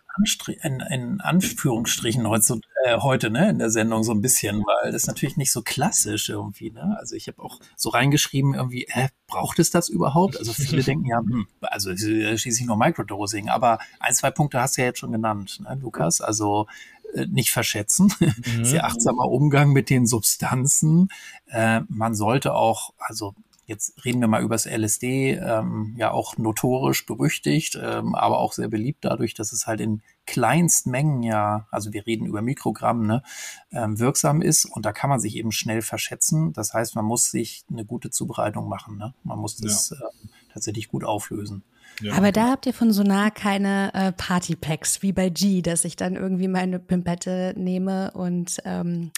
in, 0.64 0.80
in, 0.80 1.22
Anführungsstrichen 1.22 2.28
heute, 2.28 2.60
äh, 2.84 2.98
heute 3.00 3.30
ne, 3.30 3.50
in 3.50 3.60
der 3.60 3.70
Sendung 3.70 4.04
so 4.04 4.14
ein 4.14 4.22
bisschen, 4.22 4.64
weil 4.64 4.92
das 4.92 5.04
ist 5.04 5.08
natürlich 5.08 5.38
nicht 5.38 5.52
so 5.52 5.62
klassisch 5.62 6.30
irgendwie. 6.30 6.72
Ne? 6.72 6.96
Also 7.00 7.16
ich 7.16 7.28
habe 7.28 7.42
auch 7.42 7.60
so 7.76 7.90
reingeschrieben 7.90 8.54
irgendwie, 8.54 8.88
äh, 8.88 9.10
braucht 9.28 9.60
es 9.60 9.72
das 9.72 9.90
überhaupt? 9.90 10.38
Also 10.38 10.54
viele 10.54 10.84
denken 10.84 11.06
ja, 11.06 11.20
hm, 11.20 11.48
also 11.62 11.96
schließlich 11.96 12.66
nur 12.66 12.78
Microdosing, 12.78 13.50
aber 13.50 13.80
ein, 14.00 14.14
zwei 14.14 14.32
Punkte 14.32 14.62
hast 14.62 14.78
du 14.78 14.82
ja 14.82 14.88
jetzt 14.88 15.00
schon 15.00 15.12
genannt, 15.12 15.60
ne, 15.62 15.78
Lukas. 15.82 16.22
Also 16.22 16.68
äh, 16.70 16.95
nicht 17.28 17.52
verschätzen. 17.52 18.14
Mhm. 18.46 18.66
Sehr 18.66 18.86
achtsamer 18.86 19.30
Umgang 19.30 19.72
mit 19.72 19.90
den 19.90 20.06
Substanzen. 20.06 21.10
Äh, 21.48 21.82
man 21.88 22.16
sollte 22.16 22.54
auch, 22.54 22.94
also 22.98 23.34
jetzt 23.66 24.06
reden 24.06 24.22
wir 24.22 24.28
mal 24.28 24.44
über 24.44 24.56
das 24.56 24.66
LSD, 24.66 25.34
ähm, 25.34 25.96
ja 25.98 26.12
auch 26.12 26.38
notorisch 26.38 27.06
berüchtigt, 27.06 27.78
ähm, 27.82 28.16
aber 28.16 28.40
auch 28.40 28.54
sehr 28.54 28.68
beliebt 28.68 29.04
dadurch, 29.04 29.34
dass 29.34 29.52
es 29.52 29.68
halt 29.68 29.82
in 29.82 30.02
Kleinstmengen 30.28 31.24
ja, 31.24 31.68
also 31.72 31.94
wir 31.94 32.06
reden 32.06 32.26
über 32.26 32.42
Mikrogramm, 32.42 33.06
ne, 33.06 33.24
ähm, 33.72 34.00
wirksam 34.00 34.42
ist 34.42 34.66
und 34.66 34.86
da 34.86 34.92
kann 34.92 35.10
man 35.10 35.20
sich 35.20 35.36
eben 35.36 35.52
schnell 35.52 35.82
verschätzen. 35.82 36.54
Das 36.54 36.74
heißt, 36.74 36.96
man 36.96 37.06
muss 37.06 37.32
sich 37.32 37.64
eine 37.70 37.86
gute 37.86 38.10
Zubereitung 38.10 38.68
machen. 38.68 38.98
Ne? 38.98 39.14
Man 39.24 39.40
muss 39.40 39.58
das 39.58 39.90
ja. 39.90 40.06
äh, 40.06 40.10
tatsächlich 40.54 40.88
gut 40.88 41.04
auflösen. 41.04 41.64
Ja. 42.02 42.14
Aber 42.14 42.32
da 42.32 42.50
habt 42.50 42.66
ihr 42.66 42.74
von 42.74 42.92
Sonar 42.92 43.32
keine 43.32 43.94
äh, 43.94 44.12
Partypacks 44.12 45.02
wie 45.02 45.14
bei 45.14 45.30
G, 45.30 45.62
dass 45.62 45.86
ich 45.86 45.96
dann 45.96 46.16
irgendwie 46.16 46.48
meine 46.48 46.80
Pimpette 46.80 47.54
nehme 47.58 48.12
und 48.12 48.62
ähm, 48.66 49.12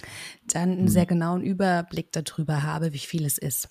dann 0.51 0.71
einen 0.71 0.81
mhm. 0.83 0.87
sehr 0.87 1.05
genauen 1.05 1.41
Überblick 1.41 2.11
darüber 2.11 2.63
habe, 2.63 2.93
wie 2.93 2.99
viel 2.99 3.25
es 3.25 3.37
ist. 3.37 3.69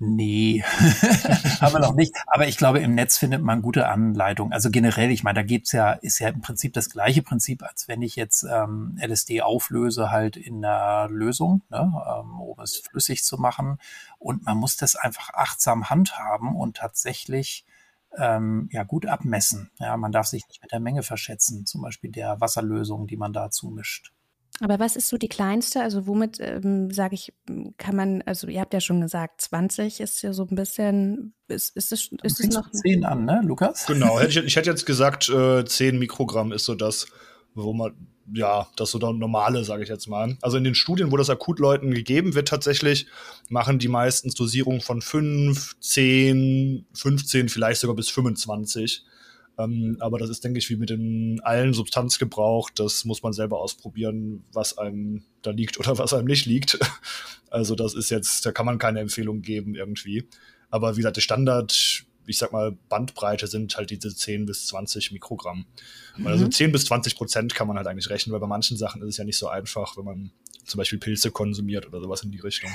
Nee, 0.00 0.62
haben 1.60 1.72
wir 1.72 1.80
noch 1.80 1.94
nicht. 1.94 2.14
Aber 2.28 2.46
ich 2.46 2.56
glaube, 2.56 2.78
im 2.78 2.94
Netz 2.94 3.18
findet 3.18 3.42
man 3.42 3.62
gute 3.62 3.88
Anleitungen. 3.88 4.52
Also 4.52 4.70
generell, 4.70 5.10
ich 5.10 5.24
meine, 5.24 5.40
da 5.40 5.42
gibt's 5.42 5.72
ja, 5.72 5.90
ist 5.90 6.20
ja 6.20 6.28
im 6.28 6.40
Prinzip 6.40 6.72
das 6.72 6.88
gleiche 6.88 7.22
Prinzip, 7.22 7.64
als 7.64 7.88
wenn 7.88 8.00
ich 8.02 8.14
jetzt 8.14 8.44
ähm, 8.44 8.96
LSD 9.04 9.42
auflöse, 9.42 10.12
halt 10.12 10.36
in 10.36 10.64
einer 10.64 11.08
Lösung, 11.08 11.62
ne, 11.68 11.78
ähm, 11.80 12.40
um 12.40 12.60
es 12.60 12.76
flüssig 12.76 13.24
zu 13.24 13.38
machen. 13.38 13.78
Und 14.20 14.44
man 14.44 14.56
muss 14.56 14.76
das 14.76 14.94
einfach 14.94 15.30
achtsam 15.34 15.90
handhaben 15.90 16.54
und 16.54 16.76
tatsächlich 16.76 17.64
ähm, 18.16 18.68
ja, 18.72 18.84
gut 18.84 19.06
abmessen. 19.06 19.70
Ja, 19.78 19.96
man 19.96 20.12
darf 20.12 20.26
sich 20.26 20.46
nicht 20.48 20.62
mit 20.62 20.72
der 20.72 20.80
Menge 20.80 21.02
verschätzen, 21.02 21.66
zum 21.66 21.82
Beispiel 21.82 22.10
der 22.10 22.40
Wasserlösung, 22.40 23.06
die 23.06 23.16
man 23.16 23.32
dazu 23.32 23.68
mischt. 23.68 24.12
Aber 24.60 24.80
was 24.80 24.96
ist 24.96 25.08
so 25.08 25.16
die 25.16 25.28
kleinste? 25.28 25.82
Also 25.82 26.06
womit, 26.06 26.38
ähm, 26.40 26.90
sage 26.90 27.14
ich, 27.14 27.32
kann 27.76 27.94
man, 27.94 28.22
also 28.22 28.48
ihr 28.48 28.60
habt 28.60 28.74
ja 28.74 28.80
schon 28.80 29.00
gesagt, 29.00 29.40
20 29.42 30.00
ist 30.00 30.22
ja 30.22 30.32
so 30.32 30.46
ein 30.50 30.56
bisschen, 30.56 31.34
ist, 31.46 31.76
ist 31.76 31.92
es, 31.92 32.10
ist 32.22 32.40
es 32.40 32.54
noch? 32.54 32.70
10 32.70 33.04
an, 33.04 33.24
ne, 33.24 33.40
Lukas? 33.44 33.86
Genau, 33.86 34.20
ich, 34.20 34.36
ich 34.36 34.56
hätte 34.56 34.70
jetzt 34.70 34.84
gesagt, 34.84 35.28
äh, 35.28 35.64
10 35.64 35.98
Mikrogramm 35.98 36.50
ist 36.50 36.64
so 36.64 36.74
das, 36.74 37.06
wo 37.54 37.72
man, 37.72 37.92
ja, 38.32 38.68
das 38.76 38.90
so 38.90 38.98
normale, 38.98 39.64
sage 39.64 39.82
ich 39.82 39.88
jetzt 39.88 40.08
mal. 40.08 40.36
Also 40.42 40.56
in 40.56 40.64
den 40.64 40.74
Studien, 40.74 41.10
wo 41.12 41.16
das 41.16 41.30
Akutleuten 41.30 41.92
gegeben 41.92 42.34
wird, 42.34 42.48
tatsächlich 42.48 43.06
machen 43.48 43.78
die 43.78 43.88
meistens 43.88 44.34
Dosierungen 44.34 44.80
von 44.80 45.00
5, 45.00 45.76
10, 45.80 46.86
15, 46.92 47.48
vielleicht 47.48 47.80
sogar 47.80 47.96
bis 47.96 48.10
25. 48.10 49.04
Ähm, 49.58 49.96
aber 50.00 50.18
das 50.18 50.30
ist, 50.30 50.44
denke 50.44 50.58
ich, 50.58 50.70
wie 50.70 50.76
mit 50.76 50.90
dem 50.90 51.40
allen 51.42 51.74
Substanzgebrauch. 51.74 52.70
Das 52.70 53.04
muss 53.04 53.22
man 53.22 53.32
selber 53.32 53.60
ausprobieren, 53.60 54.44
was 54.52 54.78
einem 54.78 55.24
da 55.42 55.50
liegt 55.50 55.78
oder 55.78 55.98
was 55.98 56.12
einem 56.12 56.26
nicht 56.26 56.46
liegt. 56.46 56.78
Also 57.50 57.74
das 57.74 57.94
ist 57.94 58.10
jetzt, 58.10 58.44
da 58.44 58.52
kann 58.52 58.66
man 58.66 58.76
keine 58.76 59.00
Empfehlung 59.00 59.40
geben 59.40 59.74
irgendwie. 59.74 60.28
Aber 60.68 60.92
wie 60.92 60.98
gesagt, 60.98 61.16
der 61.16 61.22
Standard 61.22 62.04
ich 62.28 62.38
sag 62.38 62.52
mal, 62.52 62.76
Bandbreite 62.88 63.46
sind 63.46 63.76
halt 63.76 63.90
diese 63.90 64.14
10 64.14 64.46
bis 64.46 64.66
20 64.66 65.12
Mikrogramm. 65.12 65.66
Mhm. 66.16 66.26
Also 66.26 66.48
10 66.48 66.72
bis 66.72 66.84
20 66.84 67.16
Prozent 67.16 67.54
kann 67.54 67.66
man 67.66 67.76
halt 67.76 67.86
eigentlich 67.86 68.10
rechnen, 68.10 68.32
weil 68.32 68.40
bei 68.40 68.46
manchen 68.46 68.76
Sachen 68.76 69.02
ist 69.02 69.08
es 69.08 69.16
ja 69.16 69.24
nicht 69.24 69.38
so 69.38 69.48
einfach, 69.48 69.96
wenn 69.96 70.04
man 70.04 70.30
zum 70.64 70.78
Beispiel 70.78 70.98
Pilze 70.98 71.30
konsumiert 71.30 71.86
oder 71.86 72.00
sowas 72.00 72.22
in 72.22 72.30
die 72.30 72.40
Richtung. 72.40 72.70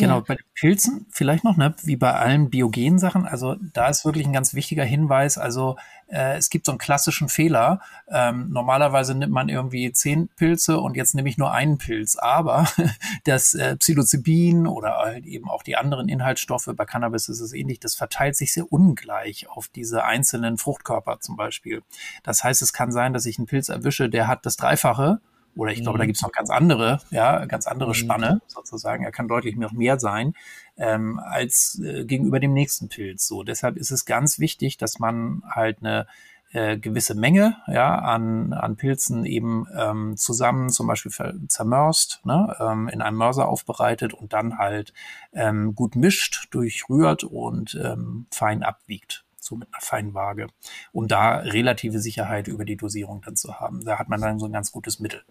Genau, 0.00 0.16
ja. 0.16 0.24
bei 0.26 0.34
den 0.34 0.46
Pilzen 0.54 1.06
vielleicht 1.10 1.44
noch, 1.44 1.56
ne, 1.56 1.74
wie 1.82 1.96
bei 1.96 2.12
allen 2.12 2.50
biogenen 2.50 2.98
Sachen. 2.98 3.26
Also 3.26 3.56
da 3.72 3.88
ist 3.88 4.04
wirklich 4.04 4.26
ein 4.26 4.32
ganz 4.32 4.54
wichtiger 4.54 4.84
Hinweis. 4.84 5.38
Also 5.38 5.76
äh, 6.08 6.36
es 6.36 6.50
gibt 6.50 6.66
so 6.66 6.72
einen 6.72 6.78
klassischen 6.78 7.28
Fehler. 7.28 7.80
Ähm, 8.08 8.50
normalerweise 8.50 9.14
nimmt 9.14 9.32
man 9.32 9.48
irgendwie 9.48 9.92
zehn 9.92 10.28
Pilze 10.36 10.80
und 10.80 10.96
jetzt 10.96 11.14
nehme 11.14 11.28
ich 11.28 11.38
nur 11.38 11.52
einen 11.52 11.78
Pilz. 11.78 12.16
Aber 12.16 12.66
das 13.24 13.54
äh, 13.54 13.76
Psilocybin 13.76 14.66
oder 14.66 14.98
halt 14.98 15.26
eben 15.26 15.48
auch 15.48 15.62
die 15.62 15.76
anderen 15.76 16.08
Inhaltsstoffe, 16.08 16.70
bei 16.74 16.84
Cannabis 16.84 17.28
ist 17.28 17.40
es 17.40 17.52
ähnlich, 17.52 17.80
das 17.80 17.94
verteilt 17.94 18.36
sich 18.36 18.52
sehr 18.52 18.72
ungleich 18.72 19.48
auf 19.48 19.68
diese 19.68 20.04
einzelnen 20.04 20.58
Fruchtkörper 20.58 21.20
zum 21.20 21.36
Beispiel. 21.36 21.82
Das 22.22 22.42
heißt, 22.42 22.62
es 22.62 22.72
kann 22.72 22.92
sein, 22.92 23.12
dass 23.12 23.26
ich 23.26 23.38
einen 23.38 23.46
Pilz 23.46 23.68
erwische, 23.68 24.08
der 24.08 24.26
hat 24.26 24.46
das 24.46 24.56
Dreifache 24.56 25.20
oder 25.56 25.72
ich 25.72 25.82
glaube, 25.82 25.98
da 25.98 26.04
mhm. 26.04 26.08
gibt 26.08 26.16
es 26.16 26.22
noch 26.22 26.32
ganz 26.32 26.50
andere, 26.50 27.00
ja, 27.10 27.44
ganz 27.46 27.66
andere 27.66 27.90
mhm. 27.90 27.94
Spanne 27.94 28.40
sozusagen. 28.46 29.04
Er 29.04 29.12
kann 29.12 29.28
deutlich 29.28 29.56
noch 29.56 29.72
mehr 29.72 29.98
sein 29.98 30.34
ähm, 30.76 31.20
als 31.22 31.80
äh, 31.84 32.04
gegenüber 32.04 32.40
dem 32.40 32.52
nächsten 32.52 32.88
Pilz. 32.88 33.26
So, 33.26 33.42
deshalb 33.42 33.76
ist 33.76 33.90
es 33.90 34.04
ganz 34.04 34.38
wichtig, 34.38 34.78
dass 34.78 34.98
man 34.98 35.42
halt 35.48 35.78
eine 35.80 36.06
äh, 36.52 36.78
gewisse 36.78 37.14
Menge 37.14 37.56
ja, 37.68 37.96
an, 37.96 38.52
an 38.52 38.76
Pilzen 38.76 39.24
eben 39.24 39.66
ähm, 39.76 40.16
zusammen 40.16 40.70
zum 40.70 40.86
Beispiel 40.86 41.12
zermörst, 41.48 42.20
ne, 42.24 42.56
ähm, 42.58 42.88
in 42.88 43.02
einem 43.02 43.18
Mörser 43.18 43.48
aufbereitet 43.48 44.14
und 44.14 44.32
dann 44.32 44.58
halt 44.58 44.92
ähm, 45.32 45.74
gut 45.74 45.96
mischt, 45.96 46.48
durchrührt 46.50 47.24
und 47.24 47.78
ähm, 47.82 48.26
fein 48.30 48.62
abwiegt 48.62 49.24
so 49.42 49.56
mit 49.56 49.68
einer 49.72 49.80
feinen 49.80 50.14
Waage, 50.14 50.48
um 50.92 51.08
da 51.08 51.38
relative 51.38 51.98
Sicherheit 51.98 52.46
über 52.46 52.64
die 52.64 52.76
Dosierung 52.76 53.22
dann 53.22 53.36
zu 53.36 53.58
haben. 53.58 53.84
Da 53.84 53.98
hat 53.98 54.08
man 54.08 54.20
dann 54.20 54.38
so 54.38 54.46
ein 54.46 54.52
ganz 54.52 54.70
gutes 54.70 55.00
Mittel. 55.00 55.24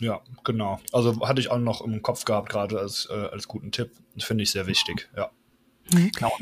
Ja, 0.00 0.20
genau. 0.42 0.80
Also 0.92 1.26
hatte 1.26 1.40
ich 1.40 1.50
auch 1.50 1.58
noch 1.58 1.80
im 1.80 2.02
Kopf 2.02 2.24
gehabt, 2.24 2.48
gerade 2.48 2.78
als, 2.78 3.08
äh, 3.10 3.28
als 3.32 3.48
guten 3.48 3.70
Tipp. 3.70 3.90
Finde 4.18 4.42
ich 4.42 4.50
sehr 4.50 4.66
wichtig, 4.66 5.08
ja. 5.16 5.30
Mhm. 5.92 6.12
Genau, 6.12 6.32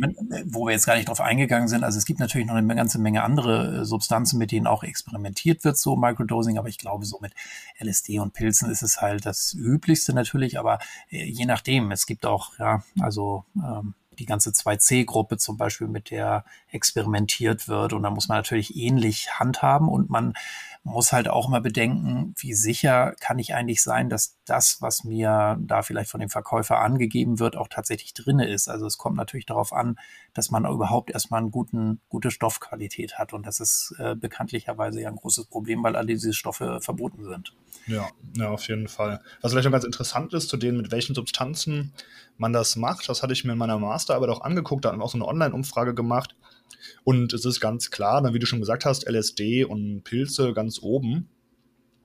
wo 0.47 0.67
wir 0.67 0.73
jetzt 0.73 0.87
gar 0.87 0.95
nicht 0.95 1.09
drauf 1.09 1.21
eingegangen 1.21 1.67
sind, 1.67 1.83
also 1.83 1.99
es 1.99 2.05
gibt 2.05 2.21
natürlich 2.21 2.47
noch 2.47 2.55
eine 2.55 2.77
ganze 2.77 3.01
Menge 3.01 3.25
andere 3.25 3.81
äh, 3.81 3.85
Substanzen, 3.85 4.39
mit 4.39 4.53
denen 4.53 4.69
auch 4.69 4.85
experimentiert 4.85 5.65
wird, 5.65 5.77
so 5.77 5.97
Microdosing, 5.97 6.59
aber 6.59 6.69
ich 6.69 6.79
glaube, 6.79 7.05
so 7.05 7.19
mit 7.21 7.33
LSD 7.81 8.21
und 8.21 8.35
Pilzen 8.35 8.71
ist 8.71 8.83
es 8.83 9.01
halt 9.01 9.27
das 9.27 9.53
Üblichste 9.55 10.15
natürlich, 10.15 10.59
aber 10.61 10.79
äh, 11.11 11.25
je 11.25 11.47
nachdem, 11.47 11.91
es 11.91 12.07
gibt 12.07 12.25
auch, 12.25 12.57
ja, 12.59 12.85
also 13.01 13.45
ähm, 13.57 13.95
die 14.19 14.27
ganze 14.27 14.51
2C-Gruppe 14.51 15.39
zum 15.39 15.57
Beispiel, 15.57 15.89
mit 15.89 16.11
der 16.11 16.45
experimentiert 16.71 17.69
wird. 17.69 17.93
Und 17.93 18.03
da 18.03 18.11
muss 18.11 18.29
man 18.29 18.39
natürlich 18.39 18.77
ähnlich 18.77 19.39
handhaben 19.39 19.89
und 19.89 20.11
man 20.11 20.35
muss 20.85 21.13
halt 21.13 21.29
auch 21.29 21.49
mal 21.49 21.61
bedenken, 21.61 22.35
wie 22.39 22.55
sicher 22.55 23.15
kann 23.21 23.39
ich 23.39 23.55
eigentlich 23.55 23.83
sein, 23.83 24.09
dass 24.09 24.37
das, 24.45 24.79
was 24.81 25.05
mir 25.05 25.57
da 25.61 25.83
vielleicht 25.83 26.11
von 26.11 26.21
dem 26.21 26.29
Verkäufer 26.29 26.81
angegeben 26.81 27.39
wird, 27.39 27.57
auch 27.57 27.69
tatsächlich 27.69 28.15
drinne 28.15 28.49
ist. 28.49 28.69
Also 28.69 28.87
es 28.87 28.99
kommt 28.99 29.17
natürlich 29.17 29.47
darauf 29.47 29.73
an, 29.73 29.97
dass 30.35 30.51
man 30.51 30.67
überhaupt 30.67 31.11
erstmal 31.11 31.41
eine 31.41 31.51
guten, 31.51 32.01
gute 32.09 32.33
Stoffqualität 32.33 33.19
hat. 33.19 33.33
Und 33.33 33.47
das 33.47 33.61
ist 33.61 33.95
äh, 33.99 34.17
bekanntlicherweise 34.17 35.01
ja 35.01 35.09
ein 35.09 35.17
großes 35.17 35.47
Problem, 35.47 35.85
weil 35.85 35.95
all 35.95 36.07
diese 36.07 36.33
Stoffe 36.33 36.81
verboten 36.81 37.25
sind. 37.25 37.55
Ja, 37.87 38.09
ja, 38.37 38.51
auf 38.51 38.67
jeden 38.67 38.89
Fall. 38.89 39.21
Was 39.41 39.53
vielleicht 39.53 39.67
noch 39.67 39.73
ganz 39.73 39.85
interessant 39.85 40.35
ist, 40.35 40.49
zu 40.49 40.57
denen, 40.57 40.79
mit 40.79 40.91
welchen 40.91 41.15
Substanzen 41.15 41.93
man 42.39 42.53
das 42.53 42.75
macht, 42.75 43.09
das 43.09 43.23
hatte 43.23 43.33
ich 43.33 43.45
mir 43.45 43.53
in 43.53 43.59
meiner 43.59 43.79
Masterarbeit 43.79 44.31
auch 44.31 44.41
angeguckt, 44.41 44.85
da 44.85 44.91
haben 44.91 44.99
wir 44.99 45.05
auch 45.05 45.11
so 45.11 45.19
eine 45.19 45.29
Online-Umfrage 45.29 45.95
gemacht. 45.95 46.35
Und 47.05 47.33
es 47.33 47.45
ist 47.45 47.61
ganz 47.61 47.91
klar, 47.91 48.33
wie 48.33 48.39
du 48.39 48.47
schon 48.47 48.61
gesagt 48.61 48.85
hast, 48.85 49.09
LSD 49.09 49.65
und 49.65 50.03
Pilze 50.05 50.53
ganz 50.53 50.81
oben. 50.83 51.29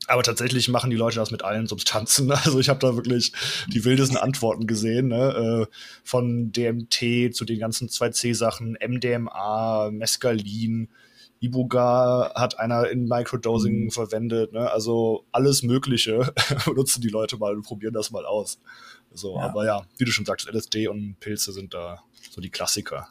Aber 0.08 0.24
tatsächlich 0.24 0.70
machen 0.70 0.90
die 0.90 0.96
Leute 0.96 1.18
das 1.18 1.32
mit 1.32 1.44
allen 1.44 1.68
Substanzen. 1.68 2.32
Also 2.32 2.60
ich 2.60 2.70
habe 2.70 2.80
da 2.80 2.96
wirklich 2.96 3.34
die 3.68 3.84
wildesten 3.84 4.18
Antworten 4.18 4.68
gesehen, 4.68 5.10
ne? 5.10 5.68
Äh, 5.68 5.74
von 6.04 6.52
DMT 6.52 7.36
zu 7.36 7.44
den 7.44 7.60
ganzen 7.60 7.90
2C-Sachen, 7.90 8.78
MDMA, 8.82 9.90
Mescalin, 9.92 10.90
Ibuga 11.40 12.32
hat 12.36 12.60
einer 12.60 12.90
in 12.90 13.08
Microdosing 13.08 13.86
mhm. 13.86 13.92
verwendet. 13.92 14.54
Ne? 14.54 14.72
Also 14.72 15.26
alles 15.32 15.64
Mögliche 15.64 16.34
nutzen 16.76 17.02
die 17.02 17.10
Leute 17.10 17.38
mal 17.38 17.56
und 17.56 17.64
probieren 17.64 17.94
das 17.94 18.12
mal 18.12 18.26
aus. 18.26 18.60
So, 19.14 19.36
ja. 19.36 19.44
aber 19.44 19.66
ja, 19.66 19.86
wie 19.98 20.06
du 20.06 20.12
schon 20.12 20.26
sagst, 20.26 20.50
LSD 20.52 20.88
und 20.88 21.20
Pilze 21.20 21.52
sind 21.52 21.74
da 21.74 22.04
so 22.32 22.42
die 22.42 22.50
Klassiker. 22.50 23.08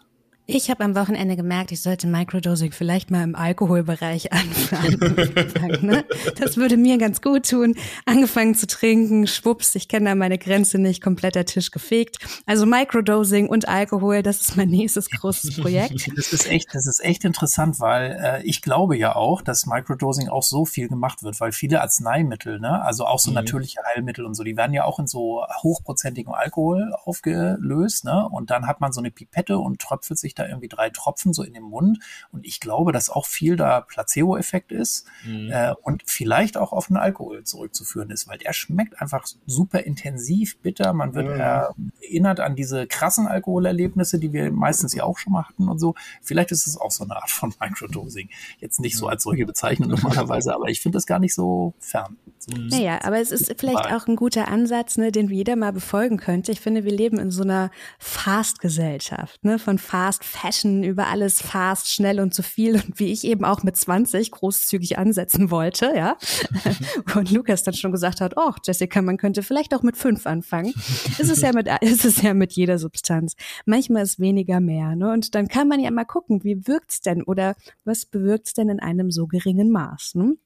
Ich 0.49 0.71
habe 0.71 0.85
am 0.85 0.95
Wochenende 0.95 1.35
gemerkt, 1.35 1.73
ich 1.73 1.83
sollte 1.83 2.07
Microdosing 2.07 2.71
vielleicht 2.71 3.11
mal 3.11 3.25
im 3.25 3.35
Alkoholbereich 3.35 4.33
anfangen. 4.33 5.85
ne? 5.85 6.05
Das 6.39 6.57
würde 6.57 6.77
mir 6.77 6.99
ganz 6.99 7.21
gut 7.21 7.51
tun. 7.51 7.75
Angefangen 8.05 8.55
zu 8.55 8.69
trinken, 8.69 9.27
schwupps, 9.27 9.75
ich 9.75 9.89
kenne 9.89 10.11
da 10.11 10.15
meine 10.15 10.39
Grenze 10.39 10.79
nicht, 10.79 11.03
kompletter 11.03 11.45
Tisch 11.47 11.73
gefegt. 11.73 12.19
Also 12.47 12.65
Microdosing 12.65 13.49
und 13.49 13.67
Alkohol, 13.67 14.23
das 14.23 14.41
ist 14.41 14.57
mein 14.57 14.69
nächstes 14.69 15.11
großes 15.11 15.61
Projekt. 15.61 16.07
Das 16.17 16.33
ist 16.33 16.49
echt, 16.51 16.69
das 16.73 16.87
ist 16.87 17.05
echt 17.05 17.25
interessant, 17.25 17.79
weil 17.81 18.19
äh, 18.23 18.43
ich 18.43 18.63
glaube 18.63 18.97
ja 18.97 19.17
auch, 19.17 19.43
dass 19.43 19.67
Microdosing 19.67 20.29
auch 20.29 20.43
so 20.43 20.65
viel 20.65 20.89
gemacht 20.89 21.23
wird, 21.23 21.41
weil 21.41 21.53
viele 21.53 21.83
Arzneimittel, 21.83 22.59
ne, 22.59 22.83
also 22.83 23.05
auch 23.05 23.19
so 23.19 23.31
mhm. 23.31 23.37
natürliche 23.37 23.81
Heilmittel 23.85 24.25
und 24.25 24.35
so, 24.35 24.43
die 24.43 24.57
werden 24.57 24.73
ja 24.73 24.85
auch 24.85 24.99
in 24.99 25.07
so 25.07 25.45
hochprozentigem 25.63 26.33
Alkohol 26.33 26.93
aufgelöst, 27.05 28.05
ne? 28.05 28.29
Und 28.31 28.51
dann 28.51 28.67
hat 28.67 28.81
man 28.81 28.93
so 28.93 29.01
eine 29.01 29.11
Pipette 29.11 29.59
und 29.59 29.81
tröpfelt 29.81 30.19
sich 30.19 30.36
da 30.39 30.47
irgendwie 30.47 30.69
drei 30.69 30.91
Tropfen 30.91 31.33
so 31.33 31.43
in 31.43 31.55
den 31.55 31.63
Mund. 31.63 31.99
Und 32.33 32.47
ich 32.47 32.61
glaube, 32.61 32.93
dass 32.93 33.11
auch 33.11 33.27
viel 33.27 33.57
da 33.57 33.81
Placebo-Effekt 33.81 34.73
ist 34.73 35.07
mhm. 35.25 35.51
äh, 35.51 35.75
und 35.83 36.03
vielleicht 36.07 36.57
auch 36.57 36.73
auf 36.73 36.89
den 36.89 36.97
Alkohol 36.97 37.45
zurückzuführen 37.45 38.11
ist, 38.11 38.29
weil 38.29 38.39
der 38.39 38.53
schmeckt 38.53 39.01
einfach 39.01 39.27
super 39.47 39.81
intensiv, 39.81 40.59
bitter. 40.59 40.93
Man 40.93 41.15
wird 41.15 41.29
mhm. 41.29 41.93
erinnert 42.01 42.41
an 42.41 42.57
diese 42.57 42.87
krassen 42.87 43.27
Alkoholerlebnisse, 43.27 44.19
die 44.19 44.33
wir 44.33 44.51
meistens 44.53 44.95
ja 44.95 45.05
auch 45.05 45.19
schon 45.19 45.33
mal 45.33 45.45
hatten 45.45 45.69
und 45.69 45.79
so. 45.79 45.95
Vielleicht 46.23 46.53
ist 46.53 46.67
es 46.67 46.79
auch 46.79 46.91
so 46.91 47.05
eine 47.05 47.17
Art 47.17 47.31
von 47.31 47.55
Microdosing. 47.61 48.31
Jetzt 48.59 48.81
nicht 48.81 48.97
so 48.97 49.09
als 49.09 49.23
solche 49.23 49.47
bezeichnet 49.47 49.89
normalerweise, 49.89 50.55
aber 50.55 50.69
ich 50.69 50.81
finde 50.81 50.97
das 50.97 51.07
gar 51.07 51.19
nicht 51.19 51.35
so 51.35 51.75
fern. 51.79 52.17
Naja, 52.49 53.01
aber 53.03 53.19
es 53.19 53.33
ist 53.33 53.53
vielleicht 53.59 53.93
auch 53.93 54.07
ein 54.07 54.15
guter 54.15 54.47
Ansatz, 54.47 54.97
ne, 54.99 55.11
den 55.11 55.29
jeder 55.29 55.57
mal 55.57 55.73
befolgen 55.73 56.17
könnte. 56.17 56.53
Ich 56.53 56.61
finde, 56.61 56.85
wir 56.85 56.93
leben 56.93 57.19
in 57.19 57.33
so 57.33 57.43
einer 57.43 57.71
Fast-Gesellschaft, 57.99 59.43
ne, 59.45 59.59
von 59.59 59.79
Fast 59.79 60.25
Fashion 60.27 60.83
über 60.83 61.07
alles 61.07 61.41
fast, 61.41 61.93
schnell 61.93 62.21
und 62.21 62.35
zu 62.35 62.43
viel 62.43 62.75
und 62.75 62.99
wie 62.99 63.13
ich 63.13 63.25
eben 63.25 63.45
auch 63.45 63.63
mit 63.63 63.77
20 63.77 64.31
großzügig 64.31 64.99
ansetzen 64.99 65.51
wollte, 65.51 65.93
ja. 65.97 66.17
und 67.15 67.31
Lukas 67.31 67.63
dann 67.63 67.75
schon 67.75 67.93
gesagt 67.93 68.21
hat, 68.21 68.35
oh, 68.37 68.53
Jessica, 68.65 69.03
man 69.03 69.17
könnte 69.17 69.43
vielleicht 69.43 69.75
auch 69.75 69.83
mit 69.83 69.97
fünf 69.97 70.27
anfangen. 70.27 70.75
ist 71.19 71.31
es 71.31 71.41
ja 71.41 71.53
mit, 71.53 71.69
ist 71.81 72.05
es 72.05 72.23
ja 72.23 72.35
mit 72.35 72.53
jeder 72.53 72.79
Substanz. 72.79 73.35
Manchmal 73.65 74.03
ist 74.03 74.19
weniger 74.19 74.61
mehr, 74.61 74.97
ne? 74.97 75.13
Und 75.13 75.35
dann 75.35 75.49
kann 75.49 75.69
man 75.69 75.81
ja 75.81 75.91
mal 75.91 76.05
gucken, 76.05 76.45
wie 76.45 76.67
wirkt's 76.67 77.01
denn 77.01 77.23
oder 77.23 77.55
was 77.85 78.07
bewirkt's 78.07 78.53
denn 78.53 78.69
in 78.69 78.81
einem 78.81 79.11
so 79.11 79.27
geringen 79.27 79.71
Maß, 79.71 80.17
ne? 80.17 80.37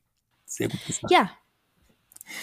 Sehr 0.46 0.68
gut 0.68 0.84
gesagt. 0.86 1.12
Ja, 1.12 1.30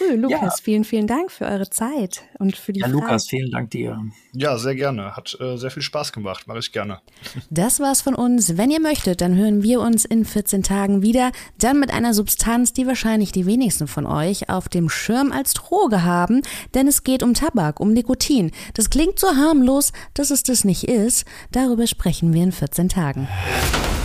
Cool, 0.00 0.16
Lukas, 0.16 0.40
ja. 0.58 0.62
vielen, 0.62 0.84
vielen 0.84 1.06
Dank 1.06 1.30
für 1.30 1.46
eure 1.46 1.68
Zeit 1.70 2.22
und 2.38 2.56
für 2.56 2.72
die 2.72 2.80
Ja, 2.80 2.86
Fragen. 2.86 3.00
Lukas, 3.00 3.26
vielen 3.26 3.50
Dank 3.50 3.70
dir. 3.70 3.98
Ja, 4.32 4.58
sehr 4.58 4.74
gerne. 4.74 5.16
Hat 5.16 5.36
äh, 5.40 5.56
sehr 5.56 5.70
viel 5.70 5.82
Spaß 5.82 6.12
gemacht. 6.12 6.46
Mache 6.46 6.58
ich 6.58 6.72
gerne. 6.72 7.00
Das 7.50 7.80
war's 7.80 8.02
von 8.02 8.14
uns. 8.14 8.56
Wenn 8.56 8.70
ihr 8.70 8.80
möchtet, 8.80 9.20
dann 9.20 9.34
hören 9.36 9.62
wir 9.62 9.80
uns 9.80 10.04
in 10.04 10.24
14 10.24 10.62
Tagen 10.62 11.02
wieder. 11.02 11.32
Dann 11.58 11.80
mit 11.80 11.92
einer 11.92 12.14
Substanz, 12.14 12.72
die 12.72 12.86
wahrscheinlich 12.86 13.32
die 13.32 13.46
wenigsten 13.46 13.88
von 13.88 14.06
euch 14.06 14.48
auf 14.48 14.68
dem 14.68 14.88
Schirm 14.88 15.32
als 15.32 15.54
Droge 15.54 16.04
haben. 16.04 16.42
Denn 16.74 16.86
es 16.86 17.04
geht 17.04 17.22
um 17.22 17.34
Tabak, 17.34 17.80
um 17.80 17.92
Nikotin. 17.92 18.52
Das 18.74 18.90
klingt 18.90 19.18
so 19.18 19.28
harmlos, 19.28 19.92
dass 20.14 20.30
es 20.30 20.42
das 20.42 20.64
nicht 20.64 20.84
ist. 20.84 21.24
Darüber 21.52 21.86
sprechen 21.86 22.32
wir 22.32 22.42
in 22.42 22.52
14 22.52 22.88
Tagen. 22.88 23.28